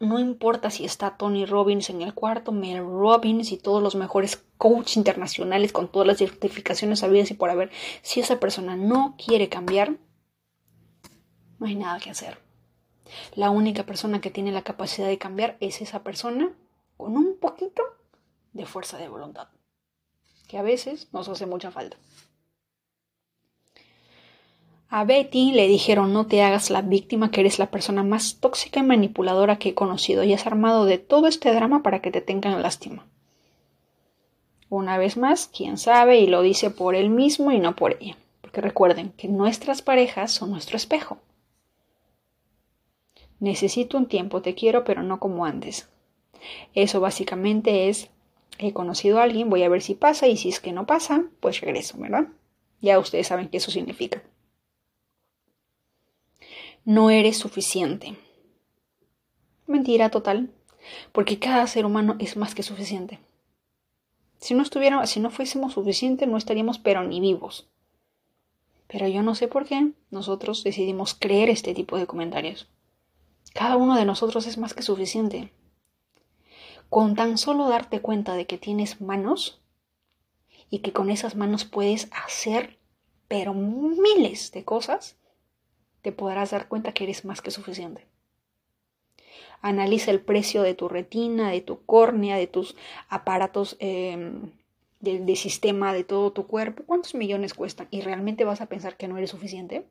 no 0.00 0.18
importa 0.18 0.70
si 0.70 0.84
está 0.84 1.16
Tony 1.16 1.46
Robbins 1.46 1.88
en 1.88 2.02
el 2.02 2.14
cuarto, 2.14 2.50
Mel 2.50 2.78
Robbins 2.78 3.52
y 3.52 3.58
todos 3.58 3.80
los 3.80 3.94
mejores 3.94 4.42
coaches 4.58 4.96
internacionales 4.96 5.70
con 5.70 5.86
todas 5.86 6.08
las 6.08 6.18
certificaciones 6.18 7.04
habidas 7.04 7.30
y 7.30 7.34
por 7.34 7.48
haber, 7.48 7.70
si 8.02 8.18
esa 8.18 8.40
persona 8.40 8.74
no 8.74 9.14
quiere 9.24 9.48
cambiar, 9.48 9.98
no 11.60 11.66
hay 11.68 11.76
nada 11.76 12.00
que 12.00 12.10
hacer. 12.10 12.40
La 13.36 13.50
única 13.50 13.86
persona 13.86 14.20
que 14.20 14.32
tiene 14.32 14.50
la 14.50 14.62
capacidad 14.62 15.06
de 15.06 15.18
cambiar 15.18 15.56
es 15.60 15.80
esa 15.80 16.02
persona 16.02 16.52
con 16.96 17.16
un 17.16 17.38
poquito 17.38 17.84
de 18.52 18.66
fuerza 18.66 18.98
de 18.98 19.06
voluntad 19.06 19.46
que 20.48 20.58
a 20.58 20.62
veces 20.62 21.06
nos 21.12 21.28
hace 21.28 21.46
mucha 21.46 21.70
falta. 21.70 21.98
A 24.88 25.04
Betty 25.04 25.50
le 25.50 25.66
dijeron 25.66 26.12
no 26.12 26.26
te 26.26 26.42
hagas 26.42 26.70
la 26.70 26.80
víctima 26.80 27.30
que 27.32 27.40
eres 27.40 27.58
la 27.58 27.70
persona 27.70 28.04
más 28.04 28.36
tóxica 28.38 28.80
y 28.80 28.84
manipuladora 28.84 29.58
que 29.58 29.70
he 29.70 29.74
conocido 29.74 30.22
y 30.22 30.32
has 30.32 30.46
armado 30.46 30.84
de 30.84 30.98
todo 30.98 31.26
este 31.26 31.52
drama 31.52 31.82
para 31.82 32.00
que 32.00 32.12
te 32.12 32.20
tengan 32.20 32.62
lástima. 32.62 33.04
Una 34.68 34.96
vez 34.96 35.16
más, 35.16 35.48
quién 35.48 35.76
sabe 35.76 36.20
y 36.20 36.28
lo 36.28 36.42
dice 36.42 36.70
por 36.70 36.94
él 36.94 37.10
mismo 37.10 37.50
y 37.50 37.58
no 37.58 37.74
por 37.74 37.96
ella. 38.00 38.16
Porque 38.40 38.60
recuerden 38.60 39.12
que 39.16 39.26
nuestras 39.26 39.82
parejas 39.82 40.32
son 40.32 40.50
nuestro 40.50 40.76
espejo. 40.76 41.18
Necesito 43.40 43.98
un 43.98 44.06
tiempo, 44.06 44.40
te 44.40 44.54
quiero, 44.54 44.84
pero 44.84 45.02
no 45.02 45.18
como 45.18 45.44
antes. 45.44 45.88
Eso 46.74 47.00
básicamente 47.00 47.88
es 47.88 48.08
he 48.58 48.72
conocido 48.72 49.18
a 49.18 49.24
alguien, 49.24 49.50
voy 49.50 49.62
a 49.64 49.68
ver 49.68 49.82
si 49.82 49.94
pasa 49.94 50.28
y 50.28 50.36
si 50.36 50.48
es 50.48 50.60
que 50.60 50.72
no 50.72 50.86
pasa, 50.86 51.24
pues 51.40 51.60
regreso, 51.60 51.98
¿verdad? 51.98 52.28
Ya 52.80 52.98
ustedes 52.98 53.26
saben 53.26 53.48
qué 53.48 53.58
eso 53.58 53.70
significa. 53.70 54.22
No 56.86 57.10
eres 57.10 57.36
suficiente. 57.36 58.16
Mentira 59.66 60.08
total, 60.08 60.52
porque 61.10 61.40
cada 61.40 61.66
ser 61.66 61.84
humano 61.84 62.14
es 62.20 62.36
más 62.36 62.54
que 62.54 62.62
suficiente. 62.62 63.18
Si 64.38 64.54
no 64.54 64.62
estuviéramos, 64.62 65.10
si 65.10 65.18
no 65.18 65.30
fuésemos 65.30 65.72
suficientes, 65.72 66.28
no 66.28 66.36
estaríamos 66.36 66.78
pero 66.78 67.02
ni 67.02 67.18
vivos. 67.18 67.66
Pero 68.86 69.08
yo 69.08 69.24
no 69.24 69.34
sé 69.34 69.48
por 69.48 69.64
qué 69.64 69.94
nosotros 70.12 70.62
decidimos 70.62 71.14
creer 71.14 71.50
este 71.50 71.74
tipo 71.74 71.98
de 71.98 72.06
comentarios. 72.06 72.68
Cada 73.52 73.76
uno 73.76 73.96
de 73.96 74.04
nosotros 74.04 74.46
es 74.46 74.56
más 74.56 74.72
que 74.72 74.82
suficiente. 74.82 75.52
Con 76.88 77.16
tan 77.16 77.36
solo 77.36 77.68
darte 77.68 78.00
cuenta 78.00 78.34
de 78.34 78.46
que 78.46 78.58
tienes 78.58 79.00
manos 79.00 79.60
y 80.70 80.78
que 80.78 80.92
con 80.92 81.10
esas 81.10 81.34
manos 81.34 81.64
puedes 81.64 82.08
hacer, 82.12 82.78
pero 83.26 83.54
miles 83.54 84.52
de 84.52 84.64
cosas, 84.64 85.16
te 86.06 86.12
podrás 86.12 86.52
dar 86.52 86.68
cuenta 86.68 86.92
que 86.92 87.02
eres 87.02 87.24
más 87.24 87.42
que 87.42 87.50
suficiente. 87.50 88.06
Analiza 89.60 90.12
el 90.12 90.20
precio 90.20 90.62
de 90.62 90.72
tu 90.72 90.88
retina, 90.88 91.50
de 91.50 91.60
tu 91.60 91.84
córnea, 91.84 92.36
de 92.36 92.46
tus 92.46 92.76
aparatos 93.08 93.74
em, 93.80 94.52
del 95.00 95.36
sistema, 95.36 95.92
de 95.92 96.04
todo 96.04 96.30
tu 96.30 96.46
cuerpo. 96.46 96.84
¿Cuántos 96.86 97.16
millones 97.16 97.54
cuestan? 97.54 97.88
¿Y 97.90 98.02
realmente 98.02 98.44
vas 98.44 98.60
a 98.60 98.66
pensar 98.66 98.96
que 98.96 99.08
no 99.08 99.18
eres 99.18 99.30
suficiente? 99.30 99.84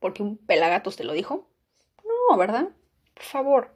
¿Porque 0.00 0.22
un 0.22 0.36
pelagatos 0.36 0.96
te 0.96 1.04
lo 1.04 1.14
dijo? 1.14 1.46
No, 2.04 2.36
¿verdad? 2.36 2.68
Por 3.14 3.22
favor, 3.22 3.74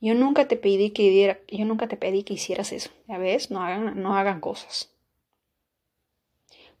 yo 0.00 0.16
nunca 0.16 0.48
te 0.48 0.56
pedí 0.56 0.90
que 0.90 2.34
hicieras 2.34 2.72
eso. 2.72 2.90
Ya 3.06 3.16
ves, 3.18 3.52
no 3.52 3.62
hagan 3.62 4.40
cosas. 4.40 4.92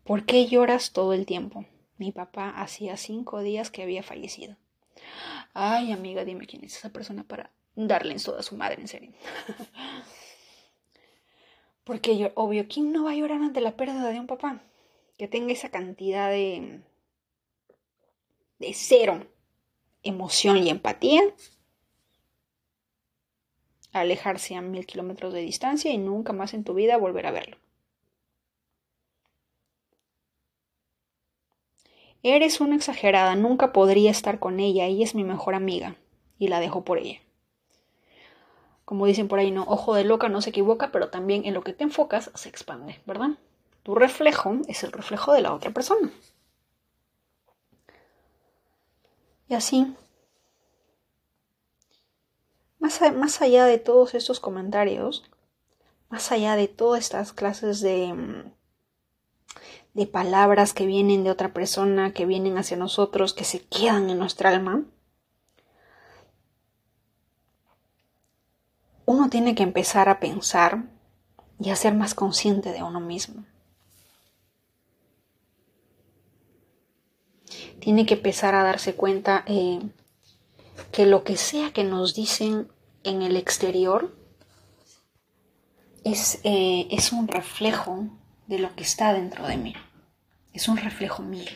¿Por 0.02 0.24
qué 0.24 0.46
lloras 0.48 0.90
todo 0.90 1.12
el 1.12 1.26
tiempo? 1.26 1.64
Mi 1.98 2.12
papá 2.12 2.50
hacía 2.50 2.96
cinco 2.96 3.40
días 3.40 3.70
que 3.70 3.82
había 3.82 4.02
fallecido. 4.02 4.56
Ay, 5.52 5.92
amiga, 5.92 6.24
dime 6.24 6.46
quién 6.46 6.64
es 6.64 6.76
esa 6.76 6.90
persona 6.90 7.24
para 7.24 7.50
darle 7.74 8.12
en 8.12 8.22
toda 8.22 8.42
su 8.42 8.56
madre, 8.56 8.80
en 8.80 8.88
serio. 8.88 9.12
Porque 11.84 12.18
yo, 12.18 12.30
obvio, 12.34 12.66
¿quién 12.68 12.92
no 12.92 13.04
va 13.04 13.12
a 13.12 13.14
llorar 13.14 13.42
ante 13.42 13.60
la 13.60 13.76
pérdida 13.76 14.10
de 14.10 14.20
un 14.20 14.26
papá? 14.26 14.60
Que 15.16 15.26
tenga 15.26 15.52
esa 15.52 15.70
cantidad 15.70 16.30
de, 16.30 16.82
de 18.58 18.74
cero 18.74 19.26
emoción 20.02 20.58
y 20.58 20.70
empatía. 20.70 21.22
Alejarse 23.92 24.54
a 24.54 24.60
mil 24.60 24.86
kilómetros 24.86 25.32
de 25.32 25.40
distancia 25.40 25.92
y 25.92 25.98
nunca 25.98 26.32
más 26.32 26.54
en 26.54 26.64
tu 26.64 26.74
vida 26.74 26.96
volver 26.96 27.26
a 27.26 27.30
verlo. 27.30 27.56
Eres 32.22 32.60
una 32.60 32.76
exagerada, 32.76 33.36
nunca 33.36 33.72
podría 33.72 34.10
estar 34.10 34.38
con 34.40 34.58
ella, 34.58 34.86
ella 34.86 35.04
es 35.04 35.14
mi 35.14 35.24
mejor 35.24 35.54
amiga 35.54 35.96
y 36.38 36.48
la 36.48 36.60
dejo 36.60 36.84
por 36.84 36.98
ella. 36.98 37.20
Como 38.84 39.06
dicen 39.06 39.28
por 39.28 39.38
ahí, 39.38 39.50
no, 39.50 39.64
ojo 39.68 39.94
de 39.94 40.04
loca 40.04 40.28
no 40.28 40.40
se 40.40 40.50
equivoca, 40.50 40.90
pero 40.90 41.10
también 41.10 41.44
en 41.44 41.54
lo 41.54 41.62
que 41.62 41.72
te 41.72 41.84
enfocas 41.84 42.30
se 42.34 42.48
expande, 42.48 43.00
¿verdad? 43.06 43.30
Tu 43.82 43.94
reflejo 43.94 44.56
es 44.66 44.82
el 44.82 44.92
reflejo 44.92 45.32
de 45.32 45.42
la 45.42 45.54
otra 45.54 45.70
persona. 45.70 46.10
Y 49.48 49.54
así, 49.54 49.94
más, 52.78 53.00
más 53.14 53.40
allá 53.42 53.64
de 53.64 53.78
todos 53.78 54.14
estos 54.14 54.40
comentarios, 54.40 55.24
más 56.08 56.32
allá 56.32 56.56
de 56.56 56.68
todas 56.68 57.00
estas 57.00 57.32
clases 57.32 57.80
de, 57.80 58.12
mm, 58.12 58.52
de 59.98 60.06
palabras 60.06 60.74
que 60.74 60.86
vienen 60.86 61.24
de 61.24 61.30
otra 61.32 61.52
persona, 61.52 62.12
que 62.12 62.24
vienen 62.24 62.56
hacia 62.56 62.76
nosotros, 62.76 63.34
que 63.34 63.42
se 63.42 63.64
quedan 63.64 64.08
en 64.10 64.18
nuestra 64.20 64.50
alma, 64.50 64.84
uno 69.06 69.28
tiene 69.28 69.56
que 69.56 69.64
empezar 69.64 70.08
a 70.08 70.20
pensar 70.20 70.84
y 71.58 71.70
a 71.70 71.76
ser 71.76 71.94
más 71.94 72.14
consciente 72.14 72.70
de 72.70 72.84
uno 72.84 73.00
mismo. 73.00 73.44
Tiene 77.80 78.06
que 78.06 78.14
empezar 78.14 78.54
a 78.54 78.62
darse 78.62 78.94
cuenta 78.94 79.42
eh, 79.48 79.80
que 80.92 81.06
lo 81.06 81.24
que 81.24 81.36
sea 81.36 81.72
que 81.72 81.82
nos 81.82 82.14
dicen 82.14 82.70
en 83.02 83.22
el 83.22 83.36
exterior 83.36 84.14
es, 86.04 86.38
eh, 86.44 86.86
es 86.92 87.10
un 87.10 87.26
reflejo 87.26 88.06
de 88.46 88.60
lo 88.60 88.76
que 88.76 88.84
está 88.84 89.12
dentro 89.12 89.44
de 89.44 89.56
mí. 89.56 89.74
Es 90.58 90.66
un 90.66 90.76
reflejo 90.76 91.22
mío. 91.22 91.52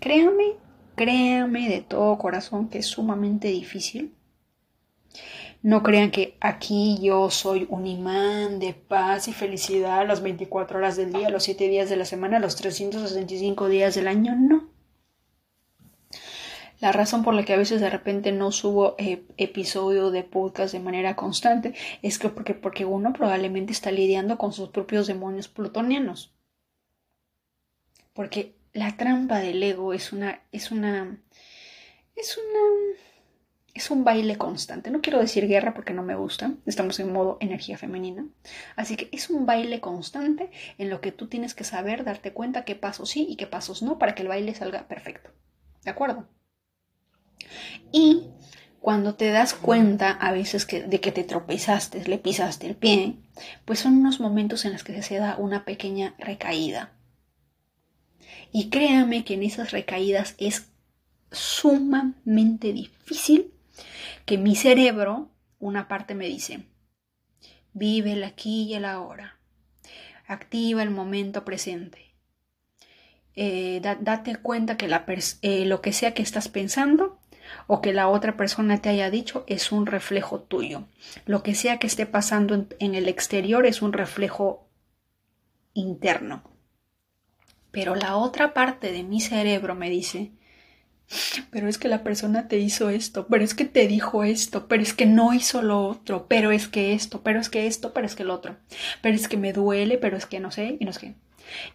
Créame, 0.00 0.56
créame 0.96 1.68
de 1.68 1.82
todo 1.82 2.16
corazón 2.16 2.68
que 2.70 2.78
es 2.78 2.86
sumamente 2.86 3.48
difícil 3.48 4.14
no 5.62 5.82
crean 5.82 6.10
que 6.10 6.38
aquí 6.40 6.98
yo 7.02 7.28
soy 7.30 7.66
un 7.68 7.86
imán 7.86 8.60
de 8.60 8.72
paz 8.72 9.28
y 9.28 9.34
felicidad 9.34 10.06
las 10.06 10.22
24 10.22 10.78
horas 10.78 10.96
del 10.96 11.12
día, 11.12 11.28
los 11.28 11.44
7 11.44 11.68
días 11.68 11.90
de 11.90 11.96
la 11.96 12.06
semana, 12.06 12.38
los 12.38 12.56
365 12.56 13.68
días 13.68 13.94
del 13.94 14.08
año. 14.08 14.34
No. 14.36 14.70
La 16.80 16.92
razón 16.92 17.22
por 17.22 17.34
la 17.34 17.44
que 17.44 17.52
a 17.52 17.58
veces 17.58 17.82
de 17.82 17.90
repente 17.90 18.32
no 18.32 18.52
subo 18.52 18.94
eh, 18.96 19.22
episodio 19.36 20.10
de 20.10 20.24
podcast 20.24 20.72
de 20.72 20.80
manera 20.80 21.14
constante 21.14 21.74
es 22.00 22.18
que 22.18 22.30
porque 22.30 22.86
uno 22.86 23.12
probablemente 23.12 23.72
está 23.72 23.90
lidiando 23.90 24.38
con 24.38 24.54
sus 24.54 24.70
propios 24.70 25.06
demonios 25.06 25.48
plutonianos. 25.48 26.32
Porque 28.20 28.54
la 28.74 28.98
trampa 28.98 29.38
del 29.38 29.62
ego 29.62 29.94
es 29.94 30.12
una, 30.12 30.42
es 30.52 30.70
una, 30.70 31.18
es 32.14 32.36
una 32.36 32.60
es 33.72 33.90
un 33.90 34.04
baile 34.04 34.36
constante. 34.36 34.90
No 34.90 35.00
quiero 35.00 35.20
decir 35.20 35.48
guerra 35.48 35.72
porque 35.72 35.94
no 35.94 36.02
me 36.02 36.16
gusta. 36.16 36.52
Estamos 36.66 37.00
en 37.00 37.14
modo 37.14 37.38
energía 37.40 37.78
femenina. 37.78 38.26
Así 38.76 38.96
que 38.96 39.08
es 39.10 39.30
un 39.30 39.46
baile 39.46 39.80
constante 39.80 40.50
en 40.76 40.90
lo 40.90 41.00
que 41.00 41.12
tú 41.12 41.28
tienes 41.28 41.54
que 41.54 41.64
saber, 41.64 42.04
darte 42.04 42.34
cuenta 42.34 42.66
qué 42.66 42.74
pasos 42.74 43.08
sí 43.08 43.26
y 43.26 43.36
qué 43.36 43.46
pasos 43.46 43.80
no 43.80 43.98
para 43.98 44.14
que 44.14 44.20
el 44.20 44.28
baile 44.28 44.54
salga 44.54 44.86
perfecto. 44.86 45.30
¿De 45.82 45.90
acuerdo? 45.90 46.28
Y 47.90 48.26
cuando 48.80 49.14
te 49.14 49.30
das 49.30 49.54
cuenta 49.54 50.10
a 50.10 50.30
veces 50.30 50.66
de 50.66 51.00
que 51.00 51.10
te 51.10 51.24
tropezaste, 51.24 52.06
le 52.06 52.18
pisaste 52.18 52.66
el 52.66 52.76
pie, 52.76 53.16
pues 53.64 53.78
son 53.78 53.96
unos 53.96 54.20
momentos 54.20 54.66
en 54.66 54.74
los 54.74 54.84
que 54.84 55.00
se 55.00 55.16
da 55.16 55.36
una 55.38 55.64
pequeña 55.64 56.14
recaída. 56.18 56.99
Y 58.52 58.70
créame 58.70 59.24
que 59.24 59.34
en 59.34 59.42
esas 59.42 59.70
recaídas 59.70 60.34
es 60.38 60.70
sumamente 61.30 62.72
difícil 62.72 63.52
que 64.24 64.38
mi 64.38 64.56
cerebro, 64.56 65.30
una 65.58 65.88
parte 65.88 66.14
me 66.14 66.26
dice, 66.26 66.64
vive 67.72 68.12
el 68.12 68.24
aquí 68.24 68.64
y 68.64 68.74
el 68.74 68.84
ahora, 68.84 69.38
activa 70.26 70.82
el 70.82 70.90
momento 70.90 71.44
presente. 71.44 72.14
Eh, 73.36 73.80
date 73.82 74.36
cuenta 74.36 74.76
que 74.76 74.88
eh, 75.42 75.64
lo 75.64 75.80
que 75.80 75.92
sea 75.92 76.14
que 76.14 76.22
estás 76.22 76.48
pensando 76.48 77.18
o 77.66 77.80
que 77.80 77.92
la 77.92 78.08
otra 78.08 78.36
persona 78.36 78.80
te 78.80 78.88
haya 78.88 79.10
dicho 79.10 79.44
es 79.46 79.72
un 79.72 79.86
reflejo 79.86 80.40
tuyo. 80.40 80.84
Lo 81.26 81.42
que 81.42 81.54
sea 81.54 81.78
que 81.78 81.86
esté 81.86 82.06
pasando 82.06 82.66
en 82.78 82.94
el 82.94 83.08
exterior 83.08 83.66
es 83.66 83.82
un 83.82 83.92
reflejo 83.92 84.68
interno. 85.74 86.42
Pero 87.70 87.94
la 87.94 88.16
otra 88.16 88.52
parte 88.54 88.92
de 88.92 89.02
mi 89.02 89.20
cerebro 89.20 89.74
me 89.74 89.90
dice, 89.90 90.32
pero 91.50 91.68
es 91.68 91.78
que 91.78 91.88
la 91.88 92.02
persona 92.02 92.48
te 92.48 92.58
hizo 92.58 92.90
esto, 92.90 93.26
pero 93.28 93.44
es 93.44 93.54
que 93.54 93.64
te 93.64 93.86
dijo 93.86 94.24
esto, 94.24 94.68
pero 94.68 94.82
es 94.82 94.94
que 94.94 95.06
no 95.06 95.32
hizo 95.32 95.62
lo 95.62 95.86
otro, 95.86 96.26
pero 96.28 96.52
es 96.52 96.68
que 96.68 96.92
esto, 96.92 97.22
pero 97.22 97.40
es 97.40 97.48
que 97.48 97.66
esto, 97.66 97.92
pero 97.92 98.06
es 98.06 98.14
que 98.14 98.24
lo 98.24 98.34
otro, 98.34 98.56
pero 99.02 99.14
es 99.14 99.28
que 99.28 99.36
me 99.36 99.52
duele, 99.52 99.98
pero 99.98 100.16
es 100.16 100.26
que 100.26 100.40
no 100.40 100.50
sé, 100.50 100.76
y 100.78 100.84
no 100.84 100.92
sé 100.92 101.00
qué. 101.00 101.14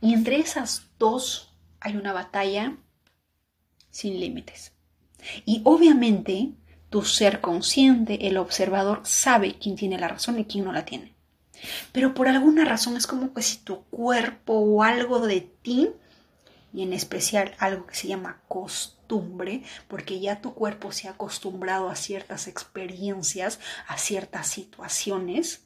Y 0.01 0.13
entre 0.13 0.37
esas 0.37 0.89
dos 0.99 1.53
hay 1.79 1.97
una 1.97 2.13
batalla 2.13 2.77
sin 3.89 4.19
límites. 4.19 4.73
Y 5.45 5.61
obviamente 5.63 6.51
tu 6.89 7.03
ser 7.03 7.41
consciente, 7.41 8.27
el 8.27 8.37
observador, 8.37 9.01
sabe 9.03 9.57
quién 9.59 9.75
tiene 9.75 9.97
la 9.97 10.07
razón 10.07 10.39
y 10.39 10.45
quién 10.45 10.65
no 10.65 10.71
la 10.71 10.85
tiene. 10.85 11.14
Pero 11.91 12.14
por 12.14 12.28
alguna 12.28 12.66
razón 12.66 12.97
es 12.97 13.08
como 13.08 13.34
que 13.34 13.41
si 13.41 13.58
tu 13.58 13.84
cuerpo 13.86 14.53
o 14.53 14.84
algo 14.84 15.26
de 15.26 15.41
ti, 15.41 15.91
y 16.76 16.84
en 16.84 16.91
especial 16.91 17.56
algo 17.58 17.88
que 17.88 17.95
se 17.95 18.10
llama 18.10 18.41
costumbre, 18.49 19.64
porque 19.88 20.20
ya 20.20 20.41
tu 20.41 20.53
cuerpo 20.53 20.91
se 20.91 21.08
ha 21.08 21.12
acostumbrado 21.12 21.89
a 21.89 21.95
ciertas 21.95 22.47
experiencias, 22.47 23.62
a 23.88 23.97
ciertas 23.97 24.47
situaciones. 24.47 25.62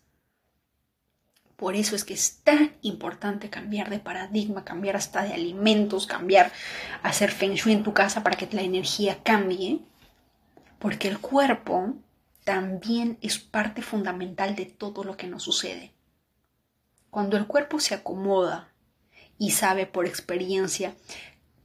Por 1.56 1.76
eso 1.76 1.96
es 1.96 2.06
que 2.06 2.14
es 2.14 2.42
tan 2.44 2.76
importante 2.84 3.50
cambiar 3.50 3.90
de 3.90 4.00
paradigma, 4.00 4.64
cambiar 4.64 4.96
hasta 4.96 5.24
de 5.24 5.34
alimentos, 5.34 6.06
cambiar, 6.06 6.52
hacer 7.02 7.32
feng 7.32 7.56
shui 7.56 7.74
en 7.74 7.84
tu 7.84 7.92
casa 7.92 8.24
para 8.24 8.38
que 8.38 8.48
la 8.56 8.62
energía 8.62 9.24
cambie, 9.24 9.82
porque 10.78 11.08
el 11.08 11.20
cuerpo 11.20 11.96
también 12.50 13.20
es 13.22 13.38
parte 13.38 13.84
fundamental 13.84 14.56
de 14.56 14.66
todo 14.66 15.04
lo 15.04 15.18
que 15.18 15.28
nos 15.28 15.43
sucede. 15.43 15.93
Cuando 17.12 17.38
el 17.38 17.45
cuerpo 17.45 17.80
se 17.80 17.93
acomoda 17.93 18.74
y 19.38 19.52
sabe 19.52 19.86
por 19.86 20.08
experiencia 20.08 20.95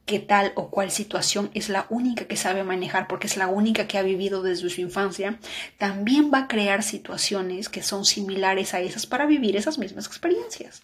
que 0.04 0.18
tal 0.18 0.52
o 0.56 0.68
cual 0.68 0.90
situación 0.90 1.50
es 1.54 1.70
la 1.70 1.86
única 1.88 2.26
que 2.26 2.36
sabe 2.36 2.64
manejar 2.64 3.08
porque 3.08 3.28
es 3.28 3.38
la 3.38 3.46
única 3.46 3.88
que 3.88 3.96
ha 3.96 4.02
vivido 4.02 4.42
desde 4.42 4.68
su 4.68 4.82
infancia, 4.82 5.38
también 5.78 6.30
va 6.30 6.40
a 6.40 6.48
crear 6.48 6.82
situaciones 6.82 7.70
que 7.70 7.82
son 7.82 8.04
similares 8.04 8.74
a 8.74 8.80
esas 8.80 9.06
para 9.06 9.24
vivir 9.24 9.56
esas 9.56 9.78
mismas 9.78 10.04
experiencias. 10.04 10.82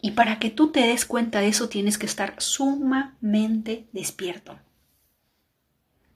Y 0.00 0.10
para 0.10 0.40
que 0.40 0.50
tú 0.50 0.72
te 0.72 0.80
des 0.80 1.04
cuenta 1.04 1.38
de 1.38 1.46
eso 1.46 1.68
tienes 1.68 1.96
que 1.96 2.06
estar 2.06 2.34
sumamente 2.38 3.86
despierto 3.92 4.58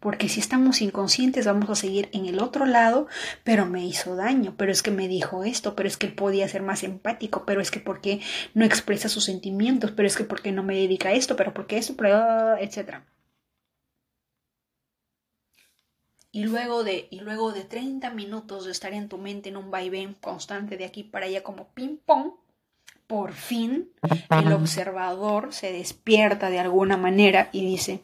porque 0.02 0.28
si 0.28 0.40
estamos 0.40 0.82
inconscientes 0.82 1.46
vamos 1.46 1.70
a 1.70 1.76
seguir 1.76 2.10
en 2.12 2.26
el 2.26 2.40
otro 2.40 2.66
lado, 2.66 3.06
pero 3.44 3.66
me 3.66 3.86
hizo 3.86 4.16
daño, 4.16 4.54
pero 4.58 4.72
es 4.72 4.82
que 4.82 4.90
me 4.90 5.06
dijo 5.06 5.44
esto, 5.44 5.76
pero 5.76 5.88
es 5.88 5.96
que 5.96 6.08
podía 6.08 6.48
ser 6.48 6.62
más 6.62 6.82
empático, 6.82 7.44
pero 7.46 7.60
es 7.60 7.70
que 7.70 7.78
porque 7.78 8.20
no 8.52 8.64
expresa 8.64 9.08
sus 9.08 9.24
sentimientos, 9.24 9.92
pero 9.92 10.08
es 10.08 10.16
que 10.16 10.24
porque 10.24 10.50
no 10.50 10.64
me 10.64 10.74
dedica 10.74 11.10
a 11.10 11.12
esto, 11.12 11.36
pero 11.36 11.54
porque 11.54 11.78
esto, 11.78 11.94
pero, 11.96 12.56
etc. 12.58 12.96
Y 16.32 16.44
luego, 16.44 16.82
de, 16.82 17.06
y 17.10 17.20
luego 17.20 17.52
de 17.52 17.62
30 17.62 18.10
minutos 18.10 18.64
de 18.64 18.72
estar 18.72 18.92
en 18.94 19.08
tu 19.08 19.18
mente 19.18 19.50
en 19.50 19.56
un 19.56 19.70
vaivén 19.70 20.14
constante 20.14 20.76
de 20.76 20.84
aquí 20.84 21.04
para 21.04 21.26
allá 21.26 21.44
como 21.44 21.68
ping-pong, 21.74 22.32
por 23.06 23.34
fin 23.34 23.90
el 24.30 24.52
observador 24.52 25.52
se 25.52 25.70
despierta 25.70 26.48
de 26.48 26.58
alguna 26.58 26.96
manera 26.96 27.50
y 27.52 27.64
dice, 27.64 28.02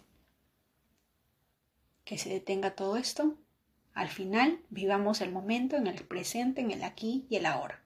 que 2.09 2.17
se 2.17 2.31
detenga 2.31 2.71
todo 2.71 2.97
esto. 2.97 3.35
Al 3.93 4.09
final, 4.09 4.61
vivamos 4.71 5.21
el 5.21 5.31
momento 5.31 5.77
en 5.77 5.87
el 5.87 6.03
presente, 6.05 6.63
en 6.63 6.71
el 6.71 6.83
aquí 6.83 7.27
y 7.29 7.37
el 7.37 7.45
ahora. 7.45 7.85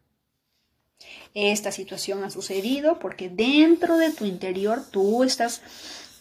Esta 1.34 1.72
situación 1.72 2.22
ha 2.22 2.30
sucedido 2.30 3.00
porque 3.00 3.28
dentro 3.28 3.96
de 3.96 4.12
tu 4.12 4.24
interior 4.24 4.88
tú 4.92 5.24
estás, 5.24 5.60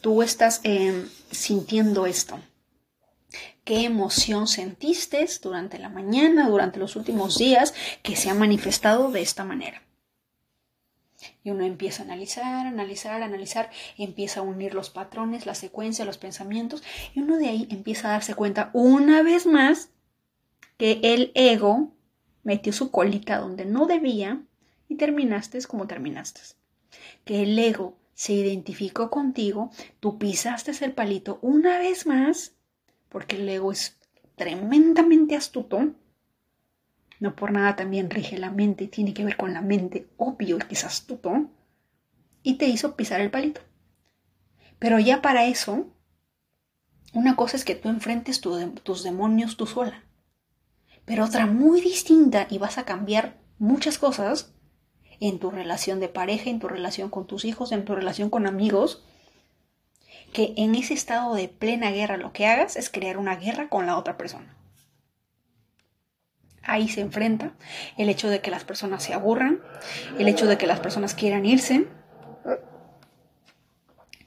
tú 0.02 0.24
estás 0.24 0.62
em, 0.64 1.08
sintiendo 1.30 2.08
esto. 2.08 2.40
qué 3.64 3.86
emoción 3.86 4.48
sentiste 4.48 5.24
durante 5.40 5.78
la 5.78 5.90
mañana, 5.90 6.50
durante 6.50 6.80
los 6.80 6.96
últimos 6.96 7.38
días 7.38 7.76
que 8.02 8.16
se 8.16 8.32
ha 8.32 8.34
manifestado 8.34 9.12
de 9.12 9.22
esta 9.22 9.44
manera. 9.44 9.84
Y 11.44 11.52
uno 11.52 11.64
empieza 11.64 12.04
a 12.04 12.06
analizar, 12.06 12.68
analizar, 12.68 13.22
analizar, 13.22 13.70
empieza 13.98 14.40
a 14.40 14.44
unir 14.44 14.74
los 14.74 14.90
patrones, 14.90 15.46
la 15.46 15.56
secuencia, 15.56 16.06
los 16.06 16.18
pensamientos, 16.18 16.84
y 17.14 17.20
uno 17.20 17.38
de 17.38 17.48
ahí 17.48 17.68
empieza 17.70 18.10
a 18.10 18.12
darse 18.12 18.36
cuenta 18.36 18.70
una 18.74 19.24
vez 19.24 19.46
más 19.46 19.90
que 20.78 21.00
el 21.04 21.32
ego 21.36 21.92
metió 22.44 22.74
su 22.74 22.92
colita 22.92 23.38
donde 23.38 23.66
no 23.66 23.86
debía 23.86 24.42
y 24.88 24.96
terminaste 24.96 25.62
como 25.66 25.88
terminaste. 25.88 26.42
Que 27.24 27.44
el 27.44 27.58
ego 27.58 27.98
se 28.14 28.34
identificó 28.34 29.10
contigo, 29.10 29.72
tú 30.00 30.18
pisaste 30.18 30.72
el 30.84 30.94
palito 30.94 31.40
una 31.42 31.78
vez 31.80 32.06
más, 32.06 32.54
porque 33.10 33.36
el 33.36 33.48
ego 33.48 33.72
es 33.72 33.98
tremendamente 34.36 35.36
astuto. 35.36 35.94
No 37.22 37.36
por 37.36 37.52
nada 37.52 37.76
también 37.76 38.10
rige 38.10 38.40
la 38.40 38.50
mente, 38.50 38.88
tiene 38.88 39.14
que 39.14 39.24
ver 39.24 39.38
con 39.38 39.54
la 39.54 39.62
mente, 39.62 40.08
obvio 40.18 40.58
que 40.58 40.74
es 40.74 40.84
astuto, 40.84 41.52
y 42.42 42.56
te 42.56 42.66
hizo 42.66 42.96
pisar 42.96 43.22
el 43.22 43.30
palito. 43.30 43.62
Pero 44.80 44.98
ya 44.98 45.22
para 45.22 45.46
eso, 45.46 45.86
una 47.14 47.36
cosa 47.36 47.58
es 47.58 47.64
que 47.64 47.76
tú 47.76 47.90
enfrentes 47.90 48.42
tus 48.42 49.04
demonios 49.04 49.56
tú 49.56 49.68
sola, 49.68 50.04
pero 51.06 51.24
otra 51.24 51.46
muy 51.46 51.80
distinta 51.80 52.48
y 52.50 52.58
vas 52.58 52.80
a 52.80 52.86
cambiar 52.86 53.38
muchas 53.60 54.00
cosas 54.00 54.56
en 55.20 55.38
tu 55.38 55.52
relación 55.52 56.00
de 56.00 56.10
pareja, 56.10 56.50
en 56.50 56.58
tu 56.58 56.70
relación 56.70 57.12
con 57.12 57.28
tus 57.28 57.46
hijos, 57.46 57.72
en 57.72 57.86
tu 57.86 57.94
relación 57.94 58.32
con 58.32 58.48
amigos, 58.48 59.06
que 60.34 60.56
en 60.58 60.74
ese 60.74 60.96
estado 60.96 61.36
de 61.36 61.50
plena 61.50 61.92
guerra 61.92 62.18
lo 62.18 62.34
que 62.34 62.48
hagas 62.48 62.78
es 62.78 62.90
crear 62.90 63.20
una 63.20 63.36
guerra 63.36 63.70
con 63.70 63.86
la 63.86 63.96
otra 63.96 64.18
persona. 64.18 64.58
Ahí 66.64 66.88
se 66.88 67.02
enfrenta 67.02 67.54
el 67.98 68.10
hecho 68.10 68.30
de 68.30 68.42
que 68.42 68.52
las 68.52 68.64
personas 68.64 69.04
se 69.04 69.14
aburran, 69.14 69.62
el 70.20 70.28
hecho 70.28 70.46
de 70.46 70.58
que 70.58 70.68
las 70.68 70.80
personas 70.80 71.14
quieran 71.14 71.46
irse, 71.46 71.88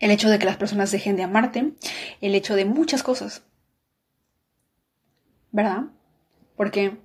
el 0.01 0.11
hecho 0.11 0.29
de 0.29 0.39
que 0.39 0.47
las 0.47 0.57
personas 0.57 0.91
dejen 0.91 1.17
de 1.17 1.23
amarte, 1.23 1.73
el 2.21 2.35
hecho 2.35 2.57
de 2.57 2.65
muchas 2.65 3.03
cosas. 3.03 3.43
¿Verdad? 5.53 5.85
Porque 6.57 6.99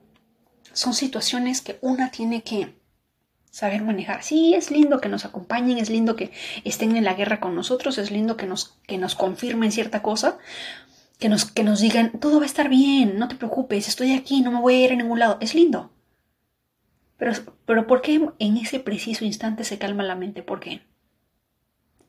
son 0.74 0.94
situaciones 0.94 1.62
que 1.62 1.78
una 1.82 2.12
tiene 2.12 2.44
que 2.44 2.80
saber 3.52 3.84
manejar. 3.84 4.24
Sí, 4.24 4.54
es 4.54 4.72
lindo 4.72 5.02
que 5.02 5.10
nos 5.10 5.26
acompañen, 5.26 5.78
es 5.78 5.90
lindo 5.90 6.16
que 6.16 6.32
estén 6.64 6.96
en 6.96 7.04
la 7.04 7.14
guerra 7.14 7.40
con 7.40 7.56
nosotros, 7.56 7.98
es 7.98 8.12
lindo 8.12 8.38
que 8.38 8.46
nos, 8.46 8.80
que 8.88 8.98
nos 8.98 9.16
confirmen 9.16 9.72
cierta 9.72 10.02
cosa, 10.02 10.38
que 11.20 11.30
nos, 11.30 11.46
que 11.46 11.64
nos 11.64 11.82
digan, 11.82 12.20
todo 12.20 12.38
va 12.38 12.44
a 12.44 12.48
estar 12.48 12.70
bien, 12.70 13.20
no 13.20 13.28
te 13.28 13.36
preocupes, 13.36 13.88
estoy 13.88 14.14
aquí, 14.14 14.42
no 14.42 14.52
me 14.52 14.62
voy 14.62 14.76
a 14.76 14.86
ir 14.86 14.92
a 14.94 14.96
ningún 14.96 15.20
lado. 15.20 15.38
Es 15.42 15.54
lindo. 15.54 15.92
Pero, 17.18 17.34
pero 17.66 17.86
¿por 17.86 18.02
qué 18.02 18.30
en 18.40 18.58
ese 18.58 18.80
preciso 18.80 19.26
instante 19.26 19.64
se 19.64 19.78
calma 19.78 20.04
la 20.04 20.16
mente? 20.16 20.42
¿Por 20.42 20.60
qué? 20.60 20.82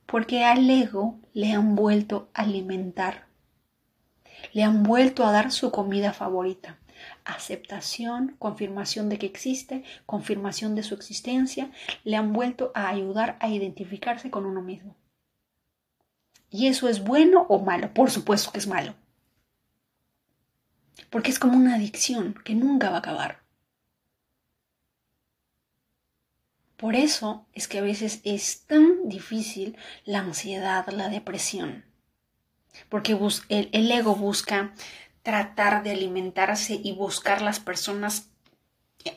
Porque 0.07 0.45
al 0.45 0.69
ego 0.71 1.21
le 1.35 1.53
han 1.53 1.75
vuelto 1.75 2.31
a 2.33 2.43
alimentar, 2.43 3.27
le 4.53 4.63
han 4.63 4.83
vuelto 4.83 5.27
a 5.27 5.33
dar 5.33 5.53
su 5.53 5.71
comida 5.71 6.13
favorita 6.13 6.79
aceptación, 7.25 8.37
confirmación 8.39 9.09
de 9.09 9.19
que 9.19 9.27
existe, 9.27 9.85
confirmación 10.07 10.75
de 10.75 10.83
su 10.83 10.95
existencia, 10.95 11.71
le 12.05 12.17
han 12.17 12.33
vuelto 12.33 12.73
a 12.75 12.89
ayudar 12.89 13.37
a 13.41 13.49
identificarse 13.49 14.31
con 14.31 14.47
uno 14.47 14.63
mismo. 14.63 14.97
¿Y 16.51 16.67
eso 16.67 16.89
es 16.89 17.03
bueno 17.03 17.47
o 17.49 17.61
malo? 17.61 17.95
Por 17.95 18.11
supuesto 18.11 18.51
que 18.51 18.59
es 18.59 18.67
malo. 18.67 18.95
Porque 21.09 21.31
es 21.31 21.39
como 21.39 21.57
una 21.57 21.77
adicción 21.77 22.35
que 22.45 22.55
nunca 22.55 22.91
va 22.91 22.97
a 22.97 23.01
acabar. 23.01 23.41
Por 26.81 26.97
eso 26.97 27.47
es 27.53 27.69
que 27.69 27.79
a 27.79 27.83
veces 27.83 28.21
es 28.25 28.63
tan 28.67 29.07
difícil 29.09 29.77
la 30.07 30.21
ansiedad, 30.21 30.89
la 30.89 31.11
depresión. 31.11 31.85
Porque 32.89 33.19
el, 33.51 33.91
ego 33.93 34.17
busca 34.17 34.73
tratar 35.23 35.83
de 35.83 35.91
alimentarse 35.91 36.81
y 36.83 36.93
buscar 36.93 37.43
las 37.43 37.61
personas 37.61 38.31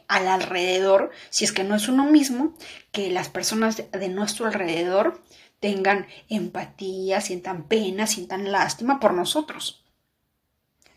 al 0.10 0.28
alrededor, 0.28 1.12
si 1.30 1.46
es 1.46 1.54
que 1.54 1.64
no 1.64 1.76
es 1.76 1.88
uno 1.88 2.04
mismo, 2.04 2.54
que 2.92 3.10
las 3.10 3.30
personas 3.30 3.78
de, 3.78 4.10
nuestro 4.10 4.46
alrededor 4.46 5.22
tengan 5.64 6.08
empatía, 6.28 7.22
sientan 7.22 7.70
pena, 7.70 8.06
sientan 8.06 8.52
lástima 8.52 9.00
por 9.00 9.14
nosotros. 9.14 9.86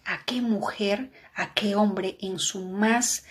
¿A 0.04 0.24
qué 0.24 0.40
mujer, 0.40 1.12
a 1.36 1.54
qué 1.54 1.76
hombre 1.76 2.18
en 2.20 2.40
su 2.40 2.64
más 2.64 3.26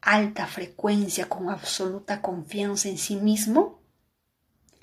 alta 0.00 0.46
frecuencia, 0.46 1.28
con 1.28 1.50
absoluta 1.50 2.22
confianza 2.22 2.88
en 2.88 2.98
sí 2.98 3.16
mismo, 3.16 3.80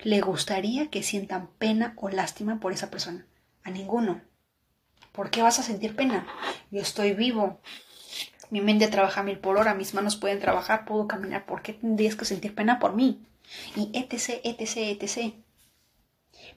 le 0.00 0.20
gustaría 0.20 0.90
que 0.90 1.02
sientan 1.02 1.48
pena 1.58 1.94
o 1.96 2.10
lástima 2.10 2.60
por 2.60 2.74
esa 2.74 2.90
persona? 2.90 3.26
A 3.64 3.70
ninguno. 3.70 4.20
¿Por 5.12 5.30
qué 5.30 5.40
vas 5.40 5.58
a 5.60 5.62
sentir 5.62 5.96
pena? 5.96 6.26
Yo 6.70 6.82
estoy 6.82 7.14
vivo. 7.14 7.62
Mi 8.50 8.60
mente 8.60 8.88
trabaja 8.88 9.22
mil 9.22 9.38
por 9.38 9.56
hora, 9.56 9.72
mis 9.72 9.94
manos 9.94 10.16
pueden 10.16 10.40
trabajar, 10.40 10.84
puedo 10.84 11.08
caminar. 11.08 11.46
¿Por 11.46 11.62
qué 11.62 11.72
tendrías 11.72 12.16
que 12.16 12.26
sentir 12.26 12.54
pena 12.54 12.78
por 12.78 12.94
mí? 12.94 13.26
Y 13.76 13.90
etc, 13.94 14.42
etc, 14.44 15.00
etc. 15.00 15.45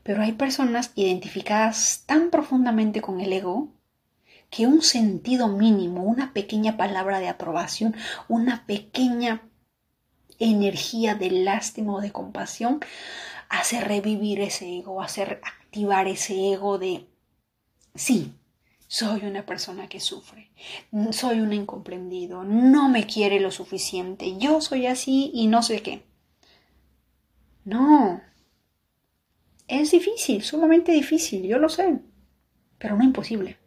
Pero 0.04 0.22
hay 0.22 0.34
personas 0.34 0.91
identificadas 0.95 2.04
tan 2.06 2.30
profundamente 2.30 3.02
con 3.02 3.20
el 3.22 3.34
ego 3.34 3.70
que 4.50 4.66
un 4.66 4.82
sentido 4.82 5.47
mínimo, 5.47 6.04
una 6.04 6.34
pequeña 6.34 6.78
palabra 6.78 7.20
de 7.20 7.30
aprobación, 7.30 7.95
una 8.28 8.66
pequeña 8.66 9.43
energía 10.39 11.16
de 11.16 11.32
lástima 11.32 11.95
o 11.95 12.02
de 12.02 12.12
compasión 12.12 12.80
hace 13.50 13.82
revivir 13.82 14.41
ese 14.41 14.78
ego, 14.78 15.02
hace 15.02 15.24
activar 15.24 16.08
ese 16.08 16.54
ego 16.54 16.78
de 16.78 17.08
sí, 17.93 18.34
soy 18.88 19.26
una 19.26 19.45
persona 19.45 19.88
que 19.88 20.00
sufre, 20.00 20.52
soy 21.12 21.41
un 21.41 21.54
incomprendido, 21.54 22.43
no 22.43 22.89
me 22.89 23.06
quiere 23.06 23.39
lo 23.39 23.52
suficiente, 23.52 24.38
yo 24.38 24.62
soy 24.62 24.88
así 24.88 25.32
y 25.34 25.47
no 25.47 25.62
sé 25.62 25.82
qué. 25.82 26.04
No. 27.66 28.22
Es 29.70 29.91
difícil, 29.91 30.41
sumamente 30.43 30.91
difícil, 30.91 31.43
yo 31.43 31.59
lo 31.59 31.70
sé, 31.70 31.99
pero 32.78 32.97
no 32.97 33.03
imposible. 33.03 33.57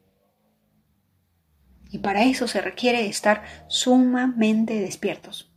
Y 1.90 1.98
para 1.98 2.24
eso 2.24 2.48
se 2.48 2.60
requiere 2.60 3.06
estar 3.06 3.44
sumamente 3.68 4.80
despiertos. 4.80 5.50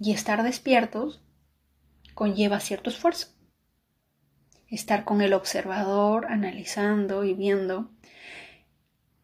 Y 0.00 0.12
estar 0.12 0.42
despiertos 0.42 1.22
conlleva 2.14 2.60
cierto 2.60 2.90
esfuerzo 2.90 3.28
estar 4.72 5.04
con 5.04 5.20
el 5.20 5.34
observador, 5.34 6.26
analizando 6.30 7.24
y 7.24 7.34
viendo, 7.34 7.90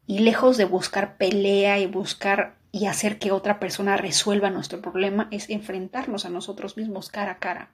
y 0.05 0.19
lejos 0.19 0.57
de 0.57 0.65
buscar 0.65 1.17
pelea 1.17 1.79
y 1.79 1.87
buscar 1.87 2.59
y 2.71 2.85
hacer 2.85 3.17
que 3.17 3.31
otra 3.31 3.59
persona 3.59 3.97
resuelva 3.97 4.51
nuestro 4.51 4.79
problema, 4.79 5.27
es 5.31 5.49
enfrentarnos 5.49 6.25
a 6.25 6.29
nosotros 6.29 6.77
mismos 6.77 7.09
cara 7.09 7.31
a 7.33 7.39
cara. 7.39 7.71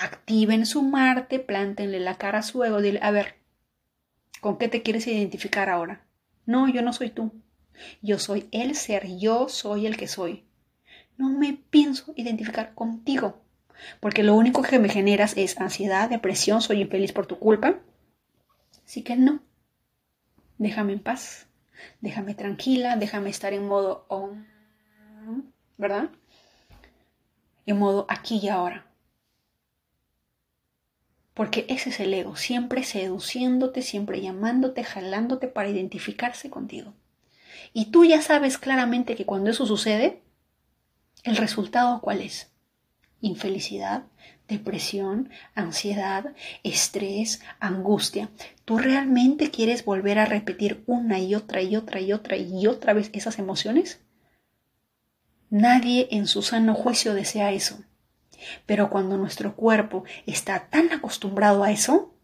Activen 0.00 0.66
su 0.66 0.82
Marte, 0.82 1.40
plántenle 1.40 2.00
la 2.00 2.16
cara 2.16 2.38
a 2.38 2.42
su 2.42 2.62
ego, 2.62 2.80
dile, 2.80 3.00
a 3.02 3.10
ver, 3.10 3.34
¿con 4.40 4.56
qué 4.58 4.68
te 4.68 4.82
quieres 4.82 5.06
identificar 5.06 5.68
ahora? 5.68 6.06
No, 6.46 6.68
yo 6.68 6.82
no 6.82 6.92
soy 6.92 7.10
tú. 7.10 7.32
Yo 8.02 8.18
soy 8.18 8.48
el 8.52 8.74
ser, 8.74 9.18
yo 9.18 9.48
soy 9.48 9.86
el 9.86 9.96
que 9.96 10.08
soy. 10.08 10.44
No 11.16 11.30
me 11.30 11.58
pienso 11.70 12.12
identificar 12.16 12.74
contigo 12.74 13.42
porque 14.00 14.22
lo 14.22 14.34
único 14.34 14.62
que 14.62 14.78
me 14.78 14.88
generas 14.88 15.36
es 15.36 15.60
ansiedad, 15.60 16.08
depresión, 16.08 16.60
soy 16.62 16.80
infeliz 16.80 17.12
por 17.12 17.26
tu 17.26 17.38
culpa. 17.38 17.78
Así 18.84 19.02
que 19.02 19.16
no, 19.16 19.40
déjame 20.56 20.94
en 20.94 21.00
paz, 21.00 21.46
déjame 22.00 22.34
tranquila, 22.34 22.96
déjame 22.96 23.30
estar 23.30 23.52
en 23.52 23.66
modo 23.66 24.06
om, 24.08 24.44
¿verdad? 25.76 26.10
En 27.66 27.78
modo 27.78 28.06
aquí 28.08 28.40
y 28.42 28.48
ahora. 28.48 28.86
Porque 31.38 31.66
ese 31.68 31.90
es 31.90 32.00
el 32.00 32.12
ego, 32.12 32.34
siempre 32.34 32.82
seduciéndote, 32.82 33.82
siempre 33.82 34.20
llamándote, 34.20 34.82
jalándote 34.82 35.46
para 35.46 35.68
identificarse 35.68 36.50
contigo. 36.50 36.94
Y 37.72 37.92
tú 37.92 38.04
ya 38.04 38.20
sabes 38.22 38.58
claramente 38.58 39.14
que 39.14 39.24
cuando 39.24 39.48
eso 39.48 39.64
sucede, 39.64 40.20
el 41.22 41.36
resultado 41.36 42.00
cuál 42.00 42.22
es? 42.22 42.50
infelicidad, 43.20 44.02
depresión, 44.48 45.30
ansiedad, 45.54 46.34
estrés, 46.64 47.40
angustia. 47.60 48.30
¿Tú 48.64 48.78
realmente 48.78 49.52
quieres 49.52 49.84
volver 49.84 50.18
a 50.18 50.26
repetir 50.26 50.82
una 50.86 51.20
y 51.20 51.36
otra 51.36 51.62
y 51.62 51.76
otra 51.76 52.00
y 52.00 52.12
otra 52.12 52.36
y 52.36 52.66
otra 52.66 52.94
vez 52.94 53.10
esas 53.12 53.38
emociones? 53.38 54.00
Nadie 55.50 56.08
en 56.10 56.26
su 56.26 56.42
sano 56.42 56.74
juicio 56.74 57.14
desea 57.14 57.52
eso. 57.52 57.78
Pero 58.66 58.90
cuando 58.90 59.16
nuestro 59.16 59.54
cuerpo 59.54 60.04
está 60.26 60.68
tan 60.68 60.92
acostumbrado 60.92 61.64
a 61.64 61.70
eso, 61.70 62.14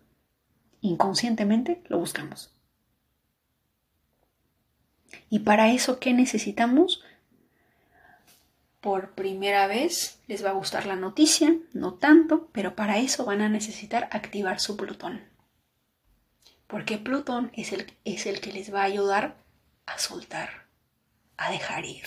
inconscientemente 0.80 1.82
lo 1.88 1.98
buscamos. 1.98 2.54
Y 5.30 5.40
para 5.40 5.70
eso, 5.70 5.98
¿qué 5.98 6.12
necesitamos? 6.12 7.02
Por 8.80 9.14
primera 9.14 9.66
vez 9.66 10.20
les 10.26 10.44
va 10.44 10.50
a 10.50 10.54
gustar 10.54 10.86
la 10.86 10.96
noticia, 10.96 11.56
no 11.72 11.94
tanto, 11.94 12.48
pero 12.52 12.76
para 12.76 12.98
eso 12.98 13.24
van 13.24 13.40
a 13.40 13.48
necesitar 13.48 14.08
activar 14.12 14.60
su 14.60 14.76
Plutón. 14.76 15.22
Porque 16.66 16.98
Plutón 16.98 17.50
es 17.54 17.72
el, 17.72 17.92
es 18.04 18.26
el 18.26 18.40
que 18.40 18.52
les 18.52 18.72
va 18.72 18.82
a 18.82 18.84
ayudar 18.84 19.36
a 19.86 19.98
soltar, 19.98 20.66
a 21.36 21.50
dejar 21.50 21.84
ir. 21.84 22.04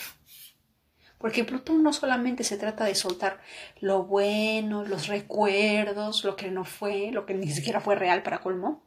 Porque 1.18 1.44
Plutón 1.44 1.82
no 1.82 1.92
solamente 1.92 2.44
se 2.44 2.56
trata 2.56 2.84
de 2.84 2.94
soltar 2.94 3.40
lo 3.80 4.04
bueno, 4.04 4.84
los 4.84 5.08
recuerdos, 5.08 6.24
lo 6.24 6.36
que 6.36 6.50
no 6.50 6.64
fue, 6.64 7.10
lo 7.10 7.26
que 7.26 7.34
ni 7.34 7.50
siquiera 7.50 7.80
fue 7.80 7.96
real 7.96 8.22
para 8.22 8.40
colmo, 8.40 8.84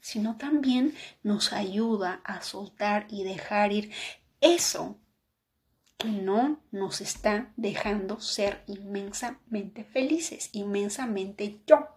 sino 0.00 0.36
también 0.36 0.94
nos 1.22 1.52
ayuda 1.52 2.20
a 2.24 2.42
soltar 2.42 3.06
y 3.10 3.24
dejar 3.24 3.72
ir 3.72 3.92
eso 4.40 4.98
que 5.96 6.08
no 6.08 6.60
nos 6.70 7.00
está 7.00 7.52
dejando 7.56 8.20
ser 8.20 8.62
inmensamente 8.66 9.84
felices, 9.84 10.50
inmensamente 10.52 11.60
yo. 11.66 11.88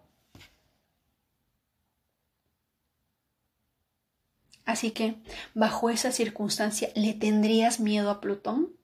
Así 4.63 4.91
que, 4.91 5.15
bajo 5.53 5.89
esa 5.91 6.11
circunstancia, 6.11 6.89
¿le 6.95 7.13
tendrías 7.13 7.79
miedo 7.79 8.09
a 8.09 8.19
Plutón? 8.19 8.75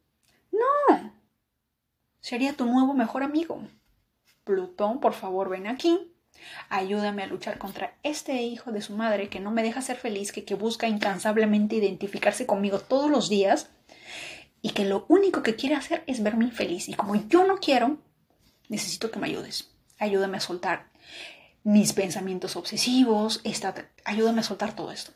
Sería 2.22 2.54
tu 2.54 2.66
nuevo 2.66 2.94
mejor 2.94 3.24
amigo. 3.24 3.62
Plutón, 4.44 5.00
por 5.00 5.14
favor, 5.14 5.50
ven 5.50 5.68
aquí. 5.68 6.14
Ayúdame 6.70 7.24
a 7.24 7.28
luchar 7.28 7.58
contra 7.58 7.98
este 8.04 8.42
hijo 8.44 8.72
de 8.72 8.82
su 8.82 8.96
madre 8.96 9.28
que 9.28 9.40
no 9.40 9.52
me 9.52 9.64
deja 9.64 9.82
ser 9.82 9.98
feliz, 9.98 10.32
que, 10.32 10.46
que 10.46 10.56
busca 10.56 10.88
incansablemente 10.88 11.76
identificarse 11.76 12.46
conmigo 12.46 12.80
todos 12.80 13.12
los 13.12 13.28
días 13.28 13.70
y 14.62 14.70
que 14.70 14.86
lo 14.86 15.06
único 15.10 15.44
que 15.44 15.56
quiere 15.56 15.76
hacer 15.76 16.04
es 16.08 16.24
verme 16.24 16.46
infeliz. 16.46 16.88
Y 16.88 16.94
como 16.94 17.16
yo 17.16 17.46
no 17.46 17.58
quiero, 17.58 17.98
necesito 18.70 19.12
que 19.12 19.20
me 19.20 19.28
ayudes. 19.28 19.72
Ayúdame 19.98 20.38
a 20.38 20.42
soltar 20.42 20.92
mis 21.64 21.94
pensamientos 21.94 22.56
obsesivos, 22.56 23.42
ayúdame 24.06 24.42
a 24.42 24.44
soltar 24.44 24.76
todo 24.76 24.92
esto. 24.92 25.12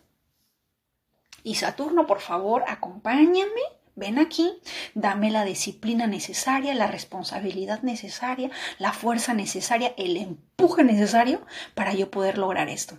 Y 1.43 1.55
Saturno, 1.55 2.07
por 2.07 2.19
favor, 2.19 2.63
acompáñame 2.67 3.61
ven 3.95 4.19
aquí, 4.19 4.59
dame 4.93 5.31
la 5.31 5.45
disciplina 5.45 6.05
necesaria, 6.07 6.75
la 6.75 6.87
responsabilidad 6.87 7.81
necesaria, 7.81 8.51
la 8.77 8.93
fuerza 8.93 9.33
necesaria, 9.33 9.93
el 9.97 10.17
empuje 10.17 10.83
necesario 10.83 11.45
para 11.73 11.93
yo 11.93 12.11
poder 12.11 12.37
lograr 12.37 12.69
esto. 12.69 12.97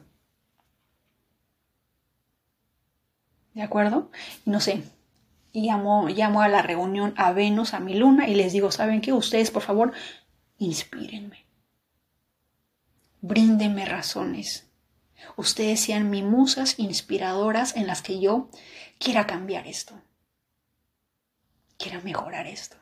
¿De 3.55 3.63
acuerdo? 3.63 4.11
No 4.45 4.61
sé, 4.61 4.83
llamo, 5.53 6.09
llamo 6.09 6.43
a 6.43 6.49
la 6.49 6.63
reunión 6.63 7.15
a 7.17 7.33
Venus, 7.33 7.73
a 7.75 7.81
mi 7.81 7.95
luna 7.95 8.29
y 8.29 8.35
les 8.35 8.53
digo, 8.53 8.71
¿saben 8.71 9.01
qué? 9.01 9.13
Ustedes, 9.13 9.51
por 9.51 9.63
favor, 9.63 9.93
inspírenme. 10.59 11.47
Bríndenme 13.21 13.87
razones. 13.87 14.71
Ustedes 15.37 15.81
sean 15.81 16.11
mis 16.11 16.23
musas 16.23 16.79
inspiradoras 16.79 17.75
en 17.77 17.87
las 17.87 18.03
que 18.03 18.21
yo 18.21 18.51
quiera 18.99 19.27
cambiar 19.27 19.67
esto 19.67 20.01
quiera 21.79 22.01
mejorar 22.01 22.47
esto. 22.47 22.77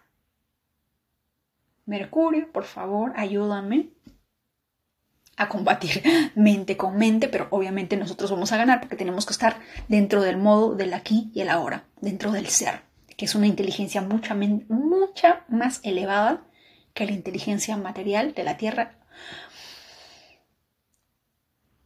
Mercurio, 1.86 2.50
por 2.50 2.64
favor, 2.64 3.12
ayúdame 3.16 3.90
a 5.36 5.48
combatir 5.48 6.02
mente 6.34 6.76
con 6.76 6.96
mente, 6.96 7.28
pero 7.28 7.48
obviamente 7.50 7.96
nosotros 7.96 8.30
vamos 8.30 8.52
a 8.52 8.56
ganar 8.56 8.80
porque 8.80 8.96
tenemos 8.96 9.26
que 9.26 9.32
estar 9.32 9.60
dentro 9.88 10.22
del 10.22 10.36
modo 10.36 10.74
del 10.74 10.94
aquí 10.94 11.30
y 11.34 11.40
el 11.40 11.50
ahora, 11.50 11.84
dentro 12.00 12.32
del 12.32 12.46
ser, 12.48 12.82
que 13.16 13.24
es 13.24 13.34
una 13.34 13.46
inteligencia 13.46 14.00
mucha, 14.00 14.34
mucha 14.34 15.44
más 15.48 15.80
elevada 15.82 16.44
que 16.94 17.06
la 17.06 17.12
inteligencia 17.12 17.76
material 17.76 18.34
de 18.34 18.44
la 18.44 18.56
Tierra 18.56 18.98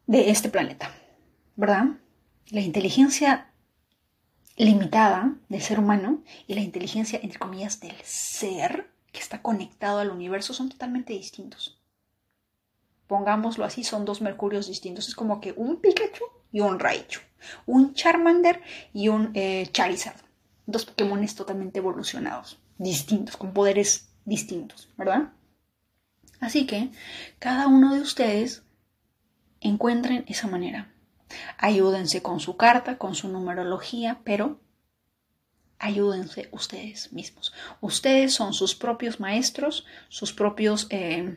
de 0.06 0.30
este 0.30 0.48
planeta, 0.48 0.90
¿verdad? 1.56 1.84
La 2.50 2.60
inteligencia 2.60 3.50
limitada 4.58 5.34
del 5.48 5.62
ser 5.62 5.78
humano 5.78 6.22
y 6.46 6.54
la 6.54 6.60
inteligencia, 6.60 7.20
entre 7.22 7.38
comillas, 7.38 7.80
del 7.80 7.96
ser 8.02 8.90
que 9.12 9.20
está 9.20 9.40
conectado 9.40 10.00
al 10.00 10.10
universo 10.10 10.52
son 10.52 10.68
totalmente 10.68 11.12
distintos. 11.12 11.80
Pongámoslo 13.06 13.64
así, 13.64 13.84
son 13.84 14.04
dos 14.04 14.20
mercurios 14.20 14.66
distintos. 14.66 15.08
Es 15.08 15.14
como 15.14 15.40
que 15.40 15.52
un 15.56 15.80
Pikachu 15.80 16.24
y 16.52 16.60
un 16.60 16.78
Raichu, 16.78 17.20
un 17.66 17.94
Charmander 17.94 18.60
y 18.92 19.08
un 19.08 19.30
eh, 19.34 19.68
Charizard. 19.72 20.20
Dos 20.66 20.84
Pokémones 20.84 21.34
totalmente 21.34 21.78
evolucionados, 21.78 22.58
distintos, 22.76 23.38
con 23.38 23.54
poderes 23.54 24.10
distintos, 24.26 24.90
¿verdad? 24.98 25.32
Así 26.40 26.66
que 26.66 26.90
cada 27.38 27.68
uno 27.68 27.94
de 27.94 28.00
ustedes 28.00 28.62
encuentren 29.60 30.24
esa 30.28 30.46
manera 30.46 30.92
Ayúdense 31.58 32.22
con 32.22 32.40
su 32.40 32.56
carta, 32.56 32.98
con 32.98 33.14
su 33.14 33.28
numerología, 33.28 34.20
pero 34.24 34.60
ayúdense 35.78 36.48
ustedes 36.52 37.12
mismos. 37.12 37.52
Ustedes 37.80 38.34
son 38.34 38.52
sus 38.52 38.74
propios 38.74 39.20
maestros, 39.20 39.86
sus 40.08 40.32
propios, 40.32 40.86
eh, 40.90 41.36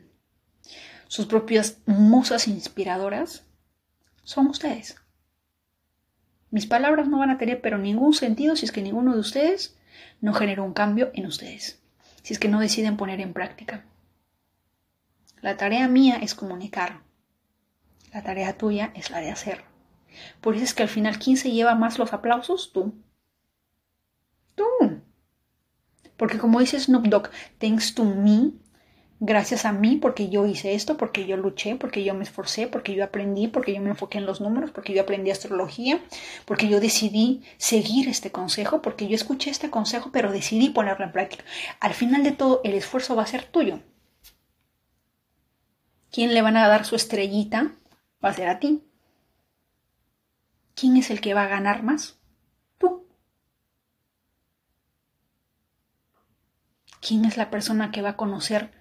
sus 1.08 1.26
propias 1.26 1.80
musas 1.86 2.48
inspiradoras. 2.48 3.44
Son 4.24 4.48
ustedes. 4.48 4.96
Mis 6.50 6.66
palabras 6.66 7.08
no 7.08 7.20
van 7.20 7.30
a 7.30 7.38
tener 7.38 7.62
pero 7.62 7.78
ningún 7.78 8.14
sentido 8.14 8.56
si 8.56 8.66
es 8.66 8.72
que 8.72 8.82
ninguno 8.82 9.14
de 9.14 9.20
ustedes 9.20 9.78
no 10.20 10.34
genera 10.34 10.62
un 10.62 10.74
cambio 10.74 11.12
en 11.14 11.26
ustedes, 11.26 11.82
si 12.24 12.34
es 12.34 12.40
que 12.40 12.50
no 12.50 12.60
deciden 12.60 12.98
poner 12.98 13.22
en 13.22 13.34
práctica. 13.34 13.86
La 15.42 15.58
tarea 15.58 15.88
mía 15.88 16.20
es 16.22 16.36
comunicar. 16.36 17.02
La 18.14 18.22
tarea 18.22 18.58
tuya 18.58 18.92
es 18.94 19.10
la 19.10 19.20
de 19.20 19.32
hacer. 19.32 19.71
Por 20.42 20.56
eso 20.56 20.64
es 20.64 20.74
que 20.74 20.84
al 20.84 20.90
final, 20.90 21.20
¿quién 21.20 21.38
se 21.38 21.52
lleva 21.52 21.76
más 21.76 22.00
los 22.00 22.14
aplausos? 22.14 22.72
Tú. 22.74 22.94
Tú. 24.56 24.66
Porque 26.18 26.38
como 26.38 26.60
dice 26.60 26.80
Snoop 26.80 27.08
Dogg, 27.08 27.30
thanks 27.58 27.96
to 27.96 28.04
me, 28.04 28.52
gracias 29.20 29.66
a 29.66 29.72
mí, 29.72 29.98
porque 29.98 30.30
yo 30.30 30.46
hice 30.46 30.74
esto, 30.74 30.98
porque 30.98 31.26
yo 31.26 31.38
luché, 31.38 31.76
porque 31.76 32.04
yo 32.04 32.14
me 32.14 32.24
esforcé, 32.24 32.68
porque 32.68 32.96
yo 32.96 33.04
aprendí, 33.04 33.48
porque 33.48 33.74
yo 33.74 33.82
me 33.82 33.92
enfoqué 33.92 34.18
en 34.18 34.26
los 34.26 34.42
números, 34.42 34.72
porque 34.72 34.94
yo 34.94 35.02
aprendí 35.02 35.32
astrología, 35.32 36.00
porque 36.46 36.68
yo 36.68 36.80
decidí 36.80 37.44
seguir 37.58 38.10
este 38.10 38.32
consejo, 38.32 38.82
porque 38.82 39.08
yo 39.08 39.16
escuché 39.16 39.52
este 39.52 39.70
consejo, 39.70 40.10
pero 40.12 40.32
decidí 40.32 40.70
ponerlo 40.70 41.06
en 41.06 41.12
práctica. 41.12 41.46
Al 41.80 41.94
final 41.94 42.24
de 42.24 42.32
todo, 42.32 42.62
el 42.64 42.74
esfuerzo 42.74 43.16
va 43.16 43.24
a 43.24 43.28
ser 43.28 43.46
tuyo. 43.46 43.80
¿Quién 46.12 46.34
le 46.34 46.42
van 46.42 46.58
a 46.58 46.68
dar 46.68 46.84
su 46.86 46.96
estrellita? 46.96 47.72
Va 48.24 48.30
a 48.30 48.34
ser 48.34 48.48
a 48.50 48.60
ti. 48.60 48.84
¿Quién 50.82 50.98
es 50.98 51.12
el 51.12 51.22
que 51.22 51.36
va 51.36 51.44
a 51.44 51.48
ganar 51.48 51.84
más? 51.84 52.20
Tú. 52.80 53.06
¿Quién 57.00 57.24
es 57.26 57.38
la 57.38 57.52
persona 57.52 57.92
que 57.92 58.02
va 58.02 58.10
a 58.10 58.18
conocer 58.18 58.72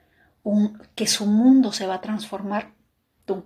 un, 0.42 0.80
que 0.94 1.06
su 1.06 1.26
mundo 1.26 1.72
se 1.72 1.86
va 1.86 1.96
a 1.96 2.00
transformar? 2.00 2.72
Tú. 3.26 3.44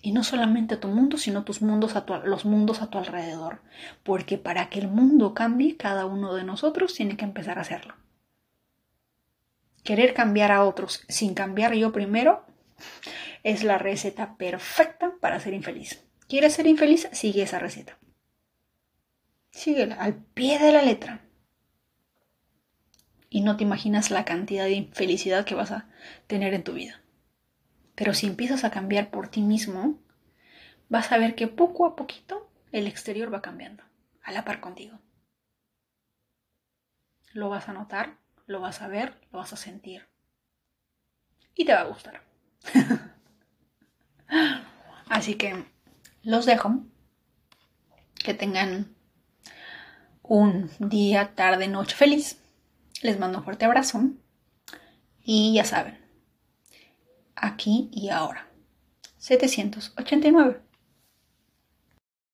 Y 0.00 0.12
no 0.12 0.22
solamente 0.22 0.76
tu 0.76 0.86
mundo, 0.86 1.18
sino 1.18 1.42
tus 1.42 1.60
mundos 1.60 1.96
a 1.96 2.06
los 2.24 2.44
mundos 2.44 2.82
a 2.82 2.86
tu 2.88 2.98
alrededor. 2.98 3.60
Porque 4.04 4.38
para 4.38 4.70
que 4.70 4.78
el 4.78 4.86
mundo 4.86 5.34
cambie, 5.34 5.76
cada 5.76 6.06
uno 6.06 6.36
de 6.36 6.44
nosotros 6.44 6.94
tiene 6.94 7.16
que 7.16 7.24
empezar 7.24 7.58
a 7.58 7.62
hacerlo. 7.62 7.96
Querer 9.82 10.14
cambiar 10.14 10.52
a 10.52 10.64
otros 10.64 11.04
sin 11.08 11.34
cambiar 11.34 11.74
yo 11.74 11.90
primero 11.90 12.46
es 13.42 13.64
la 13.64 13.76
receta 13.76 14.36
perfecta 14.36 15.14
para 15.20 15.40
ser 15.40 15.52
infeliz. 15.52 16.07
¿Quieres 16.28 16.52
ser 16.52 16.66
infeliz? 16.66 17.08
Sigue 17.12 17.42
esa 17.42 17.58
receta. 17.58 17.98
Síguela 19.50 19.94
al 19.94 20.14
pie 20.14 20.58
de 20.58 20.72
la 20.72 20.82
letra. 20.82 21.22
Y 23.30 23.40
no 23.40 23.56
te 23.56 23.64
imaginas 23.64 24.10
la 24.10 24.26
cantidad 24.26 24.64
de 24.64 24.72
infelicidad 24.72 25.46
que 25.46 25.54
vas 25.54 25.70
a 25.70 25.88
tener 26.26 26.52
en 26.52 26.64
tu 26.64 26.74
vida. 26.74 27.00
Pero 27.94 28.12
si 28.12 28.26
empiezas 28.26 28.64
a 28.64 28.70
cambiar 28.70 29.10
por 29.10 29.28
ti 29.28 29.40
mismo, 29.40 29.98
vas 30.90 31.10
a 31.12 31.18
ver 31.18 31.34
que 31.34 31.48
poco 31.48 31.86
a 31.86 31.96
poquito 31.96 32.50
el 32.72 32.86
exterior 32.86 33.32
va 33.32 33.40
cambiando, 33.40 33.82
a 34.22 34.30
la 34.30 34.44
par 34.44 34.60
contigo. 34.60 34.98
Lo 37.32 37.48
vas 37.48 37.70
a 37.70 37.72
notar, 37.72 38.18
lo 38.46 38.60
vas 38.60 38.82
a 38.82 38.88
ver, 38.88 39.18
lo 39.32 39.38
vas 39.38 39.54
a 39.54 39.56
sentir. 39.56 40.06
Y 41.54 41.64
te 41.64 41.72
va 41.72 41.80
a 41.80 41.84
gustar. 41.84 42.22
Así 45.08 45.34
que 45.34 45.64
los 46.28 46.44
dejo. 46.44 46.84
Que 48.22 48.34
tengan 48.34 48.94
un 50.22 50.70
día, 50.78 51.34
tarde, 51.34 51.68
noche 51.68 51.96
feliz. 51.96 52.38
Les 53.00 53.18
mando 53.18 53.38
un 53.38 53.44
fuerte 53.44 53.64
abrazo. 53.64 54.02
Y 55.22 55.54
ya 55.54 55.64
saben, 55.64 55.98
aquí 57.34 57.88
y 57.92 58.10
ahora. 58.10 58.46
789. 59.16 60.60